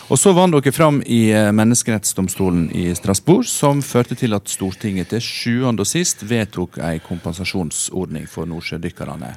Og 0.05 0.19
Så 0.21 0.35
vant 0.37 0.53
dere 0.53 0.73
fram 0.75 0.99
i 1.01 1.31
eh, 1.33 1.49
Menneskerettsdomstolen 1.55 2.67
i 2.77 2.91
Strasbourg, 2.93 3.47
som 3.49 3.81
førte 3.81 4.13
til 4.13 4.37
at 4.37 4.51
Stortinget 4.51 5.09
til 5.09 5.23
sjuende 5.23 5.81
og 5.81 5.89
sist 5.89 6.21
vedtok 6.29 6.77
en 6.77 7.01
kompensasjonsordning 7.01 8.27
for 8.29 8.45
nordsjødykkerne. 8.45 9.31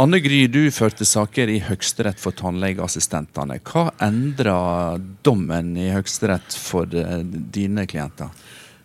Anne 0.00 0.20
Gry, 0.22 0.44
du 0.48 0.70
førte 0.72 1.04
saker 1.04 1.50
i 1.50 1.58
Høyesterett 1.66 2.22
for 2.22 2.32
tannlegeassistentene. 2.38 3.58
Hva 3.66 3.90
endra 4.06 4.60
dommen 5.26 5.74
i 5.76 5.90
Høyesterett 5.90 6.54
for 6.54 6.86
eh, 6.94 7.18
dine 7.26 7.88
klienter? 7.90 8.30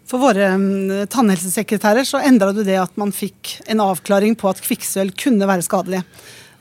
For 0.10 0.22
våre 0.22 0.50
mm, 0.58 1.06
tannhelsesekretærer 1.14 2.10
så 2.10 2.24
endra 2.26 2.50
du 2.54 2.64
det 2.66 2.82
at 2.82 2.98
man 2.98 3.14
fikk 3.14 3.60
en 3.70 3.86
avklaring 3.86 4.34
på 4.38 4.50
at 4.50 4.66
kvikksølv 4.66 5.14
kunne 5.22 5.46
være 5.50 5.66
skadelig 5.66 6.02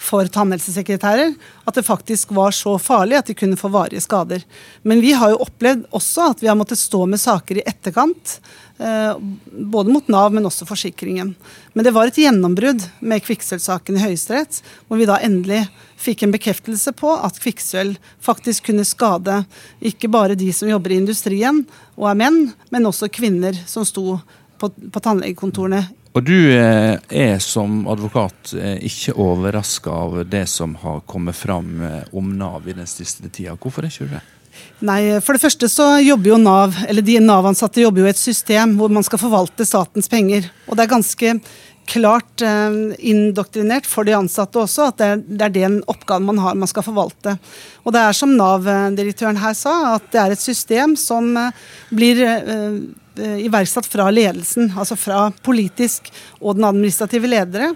for 0.05 0.29
tannhelsesekretærer. 0.29 1.33
At 1.65 1.79
det 1.79 1.87
faktisk 1.87 2.35
var 2.37 2.55
så 2.57 2.77
farlig 2.83 3.19
at 3.19 3.31
de 3.31 3.37
kunne 3.39 3.59
få 3.61 3.71
varige 3.73 4.05
skader. 4.05 4.45
Men 4.83 5.01
vi 5.05 5.15
har 5.17 5.33
jo 5.33 5.43
opplevd 5.47 5.89
også 5.97 6.31
at 6.35 6.45
vi 6.45 6.51
har 6.51 6.59
måttet 6.61 6.81
stå 6.81 7.05
med 7.09 7.23
saker 7.23 7.61
i 7.61 7.67
etterkant 7.67 8.39
Eh, 8.79 9.17
både 9.53 9.93
mot 9.93 10.09
Nav, 10.09 10.33
men 10.33 10.47
også 10.47 10.67
forsikringen. 10.67 11.35
Men 11.73 11.87
det 11.87 11.93
var 11.95 12.11
et 12.11 12.19
gjennombrudd 12.19 12.83
med 13.07 13.23
kvikksølvsaken 13.23 14.01
i 14.01 14.03
Høyesterett, 14.03 14.59
hvor 14.89 14.99
vi 14.99 15.07
da 15.07 15.21
endelig 15.23 15.61
fikk 16.01 16.25
en 16.25 16.35
bekreftelse 16.35 16.91
på 16.99 17.13
at 17.15 17.39
kvikksølv 17.43 17.95
faktisk 18.25 18.67
kunne 18.69 18.87
skade 18.89 19.45
ikke 19.79 20.11
bare 20.11 20.35
de 20.39 20.51
som 20.53 20.69
jobber 20.69 20.91
i 20.91 20.99
industrien 20.99 21.63
og 21.95 22.09
er 22.11 22.19
menn, 22.19 22.41
men 22.75 22.91
også 22.91 23.13
kvinner 23.15 23.55
som 23.71 23.87
sto 23.87 24.19
på, 24.59 24.73
på 24.75 25.05
tannlegekontorene. 25.07 25.85
Og 26.15 26.23
du 26.23 26.37
eh, 26.55 26.95
er 27.11 27.41
som 27.43 27.83
advokat 27.91 28.55
eh, 28.55 28.77
ikke 28.87 29.17
overraska 29.19 29.91
av 29.91 30.21
det 30.31 30.45
som 30.51 30.77
har 30.85 31.03
kommet 31.11 31.35
fram 31.35 31.83
om 32.15 32.31
Nav 32.39 32.69
i 32.71 32.77
den 32.77 32.87
siste 32.87 33.29
tida. 33.29 33.57
Hvorfor 33.59 33.83
er 33.83 33.91
ikke 33.91 34.07
du 34.07 34.15
det? 34.15 34.23
Nei, 34.87 35.19
For 35.25 35.35
det 35.35 35.43
første 35.43 35.69
så 35.71 35.87
jobber 36.05 36.35
jo 36.35 36.39
Nav, 36.39 36.77
eller 36.89 37.03
de 37.03 37.19
Nav-ansatte 37.23 37.83
jobber 37.83 38.05
jo 38.05 38.09
i 38.09 38.13
et 38.13 38.21
system 38.21 38.77
hvor 38.79 38.93
man 38.93 39.07
skal 39.07 39.23
forvalte 39.23 39.67
statens 39.67 40.11
penger. 40.11 40.47
Og 40.69 40.77
det 40.77 40.85
er 40.85 40.95
ganske 40.95 41.35
klart 41.87 42.43
eh, 42.43 42.71
indoktrinert 42.99 43.87
for 43.89 44.07
de 44.07 44.17
ansatte 44.17 44.61
også, 44.61 44.91
at 44.91 45.01
det 45.01 45.47
er, 45.47 45.55
den 45.55 45.79
oppgaven 45.91 46.27
man 46.31 46.43
har, 46.43 46.59
man 46.59 46.71
skal 46.71 46.87
forvalte. 46.87 47.37
Og 47.85 47.95
det 47.95 48.03
er 48.03 48.17
som 48.17 48.35
Nav-direktøren 48.39 49.41
her 49.43 49.57
sa, 49.59 49.95
at 49.97 50.11
det 50.13 50.21
er 50.23 50.35
et 50.35 50.43
system 50.43 50.97
som 51.01 51.33
eh, 51.41 51.65
blir 51.95 52.23
eh, 52.25 52.77
iverksatt 53.15 53.87
fra 53.87 54.09
ledelsen, 54.11 54.73
altså 54.75 54.97
fra 54.99 55.29
politisk 55.47 56.09
og 56.41 56.57
den 56.59 56.67
administrative 56.67 57.29
ledere, 57.31 57.69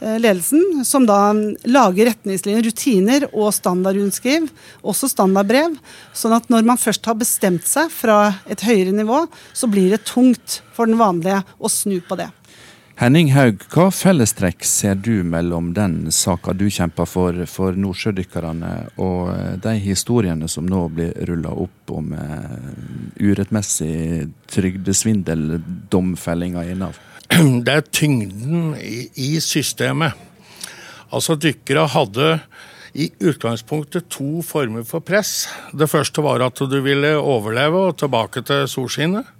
ledelsen, 0.00 0.80
som 0.88 1.04
da 1.04 1.18
lager 1.68 2.08
retningslinjer, 2.08 2.64
rutiner 2.64 3.26
og 3.28 3.52
standardrundskriv, 3.52 4.48
også 4.80 5.10
standardbrev. 5.12 5.76
Sånn 6.16 6.38
at 6.38 6.48
når 6.48 6.64
man 6.72 6.80
først 6.80 7.04
har 7.12 7.20
bestemt 7.20 7.68
seg 7.68 7.92
fra 7.92 8.38
et 8.48 8.64
høyere 8.64 8.96
nivå, 8.96 9.26
så 9.52 9.68
blir 9.68 9.92
det 9.92 10.06
tungt 10.08 10.62
for 10.72 10.88
den 10.88 10.96
vanlige 10.96 11.42
å 11.60 11.68
snu 11.68 11.98
på 12.00 12.16
det. 12.16 12.30
Henning 12.96 13.28
Haug, 13.34 13.60
hva 13.74 13.90
fellestrekk 13.92 14.64
ser 14.64 14.94
du 15.04 15.20
mellom 15.20 15.74
den 15.76 16.06
saka 16.16 16.54
du 16.56 16.64
kjemper 16.72 17.04
for, 17.04 17.42
for 17.44 17.76
nordsjødykkerne, 17.76 18.70
og 18.96 19.34
eh, 19.34 19.50
de 19.60 19.74
historiene 19.84 20.48
som 20.48 20.64
nå 20.64 20.86
blir 20.96 21.10
rulla 21.28 21.52
opp 21.52 21.92
om 21.92 22.14
uh, 22.16 22.70
urettmessig 23.20 24.30
trygdesvindel, 24.48 25.58
domfellinga 25.92 26.64
i 26.64 26.78
Nav? 26.80 26.96
Det 27.66 27.74
er 27.74 27.84
tyngden 27.84 28.72
i, 28.80 29.04
i 29.12 29.30
systemet. 29.44 30.16
Altså, 31.12 31.36
dykkere 31.36 31.84
hadde 31.92 32.32
i 32.96 33.10
utgangspunktet 33.20 34.08
to 34.08 34.40
former 34.40 34.88
for 34.88 35.04
press. 35.04 35.50
Det 35.76 35.92
første 35.92 36.24
var 36.24 36.48
at 36.48 36.64
du 36.64 36.80
ville 36.80 37.12
overleve 37.20 37.90
og 37.90 37.98
tilbake 38.00 38.40
til 38.48 38.64
solskinnet. 38.72 39.35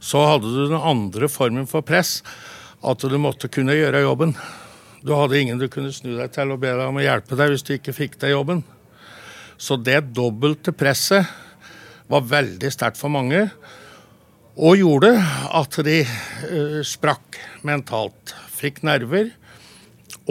Så 0.00 0.22
hadde 0.26 0.52
du 0.52 0.66
den 0.68 0.78
andre 0.78 1.28
formen 1.32 1.68
for 1.70 1.86
press 1.86 2.20
at 2.86 3.02
du 3.02 3.16
måtte 3.18 3.50
kunne 3.52 3.76
gjøre 3.76 4.04
jobben. 4.04 4.34
Du 5.06 5.14
hadde 5.14 5.38
ingen 5.40 5.60
du 5.60 5.68
kunne 5.72 5.92
snu 5.94 6.14
deg 6.16 6.32
til 6.34 6.52
og 6.52 6.62
be 6.62 6.72
deg 6.72 6.86
om 6.88 7.00
å 7.00 7.04
hjelpe 7.04 7.38
deg 7.38 7.52
hvis 7.52 7.64
du 7.66 7.74
ikke 7.76 7.96
fikk 7.96 8.18
deg 8.22 8.34
jobben. 8.34 8.62
Så 9.56 9.78
det 9.80 10.02
dobbelte 10.16 10.74
presset 10.76 11.26
var 12.10 12.26
veldig 12.28 12.70
sterkt 12.70 13.00
for 13.00 13.10
mange, 13.10 13.46
og 14.56 14.78
gjorde 14.78 15.10
at 15.58 15.78
de 15.84 15.98
uh, 16.06 16.80
sprakk 16.86 17.38
mentalt. 17.66 18.32
Fikk 18.56 18.80
nerver. 18.86 19.34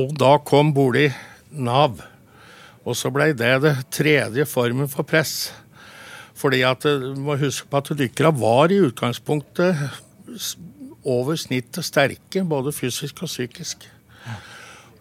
Og 0.01 0.15
da 0.17 0.35
kom 0.41 0.71
bolig 0.75 1.11
Nav. 1.51 2.01
Og 2.85 2.97
så 2.97 3.11
ble 3.13 3.31
det 3.37 3.53
det 3.63 3.75
tredje 3.93 4.47
formen 4.49 4.89
for 4.91 5.05
press. 5.07 5.53
Fordi 6.45 6.61
at 6.61 6.85
eh, 6.85 7.01
du 7.01 7.21
må 7.25 7.39
huske 7.41 7.65
på 7.71 7.81
at 7.81 7.89
dykkere 7.97 8.29
var 8.37 8.69
i 8.69 8.83
utgangspunktet 8.85 9.79
over 11.05 11.37
snittet 11.41 11.85
sterke, 11.87 12.43
både 12.45 12.73
fysisk 12.73 13.23
og 13.25 13.31
psykisk. 13.31 13.87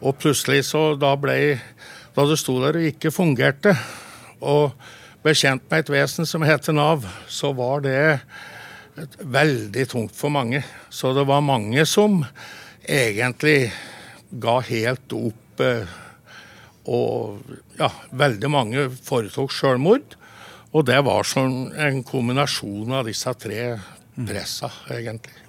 Og 0.01 0.16
plutselig 0.20 0.62
så 0.70 0.95
da 1.01 1.14
ble 1.16 1.61
Da 2.14 2.22
det 2.28 2.36
sto 2.38 2.61
der 2.62 2.76
og 2.78 2.84
ikke 2.86 3.11
fungerte, 3.11 3.72
og 4.38 4.70
ble 5.24 5.32
kjent 5.34 5.64
med 5.66 5.82
et 5.82 5.88
vesen 5.90 6.28
som 6.30 6.45
heter 6.47 6.76
Nav, 6.76 7.03
så 7.26 7.51
var 7.51 7.82
det 7.82 8.20
veldig 9.18 9.86
tungt 9.90 10.14
for 10.14 10.30
mange. 10.30 10.61
Så 10.95 11.11
det 11.16 11.24
var 11.26 11.42
mange 11.42 11.82
som 11.90 12.20
egentlig 12.86 13.72
ga 14.30 14.61
helt 14.62 15.16
opp. 15.18 15.59
Eh, 15.59 15.90
og 16.86 17.42
ja, 17.80 17.90
veldig 18.14 18.53
mange 18.53 18.86
foretok 18.95 19.51
sjølmord. 19.51 20.14
Og 20.74 20.82
det 20.88 20.98
var 21.06 21.26
sånn 21.26 21.70
en 21.78 22.02
kombinasjon 22.06 22.96
av 22.98 23.06
disse 23.06 23.30
tre 23.38 23.76
pressa, 24.26 24.70
egentlig. 24.90 25.40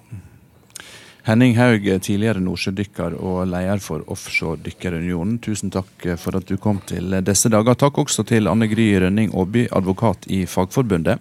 Henning 1.26 1.56
Haug, 1.58 1.88
tidligere 2.06 2.38
nordsjødykker 2.38 3.16
og 3.18 3.48
leder 3.50 3.80
for 3.82 4.04
Offshore 4.14 4.60
Dykkerunionen. 4.62 5.40
Tusen 5.42 5.72
takk 5.74 6.06
for 6.22 6.38
at 6.38 6.46
du 6.46 6.54
kom 6.62 6.78
til 6.86 7.16
disse 7.26 7.50
dager. 7.50 7.74
Takk 7.74 7.98
også 8.04 8.22
til 8.28 8.46
Anne 8.46 8.68
Gry 8.70 8.92
Rønning 9.02 9.34
Aaby, 9.34 9.64
advokat 9.74 10.28
i 10.30 10.44
Fagforbundet. 10.46 11.18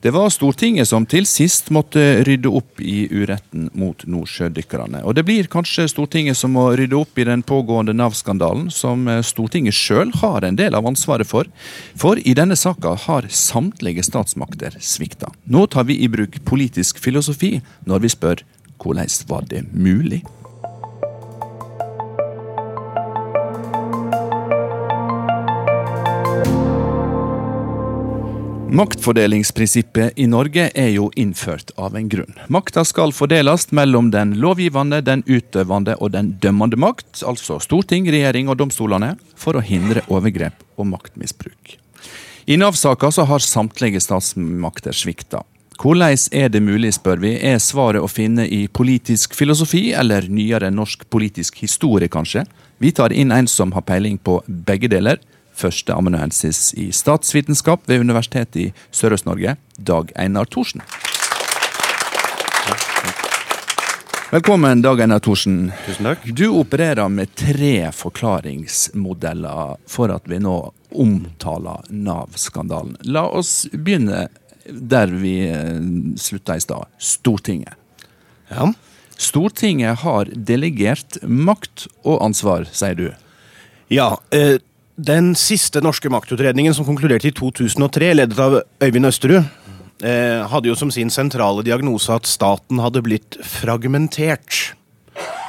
Det 0.00 0.10
var 0.10 0.30
Stortinget 0.30 0.86
som 0.88 1.02
til 1.10 1.24
sist 1.26 1.72
måtte 1.74 2.22
rydde 2.22 2.50
opp 2.54 2.78
i 2.78 3.08
uretten 3.10 3.66
mot 3.74 4.04
nordsjødykkerne. 4.06 5.00
Og 5.02 5.16
det 5.18 5.24
blir 5.26 5.48
kanskje 5.50 5.88
Stortinget 5.90 6.38
som 6.38 6.54
må 6.54 6.68
rydde 6.78 6.94
opp 7.00 7.18
i 7.18 7.26
den 7.26 7.42
pågående 7.42 7.96
Nav-skandalen, 7.98 8.68
som 8.70 9.08
Stortinget 9.26 9.74
sjøl 9.74 10.14
har 10.20 10.46
en 10.46 10.60
del 10.60 10.78
av 10.78 10.86
ansvaret 10.86 11.26
for. 11.26 11.50
For 11.98 12.22
i 12.22 12.36
denne 12.38 12.54
saka 12.54 12.94
har 13.08 13.26
samtlige 13.26 14.06
statsmakter 14.06 14.78
svikta. 14.78 15.32
Nå 15.50 15.66
tar 15.66 15.90
vi 15.90 15.98
i 15.98 16.10
bruk 16.12 16.38
politisk 16.46 17.02
filosofi 17.02 17.56
når 17.90 18.06
vi 18.06 18.14
spør 18.14 18.46
hvordan 18.78 19.10
var 19.26 19.50
det 19.50 19.66
mulig? 19.74 20.22
Maktfordelingsprinsippet 28.68 30.18
i 30.20 30.26
Norge 30.28 30.66
er 30.76 30.90
jo 30.92 31.06
innført 31.16 31.70
av 31.80 31.94
en 31.96 32.08
grunn. 32.12 32.34
Makta 32.52 32.82
skal 32.84 33.14
fordeles 33.16 33.70
mellom 33.72 34.10
den 34.12 34.34
lovgivende, 34.42 35.00
den 35.00 35.22
utøvende 35.24 35.94
og 35.96 36.12
den 36.12 36.34
dømmende 36.42 36.76
makt, 36.76 37.22
altså 37.24 37.56
storting, 37.64 38.10
regjering 38.12 38.50
og 38.52 38.58
domstolene, 38.60 39.14
for 39.40 39.56
å 39.56 39.64
hindre 39.64 40.04
overgrep 40.12 40.60
og 40.76 40.90
maktmisbruk. 40.92 41.78
I 42.44 42.58
Nav-saka 42.60 43.08
har 43.30 43.44
samtlige 43.44 44.02
statsmakter 44.04 44.92
svikta. 44.92 45.40
Hvordan 45.78 46.18
er 46.34 46.52
det 46.52 46.60
mulig, 46.60 46.92
spør 46.98 47.22
vi. 47.22 47.36
Er 47.40 47.60
svaret 47.62 48.02
å 48.04 48.10
finne 48.10 48.44
i 48.44 48.66
politisk 48.68 49.32
filosofi, 49.38 49.92
eller 49.94 50.28
nyere 50.28 50.68
norsk 50.74 51.08
politisk 51.08 51.62
historie, 51.62 52.08
kanskje? 52.08 52.44
Vi 52.82 52.92
tar 52.92 53.16
inn 53.16 53.32
en 53.32 53.48
som 53.48 53.72
har 53.72 53.86
peiling 53.86 54.18
på 54.18 54.42
begge 54.46 54.90
deler. 54.92 55.22
Første 55.58 55.90
amanuensis 55.90 56.70
i 56.78 56.92
statsvitenskap 56.94 57.88
ved 57.90 58.04
Universitetet 58.04 58.58
i 58.62 58.66
Sørøst-Norge, 58.94 59.56
Dag 59.74 60.12
Einar 60.14 60.46
Thorsen. 60.46 60.84
Velkommen, 64.30 64.84
Dag 64.84 65.00
Einar 65.02 65.18
Thorsen. 65.24 65.72
Tusen 65.86 66.06
takk. 66.06 66.28
Du 66.30 66.44
opererer 66.60 67.10
med 67.10 67.32
tre 67.34 67.88
forklaringsmodeller 67.90 69.80
for 69.90 70.14
at 70.14 70.30
vi 70.30 70.38
nå 70.44 70.54
omtaler 70.94 71.90
Nav-skandalen. 71.90 72.94
La 73.10 73.26
oss 73.26 73.64
begynne 73.72 74.28
der 74.68 75.10
vi 75.10 75.34
eh, 75.48 75.82
slutta 76.20 76.54
i 76.54 76.62
stad. 76.62 76.86
Stortinget. 77.02 77.74
Ja. 78.52 78.70
Stortinget 79.18 80.04
har 80.04 80.30
delegert 80.30 81.18
makt 81.24 81.88
og 82.04 82.20
ansvar, 82.28 82.68
sier 82.70 82.94
du. 82.94 83.08
Ja. 83.90 84.12
Eh, 84.98 85.04
den 85.04 85.34
siste 85.34 85.80
norske 85.80 86.10
maktutredningen 86.10 86.74
som 86.74 86.84
konkluderte 86.84 87.28
i 87.28 87.32
2003, 87.32 88.14
ledet 88.14 88.38
av 88.38 88.62
Øyvind 88.82 89.06
Østerud, 89.06 89.44
eh, 90.02 90.46
hadde 90.46 90.68
jo 90.68 90.74
som 90.74 90.90
sin 90.90 91.10
sentrale 91.10 91.62
diagnose 91.62 92.10
at 92.10 92.26
staten 92.26 92.78
hadde 92.78 93.02
blitt 93.02 93.38
fragmentert. 93.42 94.74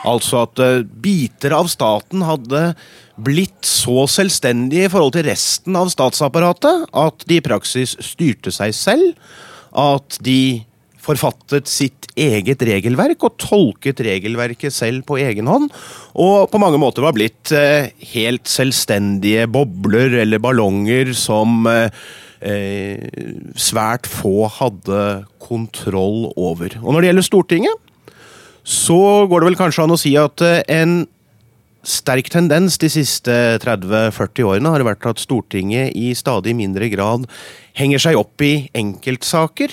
Altså 0.05 0.43
at 0.43 0.55
biter 1.01 1.51
av 1.51 1.67
staten 1.67 2.21
hadde 2.21 2.75
blitt 3.17 3.61
så 3.61 4.07
selvstendige 4.07 4.85
i 4.85 4.89
forhold 4.89 5.13
til 5.13 5.27
resten 5.27 5.75
av 5.75 5.89
statsapparatet 5.89 6.87
at 6.93 7.25
de 7.27 7.37
i 7.37 7.41
praksis 7.41 7.97
styrte 7.99 8.51
seg 8.51 8.73
selv. 8.73 9.13
At 9.75 10.17
de 10.23 10.63
forfattet 10.99 11.69
sitt 11.71 12.09
eget 12.19 12.61
regelverk 12.67 13.23
og 13.25 13.37
tolket 13.41 14.01
regelverket 14.05 14.75
selv 14.75 15.05
på 15.07 15.19
egen 15.23 15.49
hånd. 15.49 15.69
Og 16.19 16.49
på 16.51 16.61
mange 16.61 16.79
måter 16.81 17.05
var 17.05 17.15
blitt 17.15 17.53
eh, 17.55 17.91
helt 18.13 18.49
selvstendige 18.49 19.47
bobler 19.51 20.19
eller 20.23 20.43
ballonger 20.43 21.13
som 21.17 21.63
eh, 21.69 21.89
eh 22.39 23.51
svært 23.59 24.07
få 24.07 24.47
hadde 24.59 25.25
kontroll 25.43 26.29
over. 26.35 26.75
Og 26.83 26.93
når 26.93 27.01
det 27.01 27.09
gjelder 27.09 27.27
Stortinget, 27.27 27.85
så 28.63 29.25
går 29.27 29.41
det 29.41 29.49
vel 29.49 29.59
kanskje 29.59 29.83
an 29.83 29.95
å 29.95 29.99
si 29.99 30.13
at 30.19 30.43
en 30.67 31.01
sterk 31.87 32.27
tendens 32.31 32.77
de 32.81 32.89
siste 32.91 33.33
30-40 33.63 34.47
årene 34.47 34.73
har 34.73 34.83
vært 34.87 35.07
at 35.09 35.21
Stortinget 35.21 35.95
i 35.97 36.11
stadig 36.17 36.55
mindre 36.57 36.89
grad 36.91 37.25
henger 37.77 38.03
seg 38.03 38.19
opp 38.19 38.43
i 38.43 38.69
enkeltsaker. 38.77 39.71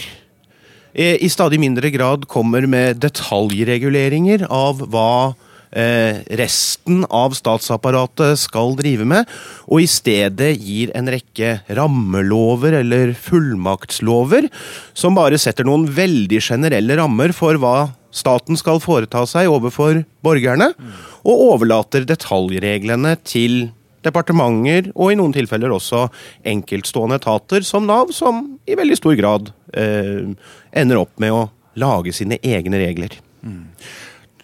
Eh, 0.97 1.19
I 1.21 1.29
stadig 1.29 1.61
mindre 1.61 1.91
grad 1.93 2.25
kommer 2.31 2.65
med 2.65 3.03
detaljreguleringer 3.03 4.47
av 4.49 4.81
hva 4.89 5.35
eh, 5.77 6.23
resten 6.41 7.03
av 7.13 7.37
statsapparatet 7.37 8.41
skal 8.41 8.73
drive 8.79 9.05
med, 9.05 9.29
og 9.69 9.85
i 9.85 9.91
stedet 9.91 10.55
gir 10.57 10.95
en 10.97 11.11
rekke 11.13 11.59
rammelover 11.77 12.79
eller 12.81 13.13
fullmaktslover 13.13 14.49
som 14.97 15.19
bare 15.19 15.37
setter 15.43 15.69
noen 15.69 15.85
veldig 15.85 16.41
generelle 16.41 16.97
rammer 16.97 17.37
for 17.37 17.61
hva 17.61 17.77
staten 18.17 18.57
skal 18.57 18.81
foreta 18.81 19.27
seg 19.29 19.53
overfor 19.53 20.01
borgerne, 20.25 20.71
og 21.29 21.49
overlater 21.53 22.09
detaljreglene 22.09 23.19
til 23.29 23.67
departementer 24.07 24.91
og 24.95 25.13
i 25.13 25.19
noen 25.19 25.35
tilfeller 25.35 25.75
også 25.75 26.07
enkeltstående 26.47 27.21
etater 27.21 27.67
som 27.67 27.87
Nav, 27.89 28.15
som 28.15 28.45
i 28.67 28.79
veldig 28.79 28.99
stor 28.99 29.17
grad 29.19 29.53
eh, 29.75 30.33
ender 30.73 31.03
opp 31.03 31.15
med 31.23 31.35
å 31.35 31.47
lage 31.77 32.15
sine 32.17 32.39
egne 32.43 32.81
regler. 32.81 33.19
Mm. 33.45 33.65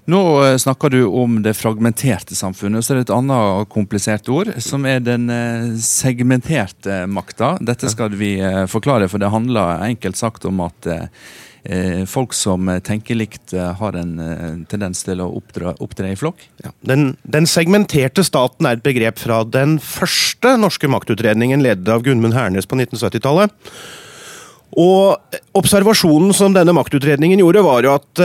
Nå 0.04 0.44
eh, 0.44 0.56
snakker 0.56 0.90
du 0.90 1.04
om 1.06 1.38
det 1.42 1.54
fragmenterte 1.54 2.34
samfunnet, 2.34 2.84
så 2.84 2.92
er 2.92 3.00
det 3.00 3.06
et 3.06 3.14
annet 3.14 3.70
komplisert 3.70 4.28
ord, 4.32 4.50
som 4.62 4.86
er 4.88 5.02
den 5.04 5.30
eh, 5.30 5.70
segmenterte 5.78 7.04
makta. 7.06 7.54
Dette 7.62 7.90
skal 7.92 8.16
vi 8.18 8.34
eh, 8.42 8.64
forklare, 8.70 9.08
for 9.10 9.22
det 9.22 9.30
handler 9.32 9.86
enkelt 9.86 10.18
sagt 10.18 10.46
om 10.48 10.64
at 10.66 10.90
folk 12.10 12.32
som 12.34 12.66
tenker 12.82 13.14
likt, 13.14 13.52
har 13.54 13.94
en 13.94 14.64
tendens 14.66 15.04
til 15.06 15.20
å 15.22 15.28
oppdra, 15.38 15.76
opptre 15.84 16.08
i 16.10 16.16
flokk. 16.18 16.42
Ja. 16.64 16.72
Den, 16.90 17.12
den, 17.22 17.46
segmenterte 17.46 18.24
staten 18.26 18.66
er 18.66 18.80
et 18.80 18.82
begrep 18.82 19.20
fra 19.22 19.44
den 19.46 19.76
første 19.78 20.56
norske 20.58 20.90
maktutredningen 20.90 21.62
ledet 21.62 21.86
av 21.94 22.02
Gunmund 22.02 22.34
Hernes 22.34 22.66
på 22.66 22.80
1970-tallet. 22.80 23.54
Og 24.82 25.38
observasjonen 25.54 26.34
som 26.34 26.56
denne 26.56 26.74
maktutredningen 26.74 27.44
gjorde, 27.44 27.62
var 27.62 27.86
jo 27.86 27.94
at 27.94 28.24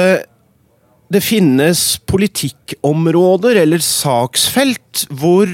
det 1.07 1.23
finnes 1.23 1.81
politikkområder 2.09 3.61
eller 3.61 3.83
saksfelt 3.83 5.05
hvor 5.13 5.51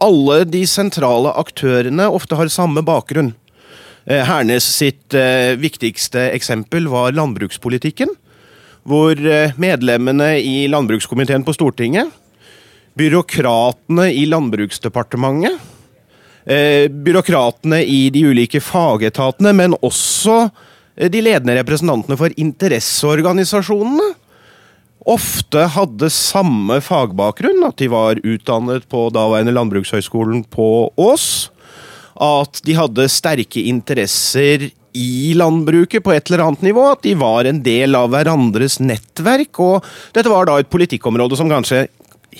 alle 0.00 0.42
de 0.48 0.62
sentrale 0.68 1.32
aktørene 1.40 2.08
ofte 2.12 2.36
har 2.36 2.52
samme 2.52 2.82
bakgrunn. 2.84 3.32
Eh, 4.04 4.24
Hernes 4.24 4.64
sitt 4.64 5.14
eh, 5.14 5.56
viktigste 5.60 6.30
eksempel 6.34 6.88
var 6.88 7.12
landbrukspolitikken. 7.12 8.12
Hvor 8.88 9.12
eh, 9.12 9.52
medlemmene 9.60 10.32
i 10.40 10.64
landbrukskomiteen 10.72 11.44
på 11.44 11.54
Stortinget, 11.56 12.08
byråkratene 12.98 14.08
i 14.12 14.24
Landbruksdepartementet, 14.26 15.60
byråkratene 17.04 17.78
i 17.86 18.08
de 18.10 18.24
ulike 18.26 18.58
fagetatene, 18.64 19.52
men 19.54 19.76
også 19.84 20.48
de 20.96 21.20
ledende 21.22 21.54
representantene 21.60 22.16
for 22.18 22.34
interesseorganisasjonene 22.40 24.08
ofte 25.08 25.68
hadde 25.76 26.10
samme 26.12 26.80
fagbakgrunn, 26.84 27.62
at 27.68 27.78
de 27.80 27.90
var 27.92 28.20
utdannet 28.24 28.88
på 28.90 29.06
daværende 29.14 29.54
Landbrukshøgskolen 29.54 30.42
på 30.50 30.90
Ås. 31.00 31.50
At 32.20 32.60
de 32.66 32.76
hadde 32.76 33.08
sterke 33.12 33.62
interesser 33.70 34.68
i 34.96 35.32
landbruket 35.38 36.02
på 36.04 36.12
et 36.12 36.28
eller 36.28 36.44
annet 36.46 36.64
nivå. 36.68 36.90
At 36.92 37.04
de 37.06 37.14
var 37.18 37.48
en 37.48 37.62
del 37.64 37.96
av 37.96 38.10
hverandres 38.12 38.80
nettverk. 38.82 39.62
Og 39.62 39.86
dette 40.16 40.32
var 40.32 40.48
da 40.48 40.58
et 40.60 40.72
politikkområde 40.72 41.38
som 41.40 41.50
kanskje 41.50 41.86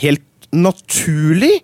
helt 0.02 0.26
naturlig 0.50 1.60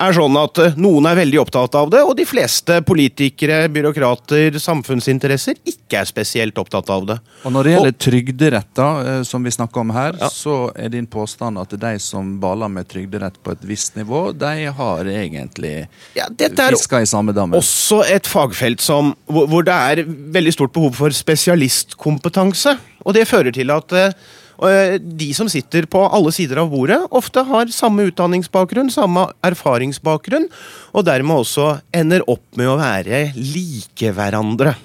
er 0.00 0.16
sånn 0.16 0.36
at 0.40 0.60
eh, 0.62 0.76
noen 0.80 1.08
er 1.10 1.18
veldig 1.20 1.40
opptatt 1.42 1.76
av 1.78 1.90
det, 1.92 2.02
og 2.06 2.14
de 2.18 2.26
fleste 2.28 2.80
politikere, 2.86 3.62
byråkrater, 3.72 4.56
samfunnsinteresser 4.62 5.60
ikke 5.68 6.00
er 6.00 6.08
spesielt 6.08 6.58
opptatt 6.60 6.90
av 6.92 7.06
det. 7.08 7.18
Og 7.44 7.54
Når 7.54 7.66
det 7.66 7.74
gjelder 7.74 7.96
trygderetter, 8.06 9.10
eh, 9.12 9.22
som 9.28 9.46
vi 9.46 9.54
snakker 9.54 9.84
om 9.84 9.94
her, 9.94 10.18
ja. 10.20 10.30
så 10.32 10.56
er 10.74 10.92
din 10.94 11.08
påstand 11.10 11.60
at 11.60 11.74
de 11.80 11.94
som 12.02 12.36
baler 12.42 12.72
med 12.72 12.88
trygderett 12.90 13.40
på 13.44 13.54
et 13.54 13.64
visst 13.68 13.98
nivå, 13.98 14.30
de 14.36 14.68
har 14.80 15.12
egentlig 15.12 15.74
ja, 16.16 16.28
fiska 16.30 17.02
i 17.04 17.08
samme 17.10 17.34
damme. 17.36 17.60
Også 17.60 18.02
et 18.08 18.28
fagfelt 18.30 18.82
som, 18.84 19.14
hvor 19.28 19.66
det 19.66 19.76
er 19.76 20.04
veldig 20.06 20.54
stort 20.56 20.74
behov 20.76 20.96
for 20.98 21.14
spesialistkompetanse. 21.14 22.76
Og 23.04 23.16
det 23.16 23.28
fører 23.28 23.54
til 23.54 23.72
at 23.74 23.96
eh, 23.96 24.14
de 24.60 25.30
som 25.36 25.48
sitter 25.48 25.86
på 25.88 26.02
alle 26.04 26.32
sider 26.36 26.60
av 26.60 26.68
bordet, 26.72 26.98
ofte 27.16 27.44
har 27.48 27.72
samme 27.72 28.04
utdanningsbakgrunn, 28.10 28.92
samme 28.92 29.28
erfaringsbakgrunn, 29.46 30.50
og 30.92 31.08
dermed 31.08 31.46
også 31.46 31.72
ender 31.96 32.26
opp 32.28 32.44
med 32.60 32.68
å 32.68 32.78
være 32.80 33.30
like 33.38 34.12
hverandre. 34.16 34.76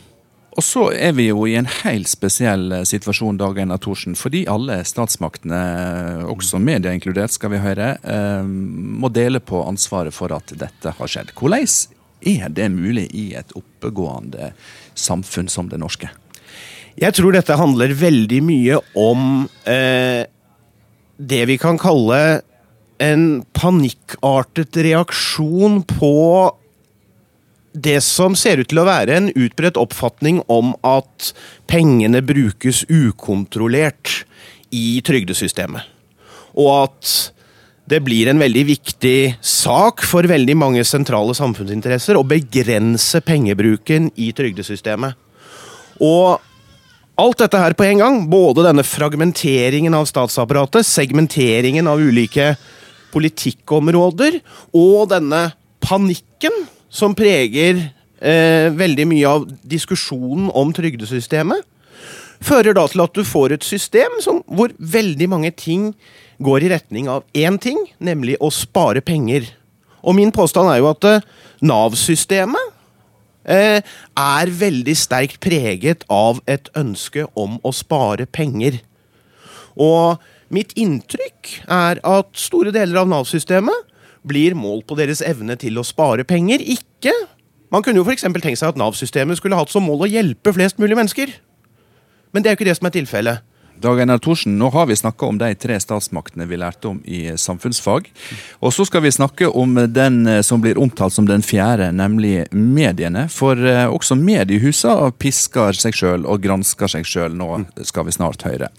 Og 0.55 0.63
så 0.63 0.86
er 0.95 1.11
vi 1.17 1.28
jo 1.28 1.43
i 1.49 1.57
en 1.59 1.67
helt 1.82 2.07
spesiell 2.07 2.69
eh, 2.71 2.86
situasjon, 2.88 3.36
Dag 3.39 3.57
Einar 3.59 3.82
Thorsen, 3.84 4.15
fordi 4.15 4.45
alle 4.47 4.80
statsmaktene, 4.88 5.59
også 6.32 6.61
media 6.63 6.93
inkludert, 6.95 7.36
skal 7.36 7.51
vi 7.51 7.59
høre, 7.63 7.95
eh, 7.99 8.47
må 8.47 9.11
dele 9.11 9.43
på 9.43 9.65
ansvaret 9.67 10.15
for 10.15 10.32
at 10.36 10.55
dette 10.55 10.95
har 10.95 11.11
skjedd. 11.11 11.36
Hvordan 11.36 11.67
er 12.26 12.53
det 12.55 12.69
mulig 12.71 13.09
i 13.11 13.34
et 13.36 13.51
oppegående 13.57 14.53
samfunn 14.95 15.51
som 15.51 15.67
det 15.69 15.82
norske? 15.84 16.07
Jeg 16.95 17.15
tror 17.17 17.35
dette 17.35 17.57
handler 17.59 17.91
veldig 17.99 18.41
mye 18.47 18.77
om 18.95 19.47
eh, 19.67 20.23
det 21.17 21.41
vi 21.49 21.57
kan 21.59 21.79
kalle 21.79 22.19
en 23.03 23.43
panikkartet 23.55 24.79
reaksjon 24.85 25.81
på 25.89 26.13
det 27.75 27.97
som 28.05 28.37
ser 28.39 28.61
ut 28.63 28.69
til 28.71 28.79
å 28.79 28.87
være 28.87 29.17
en 29.17 29.29
utbredt 29.35 29.75
oppfatning 29.79 30.39
om 30.47 30.71
at 30.87 31.33
pengene 31.67 32.23
brukes 32.23 32.85
ukontrollert 32.87 34.21
i 34.71 35.01
trygdesystemet. 35.03 35.83
Og 36.55 36.71
at 36.85 37.13
det 37.91 37.99
blir 38.07 38.31
en 38.31 38.39
veldig 38.41 38.63
viktig 38.71 39.19
sak 39.43 40.01
for 40.07 40.25
veldig 40.25 40.55
mange 40.57 40.87
sentrale 40.87 41.35
samfunnsinteresser 41.37 42.15
å 42.17 42.25
begrense 42.25 43.19
pengebruken 43.27 44.07
i 44.15 44.31
trygdesystemet. 44.33 45.19
Og 45.99 46.39
Alt 47.16 47.39
dette 47.39 47.59
her 47.59 47.72
på 47.78 47.86
en 47.88 48.01
gang, 48.01 48.18
både 48.28 48.66
denne 48.66 48.84
fragmenteringen 48.84 49.93
av 49.95 50.07
statsapparatet, 50.09 50.84
segmenteringen 50.84 51.88
av 51.88 52.01
ulike 52.03 52.57
politikkområder, 53.13 54.41
og 54.76 55.07
denne 55.13 55.45
panikken 55.80 56.66
som 56.91 57.16
preger 57.16 57.80
eh, 58.20 58.68
veldig 58.76 59.07
mye 59.07 59.32
av 59.32 59.47
diskusjonen 59.63 60.49
om 60.51 60.76
trygdesystemet, 60.76 61.63
fører 62.43 62.76
da 62.76 62.84
til 62.91 63.05
at 63.05 63.16
du 63.16 63.24
får 63.24 63.55
et 63.55 63.63
system 63.63 64.20
som, 64.20 64.43
hvor 64.51 64.76
veldig 64.76 65.32
mange 65.32 65.53
ting 65.55 65.93
går 66.43 66.68
i 66.68 66.74
retning 66.76 67.07
av 67.07 67.24
én 67.32 67.55
ting, 67.63 67.80
nemlig 68.03 68.36
å 68.43 68.51
spare 68.51 68.99
penger. 68.99 69.47
Og 70.03 70.20
min 70.20 70.36
påstand 70.36 70.68
er 70.68 70.84
jo 70.84 70.91
at 70.91 71.07
eh, 71.07 71.24
Nav-systemet 71.63 72.74
er 73.45 74.51
veldig 74.59 74.95
sterkt 74.97 75.39
preget 75.43 76.05
av 76.09 76.41
et 76.49 76.69
ønske 76.77 77.27
om 77.37 77.59
å 77.63 77.71
spare 77.75 78.25
penger. 78.25 78.79
Og 79.77 80.21
mitt 80.53 80.73
inntrykk 80.79 81.51
er 81.69 82.01
at 82.05 82.33
store 82.39 82.73
deler 82.73 83.03
av 83.03 83.09
Nav-systemet 83.11 83.93
blir 84.25 84.57
målt 84.57 84.87
på 84.89 84.97
deres 84.97 85.21
evne 85.21 85.57
til 85.61 85.77
å 85.77 85.85
spare 85.85 86.25
penger, 86.25 86.61
ikke 86.61 87.13
Man 87.73 87.81
kunne 87.83 87.97
jo 87.97 88.05
f.eks. 88.05 88.21
tenkt 88.23 88.59
seg 88.61 88.69
at 88.69 88.77
Nav-systemet 88.79 89.39
skulle 89.39 89.57
hatt 89.57 89.71
som 89.73 89.83
mål 89.83 90.05
å 90.05 90.07
hjelpe 90.07 90.53
flest 90.53 90.77
mulig 90.79 90.95
mennesker. 90.95 91.31
Men 92.31 92.43
det 92.43 92.47
er 92.47 92.53
jo 92.53 92.59
ikke 92.59 92.67
det 92.69 92.75
som 92.77 92.87
er 92.87 92.93
tilfellet. 92.93 93.41
Dag 93.82 93.99
Einar 93.99 94.17
Thorsen, 94.17 94.57
nå 94.59 94.69
har 94.69 94.86
vi 94.86 94.95
snakka 94.95 95.26
om 95.26 95.38
de 95.38 95.49
tre 95.59 95.76
statsmaktene 95.80 96.47
vi 96.47 96.57
lærte 96.57 96.88
om 96.88 97.01
i 97.03 97.38
samfunnsfag. 97.38 98.07
Og 98.63 98.73
så 98.73 98.86
skal 98.88 99.03
vi 99.03 99.11
snakke 99.11 99.49
om 99.51 99.76
den 99.91 100.21
eh, 100.28 100.41
som 100.47 100.63
blir 100.63 100.80
omtalt 100.80 101.13
som 101.13 101.28
den 101.28 101.43
fjerde, 101.43 101.91
nemlig 101.91 102.45
mediene. 102.51 103.28
For 103.32 103.59
eh, 103.59 103.84
også 103.91 104.15
mediehusene 104.15 105.11
pisker 105.19 105.76
seg 105.76 105.97
sjøl 105.97 106.23
og 106.23 106.41
gransker 106.45 106.95
seg 106.95 107.07
sjøl. 107.09 107.36
Nå 107.36 107.65
skal 107.84 108.07
vi 108.07 108.15
snart 108.15 108.47
høre. 108.47 108.71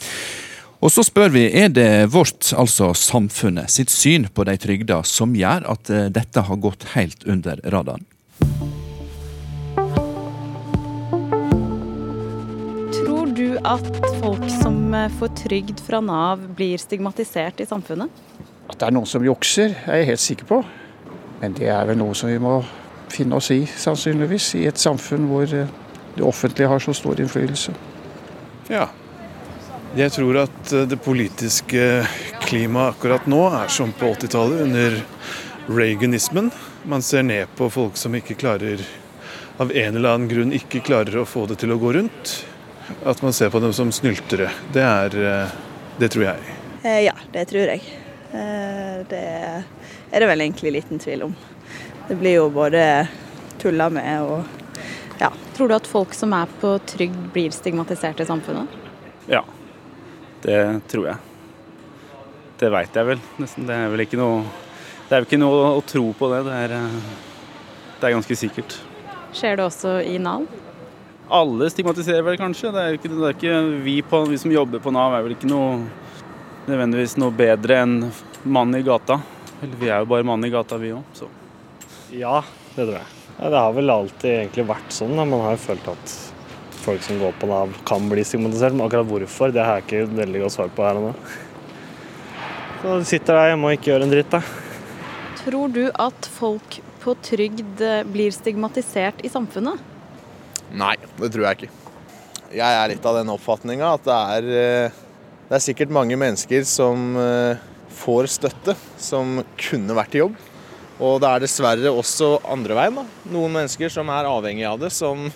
Og 0.80 0.92
så 0.92 1.04
spør 1.04 1.32
vi, 1.34 1.46
er 1.52 1.68
det 1.72 2.08
vårt, 2.12 2.52
altså 2.56 2.92
samfunnet, 2.96 3.72
sitt 3.72 3.92
syn 3.92 4.28
på 4.32 4.48
de 4.48 4.56
trygda 4.60 5.02
som 5.08 5.36
gjør 5.36 5.68
at 5.76 5.92
eh, 5.92 6.08
dette 6.08 6.48
har 6.48 6.64
gått 6.64 6.88
helt 6.96 7.28
under 7.28 7.60
radaren? 7.68 8.06
du 13.36 13.58
at 13.68 13.84
folk 14.20 14.44
som 14.86 14.94
eh, 14.94 15.08
får 15.08 15.28
trygd 15.28 15.80
fra 15.80 16.00
Nav, 16.00 16.48
blir 16.54 16.78
stigmatisert 16.78 17.60
i 17.60 17.66
samfunnet? 17.66 18.10
At 18.70 18.78
det 18.78 18.86
er 18.86 18.94
noen 18.94 19.08
som 19.08 19.24
jukser, 19.24 19.74
er 19.86 20.02
jeg 20.02 20.10
helt 20.12 20.22
sikker 20.22 20.46
på. 20.46 20.60
Men 21.40 21.56
det 21.58 21.66
er 21.74 21.88
vel 21.88 21.98
noe 21.98 22.14
som 22.14 22.30
vi 22.30 22.38
må 22.38 22.60
finne 23.10 23.34
oss 23.38 23.50
i, 23.50 23.64
sannsynligvis, 23.66 24.52
i 24.60 24.62
et 24.70 24.78
samfunn 24.78 25.26
hvor 25.26 25.50
eh, 25.50 25.72
det 26.14 26.22
offentlige 26.22 26.70
har 26.70 26.82
så 26.82 26.94
stor 26.94 27.18
innflytelse. 27.18 27.74
Ja. 28.70 28.86
Jeg 29.98 30.14
tror 30.14 30.42
at 30.44 30.72
eh, 30.72 30.86
det 30.86 31.02
politiske 31.02 32.06
klimaet 32.46 32.94
akkurat 32.94 33.26
nå 33.26 33.42
er 33.64 33.72
som 33.72 33.90
på 33.90 34.14
80-tallet, 34.14 34.68
under 34.68 35.00
reaganismen. 35.66 36.52
Man 36.86 37.02
ser 37.02 37.26
ned 37.26 37.50
på 37.58 37.72
folk 37.74 37.98
som 37.98 38.14
ikke 38.14 38.38
klarer 38.38 38.86
av 39.58 39.72
en 39.72 39.96
eller 39.96 40.12
annen 40.14 40.30
grunn 40.30 40.54
ikke 40.54 40.84
klarer 40.86 41.24
å 41.24 41.26
få 41.26 41.48
det 41.50 41.58
til 41.64 41.74
å 41.74 41.80
gå 41.82 41.96
rundt. 41.98 42.42
At 43.04 43.22
man 43.22 43.32
ser 43.32 43.50
på 43.50 43.60
dem 43.60 43.72
som 43.72 43.92
snyltere. 43.92 44.50
Det 44.72 44.82
er 44.82 45.16
eh, 45.22 45.54
Det 45.98 46.08
tror 46.12 46.24
jeg. 46.24 46.56
Eh, 46.82 47.00
ja, 47.06 47.14
det 47.32 47.46
tror 47.50 47.70
jeg. 47.72 47.82
Eh, 48.32 48.98
det 49.10 49.22
er 50.10 50.20
det 50.20 50.28
vel 50.28 50.44
egentlig 50.44 50.72
liten 50.76 51.00
tvil 51.02 51.26
om. 51.28 51.36
Det 52.08 52.16
blir 52.20 52.36
jo 52.36 52.50
både 52.50 53.06
tulla 53.58 53.88
med 53.90 54.22
og 54.22 54.44
ja. 55.18 55.32
Tror 55.56 55.68
du 55.68 55.74
at 55.74 55.88
folk 55.88 56.12
som 56.14 56.34
er 56.36 56.50
på 56.60 56.74
trygd 56.86 57.30
blir 57.32 57.54
stigmatisert 57.54 58.20
i 58.20 58.26
samfunnet? 58.28 58.68
Ja, 59.26 59.42
det 60.44 60.60
tror 60.92 61.08
jeg. 61.08 61.16
Det 62.60 62.70
veit 62.72 62.94
jeg 62.94 63.08
vel 63.08 63.24
nesten. 63.40 63.66
Det 63.68 63.74
er 63.74 63.90
vel 63.92 64.04
ikke 64.04 64.20
noe 64.20 64.44
Det 65.06 65.14
er 65.14 65.22
vel 65.22 65.28
ikke 65.28 65.40
noe 65.40 65.72
å 65.78 65.82
tro 65.86 66.04
på 66.18 66.28
det. 66.34 66.44
Det 66.46 66.60
er, 66.66 66.76
det 68.00 68.08
er 68.08 68.14
ganske 68.18 68.38
sikkert. 68.38 68.78
Skjer 69.36 69.58
det 69.58 69.66
også 69.66 69.98
i 70.04 70.16
Nav? 70.22 70.46
Alle 71.28 71.70
stigmatiserer 71.70 72.22
vel 72.22 72.38
kanskje. 72.38 72.70
Det 72.74 72.82
er 72.82 72.98
ikke, 72.98 73.10
det 73.10 73.28
er 73.28 73.34
ikke 73.34 73.62
vi, 73.82 73.96
på, 74.06 74.22
vi, 74.30 74.38
som 74.38 74.52
jobber 74.54 74.82
på 74.82 74.92
Nav 74.94 75.16
er 75.16 75.24
vel 75.26 75.34
ikke 75.34 75.50
noe 75.50 75.80
nødvendigvis 76.66 77.16
noe 77.18 77.34
bedre 77.34 77.80
enn 77.82 77.96
mann 78.46 78.74
i 78.78 78.84
gata. 78.86 79.18
Eller 79.60 79.80
vi 79.80 79.90
er 79.90 80.04
jo 80.04 80.10
bare 80.12 80.26
mann 80.26 80.44
i 80.46 80.52
gata, 80.52 80.78
vi 80.78 80.92
òg, 80.94 81.02
så. 81.16 81.26
Ja, 82.14 82.38
det 82.76 82.84
tror 82.84 82.98
jeg. 82.98 83.10
Ja, 83.36 83.50
det 83.50 83.62
har 83.64 83.74
vel 83.76 83.92
alltid 83.92 84.30
egentlig 84.30 84.66
vært 84.68 84.94
sånn. 84.94 85.16
Da. 85.18 85.26
Man 85.26 85.42
har 85.42 85.56
jo 85.56 85.64
følt 85.64 85.90
at 85.90 86.14
folk 86.84 87.02
som 87.02 87.18
går 87.18 87.34
på 87.40 87.50
Nav 87.50 87.74
kan 87.88 88.06
bli 88.10 88.22
stigmatisert, 88.24 88.76
men 88.76 88.86
akkurat 88.86 89.10
hvorfor, 89.10 89.50
det 89.54 89.64
har 89.66 89.80
jeg 89.80 89.88
ikke 89.88 90.20
veldig 90.20 90.44
godt 90.44 90.54
svar 90.54 90.70
på 90.76 90.86
her 90.86 91.00
og 91.00 91.08
nå. 91.08 91.12
Så 92.84 93.00
du 93.02 93.08
sitter 93.08 93.40
der 93.40 93.50
hjemme 93.50 93.66
og 93.66 93.74
ikke 93.74 93.90
gjør 93.90 94.06
en 94.06 94.14
dritt, 94.14 94.30
da. 94.30 94.42
Tror 95.42 95.74
du 95.74 95.82
at 95.90 96.30
folk 96.36 96.78
på 97.02 97.18
trygd 97.26 97.82
eh, 97.82 98.06
blir 98.06 98.34
stigmatisert 98.34 99.26
i 99.26 99.30
samfunnet? 99.32 99.95
Nei, 100.74 100.96
det 101.20 101.30
tror 101.34 101.46
jeg 101.46 101.60
ikke. 101.60 101.72
Jeg 102.56 102.78
er 102.80 102.90
litt 102.90 103.06
av 103.06 103.18
den 103.18 103.30
oppfatninga 103.32 103.94
at 103.96 104.04
det 104.06 104.16
er, 104.16 104.50
eh, 104.60 104.98
det 105.48 105.58
er 105.58 105.64
sikkert 105.64 105.94
mange 105.94 106.18
mennesker 106.18 106.66
som 106.66 107.16
eh, 107.20 107.62
får 107.96 108.30
støtte, 108.36 108.76
som 108.98 109.40
kunne 109.60 109.96
vært 109.96 110.16
i 110.16 110.22
jobb. 110.22 110.36
Og 110.96 111.18
det 111.20 111.28
er 111.28 111.42
dessverre 111.44 111.92
også 111.92 112.36
andre 112.48 112.76
veien. 112.78 113.02
da. 113.02 113.04
Noen 113.34 113.58
mennesker 113.58 113.92
som 113.92 114.08
er 114.12 114.28
avhengig 114.30 114.64
av 114.68 114.80
det, 114.80 114.92
som 114.96 115.26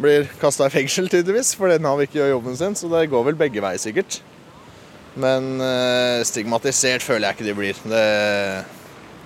blir 0.00 0.28
kasta 0.40 0.68
i 0.68 0.72
fengsel, 0.72 1.10
tydeligvis, 1.12 1.54
fordi 1.56 1.78
Nav 1.82 2.00
ikke 2.04 2.20
gjør 2.20 2.34
jobben 2.36 2.56
sin. 2.56 2.76
Så 2.78 2.88
det 2.92 3.08
går 3.12 3.28
vel 3.30 3.38
begge 3.38 3.64
veier, 3.64 3.80
sikkert. 3.80 4.20
Men 5.16 5.56
eh, 5.64 6.22
stigmatisert 6.28 7.04
føler 7.04 7.28
jeg 7.30 7.38
ikke 7.38 7.50
de 7.50 7.58
blir. 7.60 7.84
Det, 7.88 8.06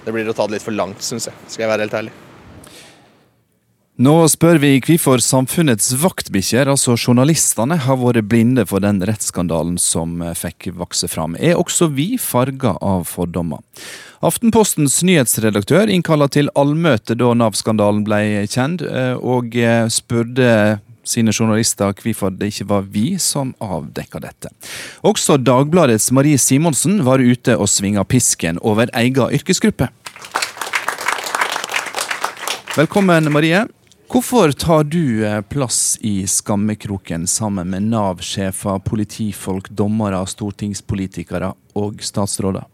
det 0.07 0.14
blir 0.14 0.30
å 0.30 0.34
ta 0.36 0.46
det 0.46 0.59
litt 0.59 0.66
for 0.66 0.76
langt, 0.76 1.03
syns 1.03 1.30
jeg. 1.30 1.46
Skal 1.46 1.66
jeg 1.66 1.72
være 1.72 1.86
helt 1.88 2.03
ærlig. 2.03 2.18
Nå 4.01 4.14
spør 4.32 4.57
vi 4.62 4.78
hvorfor 4.80 5.20
samfunnets 5.20 5.90
vaktbikkjer, 6.01 6.70
altså 6.72 6.94
journalistene, 6.96 7.76
har 7.84 7.98
vært 8.01 8.24
blinde 8.30 8.62
for 8.64 8.80
den 8.80 9.03
rettsskandalen 9.05 9.74
som 9.76 10.22
fikk 10.38 10.70
vokse 10.78 11.05
fram. 11.12 11.34
Er 11.36 11.59
også 11.61 11.90
vi 11.92 12.14
farga 12.16 12.78
av 12.80 13.03
fordommer? 13.11 13.61
Aftenpostens 14.24 15.03
nyhetsredaktør 15.05 15.92
innkalla 15.92 16.30
til 16.32 16.48
allmøte 16.57 17.12
da 17.20 17.34
Nav-skandalen 17.36 18.01
ble 18.07 18.46
kjent, 18.48 18.80
eh, 18.88 19.20
og 19.20 19.53
eh, 19.61 19.84
spurte 19.92 20.78
sine 21.05 21.34
journalister 21.36 21.92
hvorfor 21.92 22.32
det 22.32 22.55
ikke 22.55 22.70
var 22.70 22.86
vi 22.94 23.18
som 23.20 23.51
avdekka 23.61 24.22
dette. 24.24 24.48
Også 25.05 25.36
Dagbladets 25.36 26.09
Marie 26.16 26.40
Simonsen 26.40 27.03
var 27.05 27.20
ute 27.20 27.59
og 27.59 27.68
svinga 27.68 28.07
pisken 28.09 28.62
over 28.64 28.88
egen 28.96 29.36
yrkesgruppe. 29.36 29.90
Velkommen, 32.78 33.28
Marie. 33.34 33.66
Hvorfor 34.11 34.50
tar 34.52 34.84
du 34.84 35.26
eh, 35.26 35.40
plass 35.40 35.98
i 36.00 36.26
skammekroken 36.26 37.26
sammen 37.26 37.70
med 37.70 37.82
Nav-sjefer, 37.92 38.80
politifolk, 38.82 39.68
dommere, 39.70 40.24
stortingspolitikere 40.26 41.52
og 41.78 42.02
statsråder? 42.02 42.66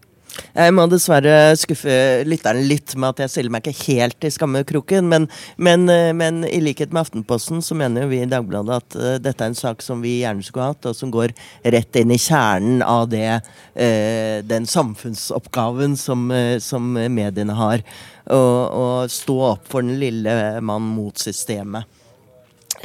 Jeg 0.57 0.73
må 0.73 0.87
dessverre 0.89 1.53
skuffe 1.59 1.93
lytteren 2.27 2.65
litt 2.69 2.95
med 2.97 3.13
at 3.13 3.23
jeg 3.23 3.33
stiller 3.33 3.53
meg 3.53 3.67
ikke 3.67 3.91
helt 3.91 4.27
i 4.27 4.31
skammekroken. 4.33 5.09
Men, 5.09 5.27
men, 5.61 5.85
eh, 5.91 6.11
men, 6.17 6.43
i 6.47 6.59
likhet 6.63 6.93
med 6.93 7.05
Aftenposten 7.05 7.61
så 7.65 7.77
mener 7.77 8.09
vi 8.11 8.21
i 8.23 8.29
Dagbladet 8.29 8.77
at 8.81 8.97
uh, 8.97 9.15
dette 9.21 9.43
er 9.43 9.51
en 9.51 9.57
sak 9.57 9.83
som 9.85 10.01
vi 10.03 10.19
gjerne 10.21 10.45
skulle 10.45 10.71
hatt, 10.71 10.89
og 10.89 10.97
som 10.97 11.13
går 11.13 11.35
rett 11.75 12.01
inn 12.01 12.13
i 12.13 12.19
kjernen 12.21 12.81
av 12.85 13.07
det, 13.11 13.39
uh, 13.77 14.37
den 14.47 14.67
samfunnsoppgaven 14.69 15.97
som, 15.99 16.29
uh, 16.33 16.57
som 16.63 16.93
mediene 16.93 17.57
har. 17.57 17.85
Å 18.27 19.07
stå 19.07 19.35
opp 19.53 19.69
for 19.71 19.85
den 19.85 20.01
lille 20.01 20.33
mann 20.59 20.83
mot 20.97 21.15
systemet. 21.15 21.87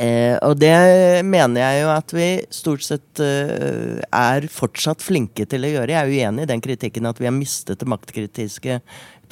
Eh, 0.01 0.39
og 0.41 0.57
det 0.61 0.73
mener 1.29 1.61
jeg 1.61 1.83
jo 1.83 1.91
at 1.93 2.15
vi 2.17 2.29
stort 2.55 2.85
sett 2.87 3.21
eh, 3.21 4.01
er 4.09 4.49
fortsatt 4.53 5.05
flinke 5.05 5.45
til 5.49 5.67
å 5.67 5.73
gjøre. 5.75 5.93
Jeg 5.93 6.01
er 6.01 6.13
uenig 6.13 6.47
i 6.47 6.53
den 6.53 6.65
kritikken 6.65 7.09
at 7.11 7.21
vi 7.21 7.29
har 7.29 7.37
mistet 7.37 7.83
det 7.83 7.91
maktkritiske 7.93 8.81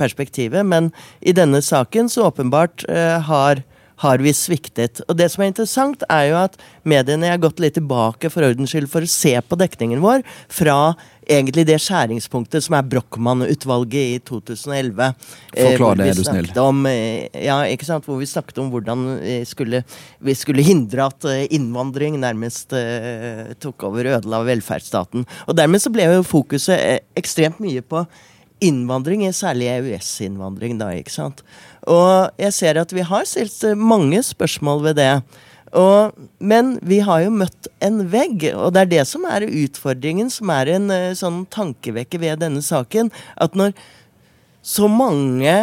perspektivet, 0.01 0.65
men 0.67 0.91
i 1.21 1.35
denne 1.37 1.63
saken 1.65 2.09
så 2.13 2.29
åpenbart 2.29 2.85
eh, 2.89 3.19
har 3.29 3.65
har 4.01 4.23
vi 4.25 4.33
sviktet. 4.33 5.03
Og 5.09 5.17
det 5.19 5.29
som 5.33 5.43
er 5.45 5.51
interessant, 5.51 6.05
er 6.09 6.31
jo 6.31 6.39
at 6.41 6.57
mediene 6.89 7.29
har 7.29 7.41
gått 7.43 7.61
litt 7.61 7.77
tilbake 7.77 8.31
for 8.33 8.47
ordens 8.47 8.73
skyld 8.73 8.89
for 8.89 9.05
å 9.05 9.11
se 9.13 9.35
på 9.45 9.59
dekningen 9.61 10.01
vår 10.01 10.25
fra 10.49 10.95
egentlig 11.31 11.65
det 11.69 11.79
skjæringspunktet 11.83 12.65
som 12.65 12.77
er 12.79 12.87
Brochmann-utvalget 12.91 14.17
i 14.17 14.19
2011. 14.27 15.11
Eh, 15.55 15.69
Forklar 15.71 16.01
det, 16.01 16.09
er 16.11 16.19
du 16.19 16.25
snill. 16.27 16.51
Om, 16.61 16.83
eh, 16.91 17.29
ja, 17.47 17.61
ikke 17.71 17.89
sant, 17.89 18.07
Hvor 18.07 18.19
vi 18.21 18.27
snakket 18.27 18.59
om 18.59 18.71
hvordan 18.73 19.07
vi 19.21 19.37
skulle, 19.47 19.83
vi 20.21 20.35
skulle 20.35 20.67
hindre 20.67 21.07
at 21.07 21.29
eh, 21.31 21.47
innvandring 21.51 22.19
nærmest 22.21 22.73
uh, 22.73 23.53
tok 23.61 23.85
over 23.89 24.09
og 24.09 24.19
ødela 24.19 24.43
velferdsstaten. 24.47 25.27
Og 25.47 25.57
dermed 25.57 25.83
så 25.83 25.93
ble 25.93 26.09
jo 26.09 26.27
fokuset 26.27 27.05
ekstremt 27.19 27.61
mye 27.63 27.83
på 27.83 28.05
innvandring, 28.61 29.25
særlig 29.33 29.71
EØS-innvandring. 29.73 30.79
da, 30.81 30.91
ikke 30.93 31.15
sant? 31.15 31.45
Og 31.89 32.31
jeg 32.39 32.53
ser 32.53 32.81
at 32.81 32.93
vi 32.93 33.05
har 33.07 33.25
stilt 33.25 33.63
mange 33.77 34.23
spørsmål 34.23 34.85
ved 34.91 35.01
det. 35.01 35.15
Og, 35.77 36.17
men 36.43 36.75
vi 36.83 36.99
har 37.07 37.23
jo 37.23 37.35
møtt 37.35 37.69
en 37.85 38.03
vegg, 38.11 38.49
og 38.57 38.75
det 38.75 38.83
er 38.83 38.91
det 38.91 39.05
som 39.07 39.27
er 39.31 39.47
utfordringen, 39.47 40.31
som 40.33 40.51
er 40.51 40.73
en 40.75 40.91
uh, 40.91 41.13
sånn 41.17 41.45
tankevekker 41.53 42.23
ved 42.23 42.43
denne 42.43 42.63
saken. 42.65 43.13
At 43.39 43.55
når 43.59 43.77
så 44.67 44.91
mange 44.91 45.55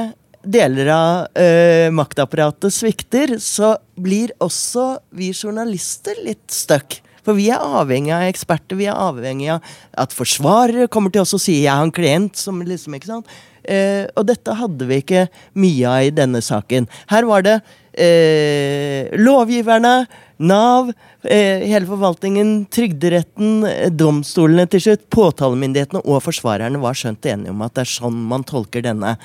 deler 0.47 0.91
av 0.93 1.11
uh, 1.35 1.89
maktapparatet 1.95 2.71
svikter, 2.73 3.35
så 3.43 3.75
blir 3.99 4.31
også 4.43 4.93
vi 5.17 5.33
journalister 5.35 6.23
litt 6.23 6.45
stuck. 6.55 7.01
For 7.27 7.35
vi 7.35 7.49
er 7.51 7.59
avhengig 7.59 8.13
av 8.15 8.29
eksperter, 8.29 8.79
vi 8.79 8.87
er 8.87 8.95
avhengig 8.95 9.49
av 9.57 9.73
at 9.99 10.15
forsvarere 10.15 10.87
kommer 10.87 11.11
til 11.11 11.25
oss 11.25 11.35
og 11.35 11.43
sier 11.43 11.65
'jeg 11.65 11.75
har 11.75 11.83
en 11.83 11.91
klient', 11.91 12.39
som 12.39 12.61
liksom, 12.61 12.95
ikke 12.95 13.11
sant. 13.11 13.27
Uh, 13.67 14.07
og 14.15 14.23
dette 14.31 14.55
hadde 14.55 14.87
vi 14.87 15.01
ikke 15.03 15.27
mye 15.59 15.83
av 15.91 16.07
i 16.07 16.15
denne 16.15 16.39
saken. 16.39 16.87
Her 17.11 17.27
var 17.27 17.43
det 17.43 17.59
eh, 17.97 19.11
lovgiverne, 19.17 20.07
Nav, 20.37 20.91
eh, 21.23 21.65
hele 21.65 21.87
forvaltningen, 21.89 22.67
Trygderetten, 22.69 23.63
eh, 23.65 23.89
domstolene 23.89 24.67
til 24.69 24.83
slutt, 24.83 25.07
påtalemyndighetene 25.09 26.03
og 26.05 26.21
forsvarerne 26.21 26.81
var 26.81 26.93
skjønt 26.93 27.25
enige 27.25 27.49
om 27.55 27.63
at 27.65 27.73
det 27.73 27.87
er 27.87 27.95
sånn 27.95 28.19
man 28.29 28.45
tolker 28.45 28.85
denne. 28.85 29.15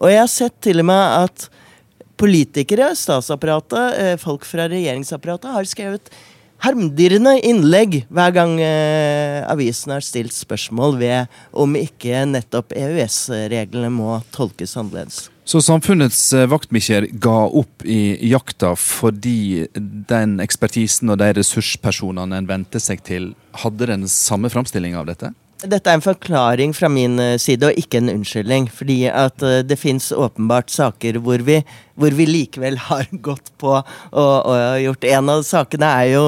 Og 0.00 0.08
jeg 0.08 0.22
har 0.22 0.32
sett 0.32 0.56
til 0.64 0.80
og 0.80 0.88
med 0.88 1.18
at 1.26 1.48
politikere, 2.16 2.94
statsapparatet, 2.96 3.98
eh, 3.98 4.16
folk 4.16 4.46
fra 4.48 4.68
regjeringsapparatet 4.70 5.52
har 5.52 5.68
skrevet 5.68 6.10
harmdirrende 6.62 7.34
innlegg 7.42 8.02
hver 8.12 8.34
gang 8.36 8.56
eh, 8.62 9.42
avisen 9.50 9.94
har 9.96 10.04
stilt 10.04 10.34
spørsmål 10.36 10.96
ved 11.00 11.36
om 11.52 11.76
ikke 11.78 12.24
nettopp 12.30 12.74
EØS-reglene 12.76 13.90
må 13.92 14.20
tolkes 14.34 14.76
annerledes. 14.78 15.26
Så 15.44 15.58
samfunnets 15.64 16.20
eh, 16.36 16.46
vaktbikkjer 16.50 17.08
ga 17.22 17.38
opp 17.50 17.82
i 17.82 18.14
jakta 18.30 18.76
fordi 18.78 19.66
den 19.74 20.38
ekspertisen 20.42 21.10
og 21.10 21.18
de 21.22 21.32
ressurspersonene 21.40 22.38
en 22.38 22.50
vendte 22.50 22.82
seg 22.82 23.02
til, 23.06 23.32
hadde 23.64 23.90
den 23.90 24.06
samme 24.10 24.52
framstillinga 24.52 25.02
av 25.02 25.10
dette? 25.10 25.32
Dette 25.62 25.92
er 25.92 25.98
en 25.98 26.02
forklaring 26.02 26.72
fra 26.74 26.88
min 26.90 27.18
eh, 27.22 27.36
side, 27.38 27.68
og 27.68 27.78
ikke 27.78 28.00
en 28.00 28.10
unnskyldning. 28.10 28.66
Fordi 28.72 29.04
at 29.10 29.42
eh, 29.46 29.60
det 29.62 29.78
fins 29.78 30.10
åpenbart 30.14 30.72
saker 30.74 31.20
hvor 31.22 31.42
vi, 31.46 31.60
hvor 31.94 32.14
vi, 32.16 32.26
likevel 32.28 32.78
har 32.88 33.08
gått 33.28 33.52
på 33.60 33.72
og, 33.74 33.82
og, 34.12 34.58
gjort 34.82 35.08
En 35.12 35.32
av 35.32 35.42
sakene 35.46 35.88
er 36.02 36.12
jo 36.14 36.26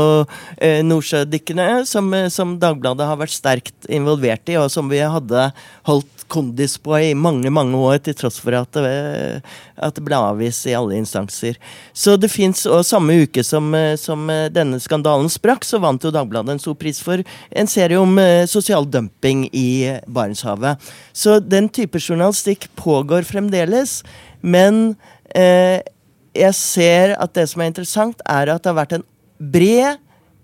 eh, 0.58 0.80
Nordsjødykkerne, 0.86 1.84
som, 1.88 2.10
som 2.32 2.56
Dagbladet 2.60 3.08
har 3.08 3.20
vært 3.20 3.34
sterkt 3.36 3.88
involvert 3.88 4.48
i, 4.50 4.58
og 4.60 4.70
som 4.72 4.90
vi 4.90 5.00
hadde 5.00 5.48
holdt 5.88 6.14
kondis 6.28 6.76
på 6.82 6.96
i 6.98 7.12
mange 7.14 7.50
mange 7.52 7.78
år, 7.78 7.98
til 8.02 8.16
tross 8.18 8.40
for 8.42 8.56
at 8.56 8.74
det, 8.76 9.42
at 9.76 9.96
det 9.96 10.04
ble 10.06 10.18
avvist 10.18 10.66
i 10.70 10.74
alle 10.76 10.96
instanser. 10.98 11.58
Så 11.92 12.16
det 12.20 12.30
fins, 12.32 12.64
og 12.70 12.84
samme 12.86 13.16
uke 13.24 13.44
som, 13.46 13.70
som, 14.00 14.26
denne 14.54 14.80
skandalen 14.82 15.30
sprakk, 15.32 15.66
så 15.66 15.80
vant 15.82 16.02
jo 16.04 16.12
Dagbladet 16.14 16.56
en 16.56 16.62
stor 16.62 16.76
pris 16.80 17.00
for 17.04 17.22
en 17.50 17.70
serie 17.70 18.00
om 18.00 18.18
eh, 18.22 18.44
sosial 18.50 18.88
dumping 18.88 19.46
i 19.52 19.68
Barentshavet. 20.06 20.92
Så 21.12 21.38
den 21.42 21.68
type 21.72 22.00
journalistikk 22.00 22.70
pågår 22.80 23.26
fremdeles, 23.28 24.02
men 24.44 24.94
jeg 25.32 26.54
ser 26.58 27.14
at 27.16 27.34
det 27.34 27.46
som 27.50 27.62
er 27.62 27.70
interessant, 27.70 28.20
er 28.26 28.50
at 28.52 28.62
det 28.62 28.70
har 28.72 28.80
vært 28.82 28.96
en 28.98 29.06
bred 29.38 30.02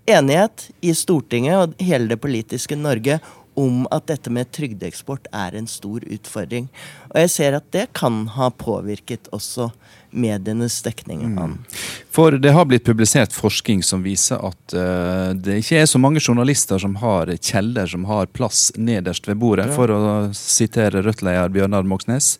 enighet 0.09 0.69
i 0.81 0.93
Stortinget 0.97 1.57
og 1.59 1.83
hele 1.83 2.09
det 2.11 2.19
politiske 2.21 2.75
Norge 2.79 3.19
om 3.59 3.83
at 3.91 4.07
dette 4.07 4.31
med 4.33 4.51
trygdeeksport 4.55 5.27
er 5.35 5.55
en 5.57 5.67
stor 5.67 6.03
utfordring. 6.07 6.69
Og 7.11 7.19
jeg 7.23 7.33
ser 7.33 7.57
at 7.57 7.67
det 7.75 7.89
kan 7.97 8.23
ha 8.37 8.49
påvirket 8.55 9.27
også 9.35 9.71
medienes 10.11 10.81
dekning 10.83 11.21
av 11.23 11.29
den. 11.29 11.51
Mm. 11.55 11.79
For 12.11 12.35
det 12.35 12.51
har 12.51 12.65
blitt 12.67 12.83
publisert 12.83 13.33
forskning 13.35 13.83
som 13.83 14.03
viser 14.03 14.41
at 14.43 14.75
uh, 14.75 15.31
det 15.35 15.61
ikke 15.61 15.79
er 15.79 15.87
så 15.87 16.01
mange 16.03 16.19
journalister 16.19 16.81
som 16.83 16.97
har 16.99 17.31
kjeller 17.37 17.87
som 17.87 18.05
har 18.09 18.27
plass 18.35 18.69
nederst 18.75 19.27
ved 19.29 19.39
bordet, 19.39 19.69
ja. 19.71 19.75
for 19.75 19.91
å 19.95 20.01
sitere 20.35 21.03
Rødt-leder 21.05 21.51
Bjørnar 21.55 21.87
Moxnes. 21.87 22.33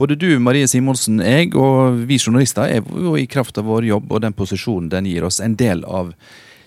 Både 0.00 0.16
du, 0.16 0.30
Marie 0.40 0.68
Simonsen, 0.68 1.20
jeg 1.20 1.52
og 1.52 2.06
vi 2.08 2.20
journalister 2.20 2.72
er 2.78 2.80
jo 2.80 3.16
i 3.20 3.28
kraft 3.28 3.60
av 3.60 3.68
vår 3.68 3.90
jobb 3.90 4.12
og 4.12 4.24
den 4.24 4.36
posisjonen 4.36 4.88
den 4.92 5.08
gir 5.10 5.28
oss, 5.28 5.42
en 5.44 5.58
del 5.60 5.84
av 5.84 6.14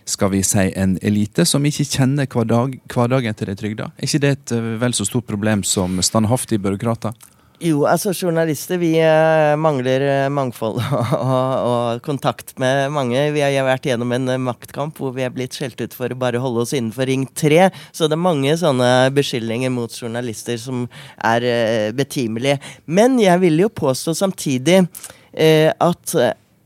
skal 0.06 0.34
vi 0.34 0.43
si 0.45 0.70
en 0.80 0.97
elite 1.01 1.45
som 1.47 1.64
ikke 1.66 1.86
kjenner 1.88 2.28
hverdag, 2.30 2.80
hverdagen 2.91 3.38
til 3.38 3.51
de 3.51 3.60
trygda? 3.60 3.91
Er 3.97 4.10
ikke 4.10 4.24
det 4.24 4.34
et 4.38 4.56
eh, 4.56 4.74
vel 4.82 4.95
så 4.95 5.08
stort 5.08 5.30
problem 5.30 5.64
som 5.68 6.01
standhaftige 6.04 6.62
byråkrater? 6.64 7.16
Jo, 7.64 7.86
altså 7.88 8.12
journalister 8.12 8.80
vi 8.82 8.91
eh, 8.99 9.54
mangler 9.56 10.04
eh, 10.04 10.32
mangfold 10.34 10.82
og, 10.82 11.54
og, 11.70 12.01
kontakt 12.04 12.51
med 12.60 12.91
mange. 12.91 13.22
Vi 13.32 13.45
har 13.45 13.64
vært 13.68 13.88
gjennom 13.88 14.12
en 14.18 14.34
maktkamp 14.43 14.99
hvor 14.99 15.16
vi 15.16 15.24
er 15.24 15.32
blitt 15.32 15.56
skjelt 15.56 15.80
ut 15.80 15.95
for 15.95 16.12
å 16.12 16.20
bare 16.20 16.43
holde 16.43 16.66
oss 16.66 16.76
innenfor 16.76 17.08
Ring 17.08 17.24
3. 17.32 17.70
Så 17.95 18.12
det 18.12 18.18
er 18.18 18.26
mange 18.28 18.58
sånne 18.60 18.91
beskyldninger 19.16 19.72
mot 19.72 19.95
journalister 19.95 20.60
som 20.60 20.86
er 21.24 21.47
betimelige. 21.95 22.60
Men 22.86 23.16
jeg 23.22 23.45
vil 23.45 23.64
jo 23.64 23.72
påstå 23.72 24.18
samtidig 24.18 24.82
at 25.34 26.12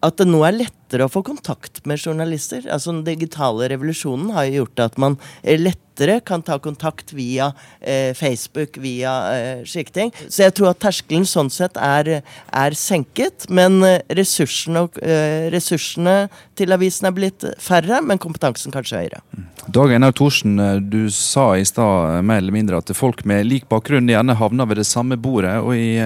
at 0.05 0.19
det 0.19 0.27
nå 0.29 0.43
er 0.45 0.59
lettere 0.59 1.07
å 1.07 1.11
få 1.11 1.23
kontakt 1.25 1.81
med 1.89 1.97
journalister. 1.97 2.61
Altså 2.69 2.93
Den 2.93 3.05
digitale 3.07 3.69
revolusjonen 3.71 4.29
har 4.35 4.45
jo 4.47 4.61
gjort 4.61 4.83
at 4.85 4.99
man 5.01 5.17
eh, 5.41 5.57
lettere 5.57 6.19
kan 6.21 6.43
ta 6.45 6.59
kontakt 6.61 7.15
via 7.17 7.49
eh, 7.81 8.13
Facebook, 8.17 8.77
via 8.83 9.15
eh, 9.33 9.63
slike 9.65 9.95
ting. 9.95 10.13
Så 10.27 10.45
jeg 10.45 10.53
tror 10.57 10.71
at 10.71 10.81
terskelen 10.85 11.25
sånn 11.27 11.49
sett 11.53 11.79
er, 11.81 12.21
er 12.53 12.77
senket. 12.77 13.49
Men 13.49 13.81
eh, 13.87 13.99
ressursene, 14.19 14.85
eh, 15.01 15.49
ressursene, 15.53 16.17
til 16.57 16.77
avisen 16.77 17.09
er 17.09 17.17
blitt 17.17 17.49
færre, 17.61 17.99
men 18.05 18.21
kompetansen 18.21 18.73
kanskje 18.73 19.01
høyere. 19.01 19.25
Dag 19.73 19.91
Einar 19.97 20.13
Thorsen, 20.15 20.59
eh, 20.61 20.77
du 20.77 21.09
sa 21.13 21.49
i 21.57 21.65
stad 21.65 22.21
mer 22.21 22.45
eller 22.45 22.53
mindre 22.53 22.85
at 22.85 22.93
folk 22.95 23.25
med 23.25 23.49
lik 23.49 23.65
bakgrunn 23.71 24.13
gjerne 24.13 24.37
havner 24.37 24.69
ved 24.69 24.83
det 24.83 24.89
samme 24.89 25.17
bordet. 25.17 25.57
og 25.57 25.73
i 25.73 25.97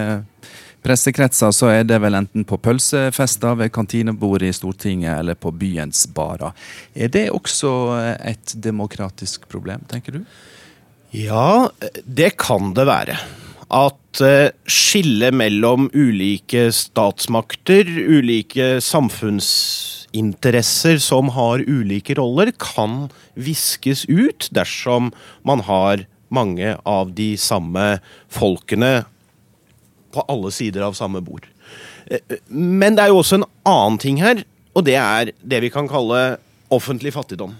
pressekretser 0.86 1.52
så 1.56 1.68
er 1.72 1.84
det 1.88 2.02
vel 2.04 2.16
enten 2.18 2.44
på 2.48 2.58
pølsefester, 2.62 3.56
ved 3.60 3.70
kantinebordet 3.74 4.48
i 4.50 4.58
Stortinget 4.58 5.20
eller 5.20 5.36
på 5.40 5.52
byens 5.54 6.08
barer. 6.16 6.52
Er 6.96 7.08
det 7.14 7.30
også 7.34 7.72
et 8.18 8.56
demokratisk 8.64 9.48
problem, 9.52 9.82
tenker 9.90 10.12
du? 10.18 10.22
Ja, 11.12 11.70
det 12.06 12.38
kan 12.40 12.74
det 12.76 12.86
være. 12.88 13.18
At 13.72 14.22
uh, 14.24 14.50
skillet 14.68 15.34
mellom 15.36 15.90
ulike 15.96 16.72
statsmakter, 16.76 17.86
ulike 17.88 18.82
samfunnsinteresser 18.84 20.98
som 21.04 21.30
har 21.36 21.60
ulike 21.68 22.14
roller, 22.20 22.52
kan 22.60 23.10
viskes 23.36 24.06
ut 24.12 24.50
dersom 24.56 25.12
man 25.48 25.60
har 25.68 26.06
mange 26.32 26.78
av 26.88 27.12
de 27.16 27.38
samme 27.40 28.00
folkene 28.32 29.04
på 30.14 30.26
alle 30.32 30.52
sider 30.54 30.86
av 30.86 30.98
samme 30.98 31.22
bord. 31.24 31.48
Eh, 32.08 32.20
eh, 32.20 32.42
men 32.50 32.98
det 32.98 33.06
er 33.06 33.14
jo 33.14 33.22
også 33.22 33.42
en 33.42 33.50
annen 33.68 34.00
ting 34.02 34.22
her, 34.22 34.44
og 34.76 34.86
det 34.88 34.98
er 35.00 35.34
det 35.42 35.62
vi 35.66 35.72
kan 35.74 35.90
kalle 35.92 36.22
offentlig 36.72 37.14
fattigdom. 37.16 37.56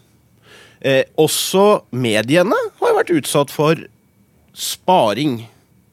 Eh, 0.82 1.04
også 1.22 1.84
mediene 1.94 2.58
har 2.80 2.90
jo 2.90 2.98
vært 2.98 3.14
utsatt 3.20 3.54
for 3.54 3.82
sparing. 4.58 5.44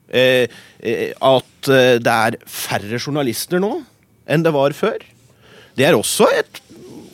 Eh, 0.09 0.49
eh, 0.81 1.11
at 1.13 1.69
det 2.01 2.13
er 2.13 2.39
færre 2.49 2.97
journalister 2.97 3.61
nå 3.61 3.75
enn 4.29 4.45
det 4.45 4.53
var 4.55 4.73
før. 4.77 4.97
Det 5.77 5.85
er 5.85 5.97
også 5.97 6.29
et 6.33 6.61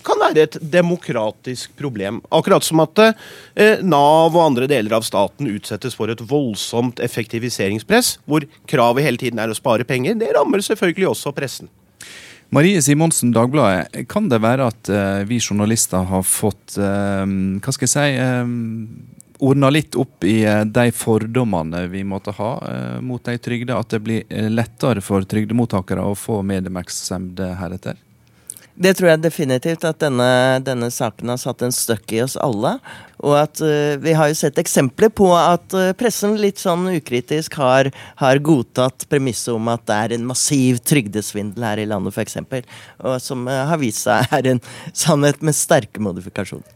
kan 0.06 0.22
være 0.22 0.46
et 0.46 0.58
demokratisk 0.62 1.74
problem. 1.80 2.22
Akkurat 2.34 2.66
som 2.66 2.84
at 2.84 3.02
eh, 3.06 3.82
Nav 3.84 4.36
og 4.36 4.44
andre 4.44 4.70
deler 4.72 4.98
av 4.98 5.06
staten 5.08 5.50
utsettes 5.52 5.98
for 5.98 6.12
et 6.12 6.22
voldsomt 6.30 7.02
effektiviseringspress, 7.04 8.20
hvor 8.30 8.46
kravet 8.70 9.08
hele 9.08 9.22
tiden 9.22 9.42
er 9.42 9.52
å 9.52 9.58
spare 9.58 9.88
penger. 9.88 10.18
Det 10.20 10.34
rammer 10.38 10.64
selvfølgelig 10.66 11.12
også 11.14 11.36
pressen. 11.36 11.72
Marie 12.54 12.82
Simonsen, 12.82 13.34
Dagbladet. 13.34 14.06
Kan 14.12 14.30
det 14.30 14.40
være 14.44 14.70
at 14.70 14.90
eh, 14.94 15.26
vi 15.28 15.42
journalister 15.42 16.06
har 16.08 16.24
fått 16.24 16.78
eh, 16.78 17.26
Hva 17.26 17.74
skal 17.74 17.88
jeg 17.88 17.94
si 17.96 18.20
um, 18.22 18.46
ordna 19.44 19.72
litt 19.74 19.98
opp 20.00 20.24
i 20.24 20.38
uh, 20.48 20.62
de 20.64 20.86
fordommene 20.96 21.82
vi 21.92 22.06
måtte 22.08 22.32
ha 22.38 22.52
mot 23.04 23.24
de 23.26 23.36
trygde? 23.42 23.76
At 23.76 23.92
det 23.92 24.04
blir 24.06 24.50
lettere 24.54 25.04
for 25.04 25.26
trygdemottakere 25.28 26.06
å 26.06 26.16
få 26.16 26.40
medieoppmerksomhet 26.48 27.44
heretter? 27.60 28.05
Det 28.76 28.92
tror 28.98 29.08
jeg 29.08 29.22
definitivt 29.24 29.86
at 29.88 30.02
denne, 30.04 30.28
denne, 30.66 30.90
saken 30.92 31.32
har 31.32 31.40
satt 31.40 31.64
en 31.64 31.72
støkk 31.72 32.12
i 32.12 32.20
oss 32.26 32.36
alle. 32.44 32.74
Og 33.24 33.38
at 33.40 33.62
uh, 33.64 33.96
vi 34.04 34.16
har 34.18 34.28
jo 34.28 34.36
sett 34.36 34.60
eksempler 34.60 35.14
på 35.16 35.30
at 35.38 35.76
uh, 35.78 35.94
pressen 35.96 36.36
litt 36.42 36.60
sånn 36.60 36.90
ukritisk 36.92 37.56
har, 37.62 37.90
har 38.20 38.44
godtatt 38.44 39.08
premisset 39.12 39.54
om 39.56 39.72
at 39.72 39.86
det 39.88 39.96
er 39.96 40.18
en 40.18 40.28
massiv 40.28 40.84
trygdesvindel 40.84 41.64
her 41.70 41.86
i 41.86 41.88
landet, 41.88 42.12
f.eks. 42.12 42.42
Og 43.00 43.16
som 43.24 43.48
uh, 43.48 43.64
har 43.72 43.80
vist 43.80 44.04
seg 44.04 44.28
er 44.36 44.52
en 44.52 44.64
sannhet 44.92 45.40
med 45.40 45.56
sterke 45.56 46.04
modifikasjoner. 46.04 46.68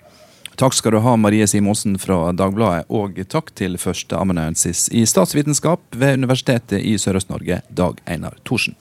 Takk 0.59 0.75
skal 0.75 0.95
du 0.95 1.03
ha, 1.03 1.19
Marie 1.19 1.45
Simonsen 1.47 1.99
fra 1.99 2.33
Dagbladet, 2.35 2.87
og 2.91 3.19
takk 3.31 3.51
til 3.55 3.77
førsteamanuensis 3.79 4.89
i 4.91 5.05
statsvitenskap 5.07 5.83
ved 5.95 6.19
Universitetet 6.19 6.83
i 6.83 6.97
Sørøst-Norge, 6.99 7.61
Dag 7.71 7.99
Einar 8.07 8.35
Thorsen. 8.47 8.75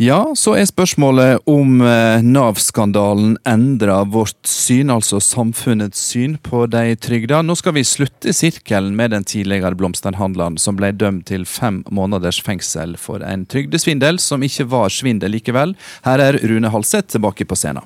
Ja, 0.00 0.30
så 0.38 0.52
er 0.54 0.68
spørsmålet 0.70 1.40
om 1.50 1.80
eh, 1.82 2.20
Nav-skandalen 2.22 3.32
endrer 3.42 4.04
vårt 4.06 4.46
syn, 4.46 4.92
altså 4.94 5.18
samfunnets 5.18 5.98
syn, 6.12 6.36
på 6.38 6.68
de 6.70 6.92
trygda. 7.02 7.40
Nå 7.42 7.56
skal 7.58 7.74
vi 7.74 7.82
slutte 7.82 8.30
sirkelen 8.30 8.92
med 8.94 9.10
den 9.10 9.26
tidligere 9.26 9.74
blomsterhandleren 9.74 10.54
som 10.62 10.78
ble 10.78 10.92
dømt 10.94 11.26
til 11.32 11.42
fem 11.50 11.80
måneders 11.90 12.38
fengsel 12.46 12.94
for 12.94 13.24
en 13.26 13.42
trygdesvindel 13.50 14.20
som 14.22 14.46
ikke 14.46 14.68
var 14.70 14.94
svindel 14.94 15.34
likevel. 15.34 15.74
Her 16.06 16.22
er 16.28 16.38
Rune 16.46 16.70
Halseth 16.70 17.16
tilbake 17.16 17.48
på 17.50 17.58
scenen. 17.58 17.82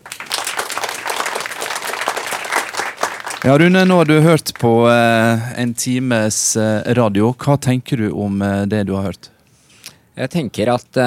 Ja, 3.40 3.56
Rune, 3.56 3.86
nå 3.88 4.02
har 4.02 4.12
du 4.12 4.18
hørt 4.20 4.52
på 4.60 4.74
eh, 4.92 5.48
en 5.64 5.72
times 5.72 6.42
eh, 6.60 6.92
radio. 6.92 7.32
Hva 7.32 7.56
tenker 7.56 8.04
du 8.04 8.12
om 8.12 8.36
det 8.68 8.84
du 8.84 8.98
har 8.98 9.08
hørt? 9.14 9.32
Jeg 10.12 10.28
tenker 10.36 10.76
at 10.76 11.04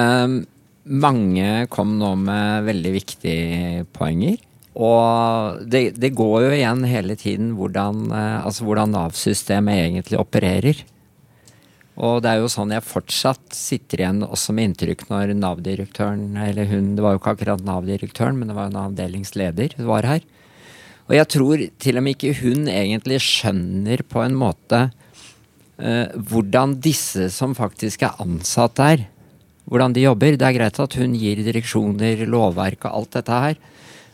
mange 0.86 1.66
kom 1.72 1.96
nå 2.00 2.12
med 2.20 2.66
veldig 2.68 2.92
viktige 2.94 3.86
poenger. 3.96 4.38
Og 4.76 5.62
det, 5.72 5.96
det 5.96 6.12
går 6.16 6.36
jo 6.44 6.50
igjen 6.52 6.84
hele 6.84 7.16
tiden 7.16 7.54
hvordan, 7.56 8.10
eh, 8.12 8.44
altså 8.44 8.66
hvordan 8.66 8.92
Nav-systemet 8.92 9.86
egentlig 9.86 10.20
opererer. 10.20 10.82
Og 11.96 12.20
det 12.20 12.28
er 12.28 12.42
jo 12.42 12.50
sånn 12.52 12.74
jeg 12.74 12.84
fortsatt 12.84 13.56
sitter 13.56 14.02
igjen 14.02 14.20
også 14.26 14.52
med 14.52 14.70
inntrykk 14.70 15.06
når 15.08 15.32
Nav-direktøren, 15.38 16.34
eller 16.44 16.68
hun, 16.68 16.92
det 16.96 17.04
var 17.04 17.14
jo 17.14 17.22
ikke 17.22 17.32
akkurat 17.38 17.64
Nav-direktøren, 17.64 18.36
men 18.36 18.52
det 18.52 18.58
var 18.58 18.68
en 18.68 18.82
avdelingsleder, 18.82 19.78
var 19.88 20.04
her. 20.04 20.26
Og 21.08 21.16
jeg 21.16 21.30
tror 21.32 21.64
til 21.80 21.96
og 21.96 22.04
med 22.04 22.18
ikke 22.18 22.36
hun 22.42 22.68
egentlig 22.68 23.22
skjønner 23.24 24.02
på 24.04 24.20
en 24.26 24.36
måte 24.36 24.82
eh, 25.80 26.12
hvordan 26.12 26.76
disse 26.84 27.30
som 27.32 27.56
faktisk 27.56 28.04
er 28.04 28.20
ansatt 28.20 28.76
der, 28.76 29.06
hvordan 29.66 29.94
de 29.96 30.04
jobber. 30.06 30.36
Det 30.38 30.46
er 30.46 30.56
greit 30.56 30.78
at 30.82 30.96
hun 30.98 31.16
gir 31.18 31.42
direksjoner, 31.44 32.24
lovverk 32.30 32.86
og 32.86 33.00
alt 33.00 33.18
dette 33.18 33.40
her. 33.44 33.58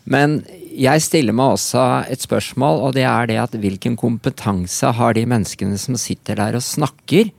Men 0.09 0.41
jeg 0.73 1.05
stiller 1.05 1.37
meg 1.37 1.55
også 1.55 1.83
et 2.11 2.25
spørsmål, 2.25 2.81
og 2.89 2.97
det 2.97 3.05
er 3.07 3.29
det 3.31 3.39
at 3.43 3.55
hvilken 3.55 3.95
kompetanse 4.01 4.91
har 4.97 5.15
de 5.15 5.27
menneskene 5.29 5.79
som 5.79 5.99
sitter 6.01 6.41
der 6.41 6.59
og 6.59 6.67
snakker 6.67 7.31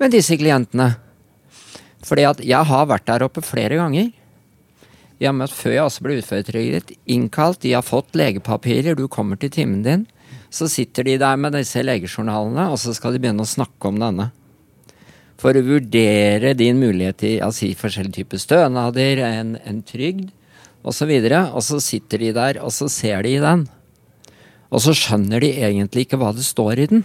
med 0.00 0.14
disse 0.14 0.38
klientene? 0.40 0.94
Fordi 2.06 2.24
at 2.24 2.40
jeg 2.46 2.64
har 2.70 2.88
vært 2.88 3.08
der 3.10 3.26
oppe 3.26 3.44
flere 3.44 3.76
ganger. 3.76 4.08
Jeg 5.20 5.28
har 5.28 5.36
møtt 5.36 5.52
før 5.52 5.74
jeg 5.74 5.84
også 5.84 6.04
ble 6.06 6.16
uføretrygdet. 6.22 6.94
Innkalt, 7.12 7.60
de 7.60 7.74
har 7.76 7.84
fått 7.84 8.16
legepapirer, 8.16 8.96
du 8.96 9.04
kommer 9.12 9.36
til 9.36 9.52
timen 9.52 9.82
din. 9.84 10.06
Så 10.48 10.70
sitter 10.72 11.04
de 11.04 11.18
der 11.20 11.36
med 11.36 11.52
disse 11.58 11.82
legejournalene, 11.84 12.70
og 12.72 12.80
så 12.80 12.94
skal 12.96 13.12
de 13.12 13.20
begynne 13.20 13.44
å 13.44 13.50
snakke 13.50 13.90
om 13.90 14.00
denne 14.00 14.30
for 15.40 15.56
å 15.56 15.64
vurdere 15.64 16.52
din 16.58 16.80
mulighet 16.80 17.20
til 17.22 17.38
å 17.46 17.50
si 17.54 17.72
forskjellige 17.78 18.20
typer 18.20 18.40
stønader, 18.42 19.22
en, 19.24 19.54
en 19.64 19.80
trygd 19.86 20.28
osv. 20.84 21.10
Og, 21.10 21.28
så 21.30 21.42
og 21.48 21.64
så 21.64 21.80
sitter 21.84 22.26
de 22.26 22.32
der, 22.36 22.60
og 22.60 22.72
så 22.76 22.90
ser 22.92 23.24
de 23.24 23.36
i 23.38 23.42
den. 23.42 23.66
Og 24.70 24.84
så 24.84 24.94
skjønner 24.94 25.42
de 25.42 25.54
egentlig 25.64 26.06
ikke 26.06 26.20
hva 26.20 26.34
det 26.36 26.46
står 26.46 26.84
i 26.84 26.88
den. 26.92 27.04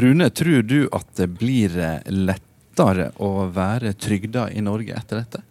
Rune, 0.00 0.30
tror 0.30 0.62
du 0.64 0.80
at 0.94 1.08
det 1.18 1.28
blir 1.40 1.74
lettere 2.06 3.10
å 3.20 3.48
være 3.52 3.96
trygda 3.98 4.48
i 4.54 4.62
Norge 4.64 4.94
etter 4.96 5.22
dette? 5.22 5.42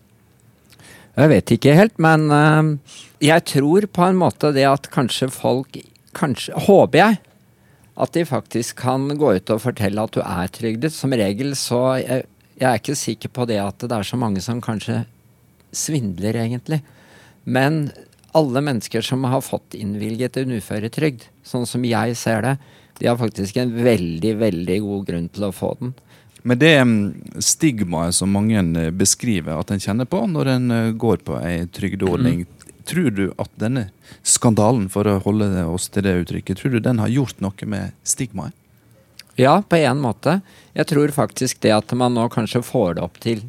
Jeg 1.19 1.31
vet 1.33 1.51
ikke 1.51 1.75
helt, 1.75 1.97
men 1.99 2.29
uh, 2.31 2.95
jeg 3.19 3.43
tror 3.49 3.89
på 3.91 4.05
en 4.05 4.19
måte 4.21 4.53
det 4.55 4.67
at 4.69 4.91
kanskje 4.93 5.31
folk 5.33 5.81
Kanskje, 6.17 6.55
håper 6.65 6.97
jeg, 6.97 7.17
at 7.99 8.15
de 8.15 8.25
faktisk 8.27 8.79
kan 8.79 9.09
gå 9.19 9.33
ut 9.35 9.51
og 9.53 9.63
fortelle 9.63 10.03
at 10.03 10.15
du 10.15 10.21
er 10.23 10.51
trygdet. 10.55 10.95
Som 10.95 11.15
regel 11.15 11.55
så 11.59 11.99
jeg, 11.99 12.27
jeg 12.59 12.67
er 12.69 12.79
ikke 12.79 12.97
sikker 12.99 13.33
på 13.35 13.47
det 13.49 13.59
at 13.63 13.83
det 13.83 13.95
er 13.95 14.07
så 14.07 14.19
mange 14.19 14.43
som 14.43 14.61
kanskje 14.63 15.03
svindler, 15.75 16.37
egentlig. 16.39 16.81
Men 17.43 17.89
alle 18.37 18.61
mennesker 18.63 19.03
som 19.05 19.25
har 19.27 19.41
fått 19.45 19.75
innvilget 19.77 20.37
en 20.37 20.55
uføretrygd, 20.57 21.27
sånn 21.43 21.67
som 21.69 21.85
jeg 21.85 22.15
ser 22.19 22.45
det, 22.45 22.55
de 22.99 23.07
har 23.07 23.19
faktisk 23.19 23.57
en 23.57 23.71
veldig, 23.73 24.35
veldig 24.41 24.79
god 24.85 25.05
grunn 25.07 25.27
til 25.33 25.47
å 25.47 25.55
få 25.55 25.73
den. 25.79 25.93
Men 26.47 26.59
det 26.59 26.73
mm, 26.87 27.39
stigmaet 27.43 28.15
som 28.15 28.31
mange 28.31 28.59
eh, 28.59 28.91
beskriver 28.95 29.59
at 29.59 29.73
en 29.73 29.81
kjenner 29.83 30.07
på 30.07 30.21
når 30.31 30.53
en 30.53 30.71
eh, 30.71 30.91
går 30.99 31.23
på 31.27 31.35
ei 31.41 31.65
trygdeordning, 31.75 32.45
tror 32.89 33.11
du 33.15 33.25
at 33.37 33.51
denne 33.61 33.87
skandalen, 34.25 34.87
for 34.91 35.07
å 35.07 35.19
holde 35.23 35.49
oss 35.69 35.89
til 35.93 36.05
det 36.05 36.15
uttrykket, 36.23 36.59
tror 36.59 36.75
du 36.75 36.79
den 36.83 37.01
har 37.01 37.11
gjort 37.13 37.41
noe 37.43 37.69
med 37.69 37.93
stigmaet? 38.07 38.55
Ja, 39.39 39.61
på 39.63 39.77
en 39.79 40.01
måte. 40.03 40.41
Jeg 40.75 40.89
tror 40.89 41.13
faktisk 41.15 41.61
det 41.63 41.71
at 41.71 41.93
man 41.95 42.17
nå 42.17 42.25
kanskje 42.33 42.63
får 42.65 42.97
det 42.97 43.05
opp 43.05 43.21
til 43.23 43.45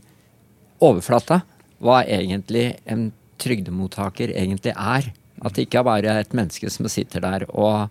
overflata, 0.81 1.41
hva 1.83 2.05
egentlig 2.05 2.77
en 2.87 3.09
trygdemottaker 3.41 4.31
egentlig 4.37 4.77
er. 4.77 5.11
At 5.41 5.57
det 5.57 5.67
ikke 5.67 5.81
er 5.81 5.89
bare 5.89 6.15
et 6.21 6.37
menneske 6.37 6.71
som 6.71 6.87
sitter 6.93 7.25
der 7.25 7.47
og 7.51 7.91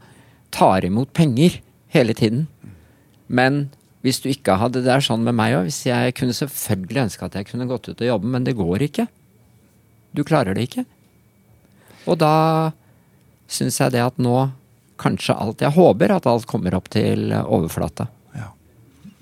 tar 0.55 0.85
imot 0.85 1.11
penger 1.17 1.59
hele 1.91 2.15
tiden. 2.15 2.45
Men 3.27 3.67
hvis 4.05 4.21
du 4.23 4.29
ikke 4.31 4.55
hadde 4.61 4.83
Det 4.85 4.93
er 4.93 5.03
sånn 5.03 5.25
med 5.25 5.35
meg 5.35 5.57
òg. 5.57 5.67
Jeg 5.67 6.15
kunne 6.15 6.35
selvfølgelig 6.35 7.03
ønske 7.03 7.25
at 7.25 7.35
jeg 7.35 7.49
kunne 7.49 7.67
gått 7.67 7.89
ut 7.89 7.99
og 7.99 8.07
jobbe, 8.07 8.31
men 8.31 8.45
det 8.47 8.55
går 8.55 8.85
ikke. 8.87 9.09
Du 10.15 10.23
klarer 10.23 10.55
det 10.55 10.69
ikke. 10.69 10.85
Og 12.09 12.17
da 12.21 12.71
syns 13.49 13.79
jeg 13.81 13.95
det 13.95 14.05
at 14.05 14.17
nå 14.21 14.49
kanskje 14.99 15.35
alt 15.37 15.61
Jeg 15.63 15.77
håper 15.77 16.11
at 16.11 16.25
alt 16.27 16.47
kommer 16.49 16.75
opp 16.75 16.89
til 16.91 17.31
overflata. 17.31 18.09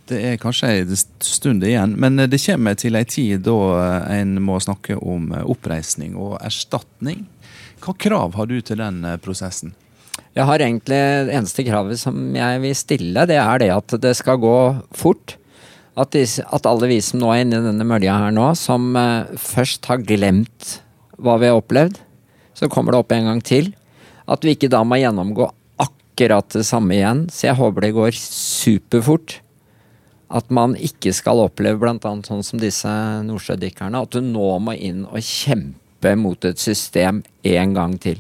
Det 0.08 0.20
er 0.24 0.38
kanskje 0.40 0.70
en 0.72 1.00
stund 1.26 1.66
igjen, 1.68 1.98
men 2.00 2.16
det 2.32 2.40
kommer 2.40 2.78
til 2.80 2.96
ei 2.96 3.04
tid 3.04 3.44
da 3.44 3.58
en 4.08 4.38
må 4.40 4.56
snakke 4.64 4.96
om 5.04 5.34
oppreisning 5.42 6.16
og 6.16 6.38
erstatning. 6.40 7.26
Hva 7.84 7.92
krav 8.00 8.38
har 8.40 8.48
du 8.48 8.56
til 8.64 8.80
den 8.80 9.04
prosessen? 9.24 9.74
Jeg 10.38 10.46
har 10.48 10.64
egentlig 10.64 11.02
Det 11.28 11.36
eneste 11.36 11.66
kravet 11.68 12.00
som 12.00 12.16
jeg 12.36 12.64
vil 12.64 12.78
stille, 12.78 13.28
det 13.28 13.36
er 13.42 13.60
det 13.60 13.70
at 13.74 13.98
det 14.00 14.16
skal 14.16 14.40
gå 14.40 14.58
fort. 14.96 15.36
At, 15.98 16.14
de, 16.14 16.24
at 16.24 16.70
alle 16.70 16.88
vi 16.88 17.02
som 17.02 17.20
nå 17.20 17.34
er 17.34 17.44
inne 17.44 17.60
i 17.60 17.68
denne 17.68 17.88
mølja 17.90 18.16
her 18.22 18.32
nå, 18.32 18.52
som 18.56 18.94
først 19.36 19.90
har 19.92 20.04
glemt 20.06 20.78
hva 21.18 21.40
vi 21.42 21.50
har 21.50 21.58
opplevd, 21.58 21.98
så 22.58 22.70
kommer 22.70 22.94
det 22.94 23.02
opp 23.04 23.14
en 23.14 23.30
gang 23.30 23.42
til. 23.46 23.72
At 24.28 24.44
vi 24.44 24.56
ikke 24.58 24.72
da 24.74 24.82
må 24.84 24.98
gjennomgå 25.00 25.46
akkurat 25.84 26.50
det 26.56 26.66
samme 26.68 26.98
igjen. 26.98 27.28
Så 27.30 27.52
jeg 27.52 27.60
håper 27.60 27.86
det 27.86 27.94
går 27.96 28.18
superfort. 28.18 29.38
At 30.28 30.50
man 30.52 30.74
ikke 30.76 31.14
skal 31.16 31.44
oppleve 31.46 31.80
bl.a. 31.80 32.00
sånn 32.02 32.44
som 32.44 32.60
disse 32.60 32.92
nordsjødykkerne, 33.28 34.02
at 34.02 34.12
du 34.12 34.26
nå 34.26 34.50
må 34.60 34.76
inn 34.76 35.06
og 35.08 35.22
kjempe 35.24 36.18
mot 36.20 36.50
et 36.50 36.60
system 36.60 37.22
en 37.48 37.78
gang 37.78 37.96
til. 38.02 38.20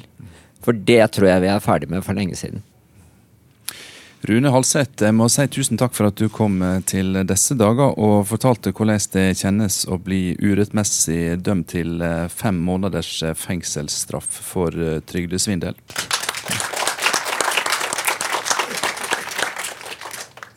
For 0.64 0.78
det 0.78 1.02
tror 1.16 1.32
jeg 1.32 1.44
vi 1.44 1.52
er 1.52 1.64
ferdig 1.64 1.90
med 1.92 2.06
for 2.06 2.16
lenge 2.18 2.38
siden. 2.40 2.64
Rune 4.28 4.52
Halseth, 4.52 5.06
jeg 5.06 5.16
må 5.16 5.30
si 5.32 5.46
tusen 5.48 5.80
takk 5.80 5.94
for 5.96 6.10
at 6.10 6.20
du 6.20 6.28
kom 6.28 6.60
til 6.90 7.16
disse 7.30 7.56
dager 7.56 7.94
og 7.96 8.26
fortalte 8.28 8.74
hvordan 8.76 9.00
det 9.14 9.24
kjennes 9.40 9.78
å 9.88 9.96
bli 10.04 10.36
urettmessig 10.44 11.38
dømt 11.40 11.72
til 11.72 12.04
fem 12.28 12.60
måneders 12.68 13.22
fengselsstraff 13.40 14.28
for 14.50 14.76
trygdesvindel. 15.08 15.80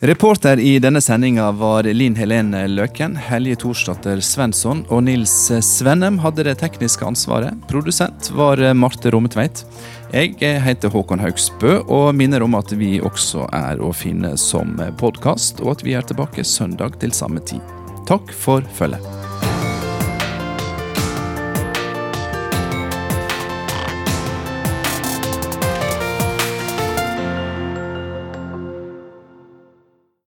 Reporter 0.03 0.59
i 0.59 0.79
denne 0.79 0.97
sendinga 1.01 1.51
var 1.51 1.83
Linn 1.83 2.15
Helene 2.17 2.63
Løken, 2.67 3.13
Helje 3.21 3.59
Thorsdatter 3.61 4.17
Svensson 4.25 4.81
og 4.89 5.03
Nils 5.05 5.35
Svennem 5.61 6.17
hadde 6.23 6.47
det 6.47 6.55
tekniske 6.63 7.05
ansvaret. 7.05 7.53
Produsent 7.69 8.31
var 8.33 8.57
Marte 8.73 9.13
Rommetveit. 9.13 9.61
Jeg 10.09 10.57
heter 10.65 10.89
Håkon 10.89 11.21
Haugsbø 11.21 11.83
og 11.85 12.15
minner 12.17 12.41
om 12.41 12.57
at 12.57 12.73
vi 12.73 12.95
også 12.97 13.45
er 13.53 13.77
å 13.77 13.93
finne 13.93 14.33
som 14.41 14.73
podkast, 14.97 15.61
og 15.61 15.75
at 15.75 15.85
vi 15.85 15.93
er 15.93 16.09
tilbake 16.09 16.49
søndag 16.49 16.97
til 16.97 17.13
samme 17.13 17.45
tid. 17.45 17.61
Takk 18.09 18.33
for 18.33 18.65
følget. 18.73 19.30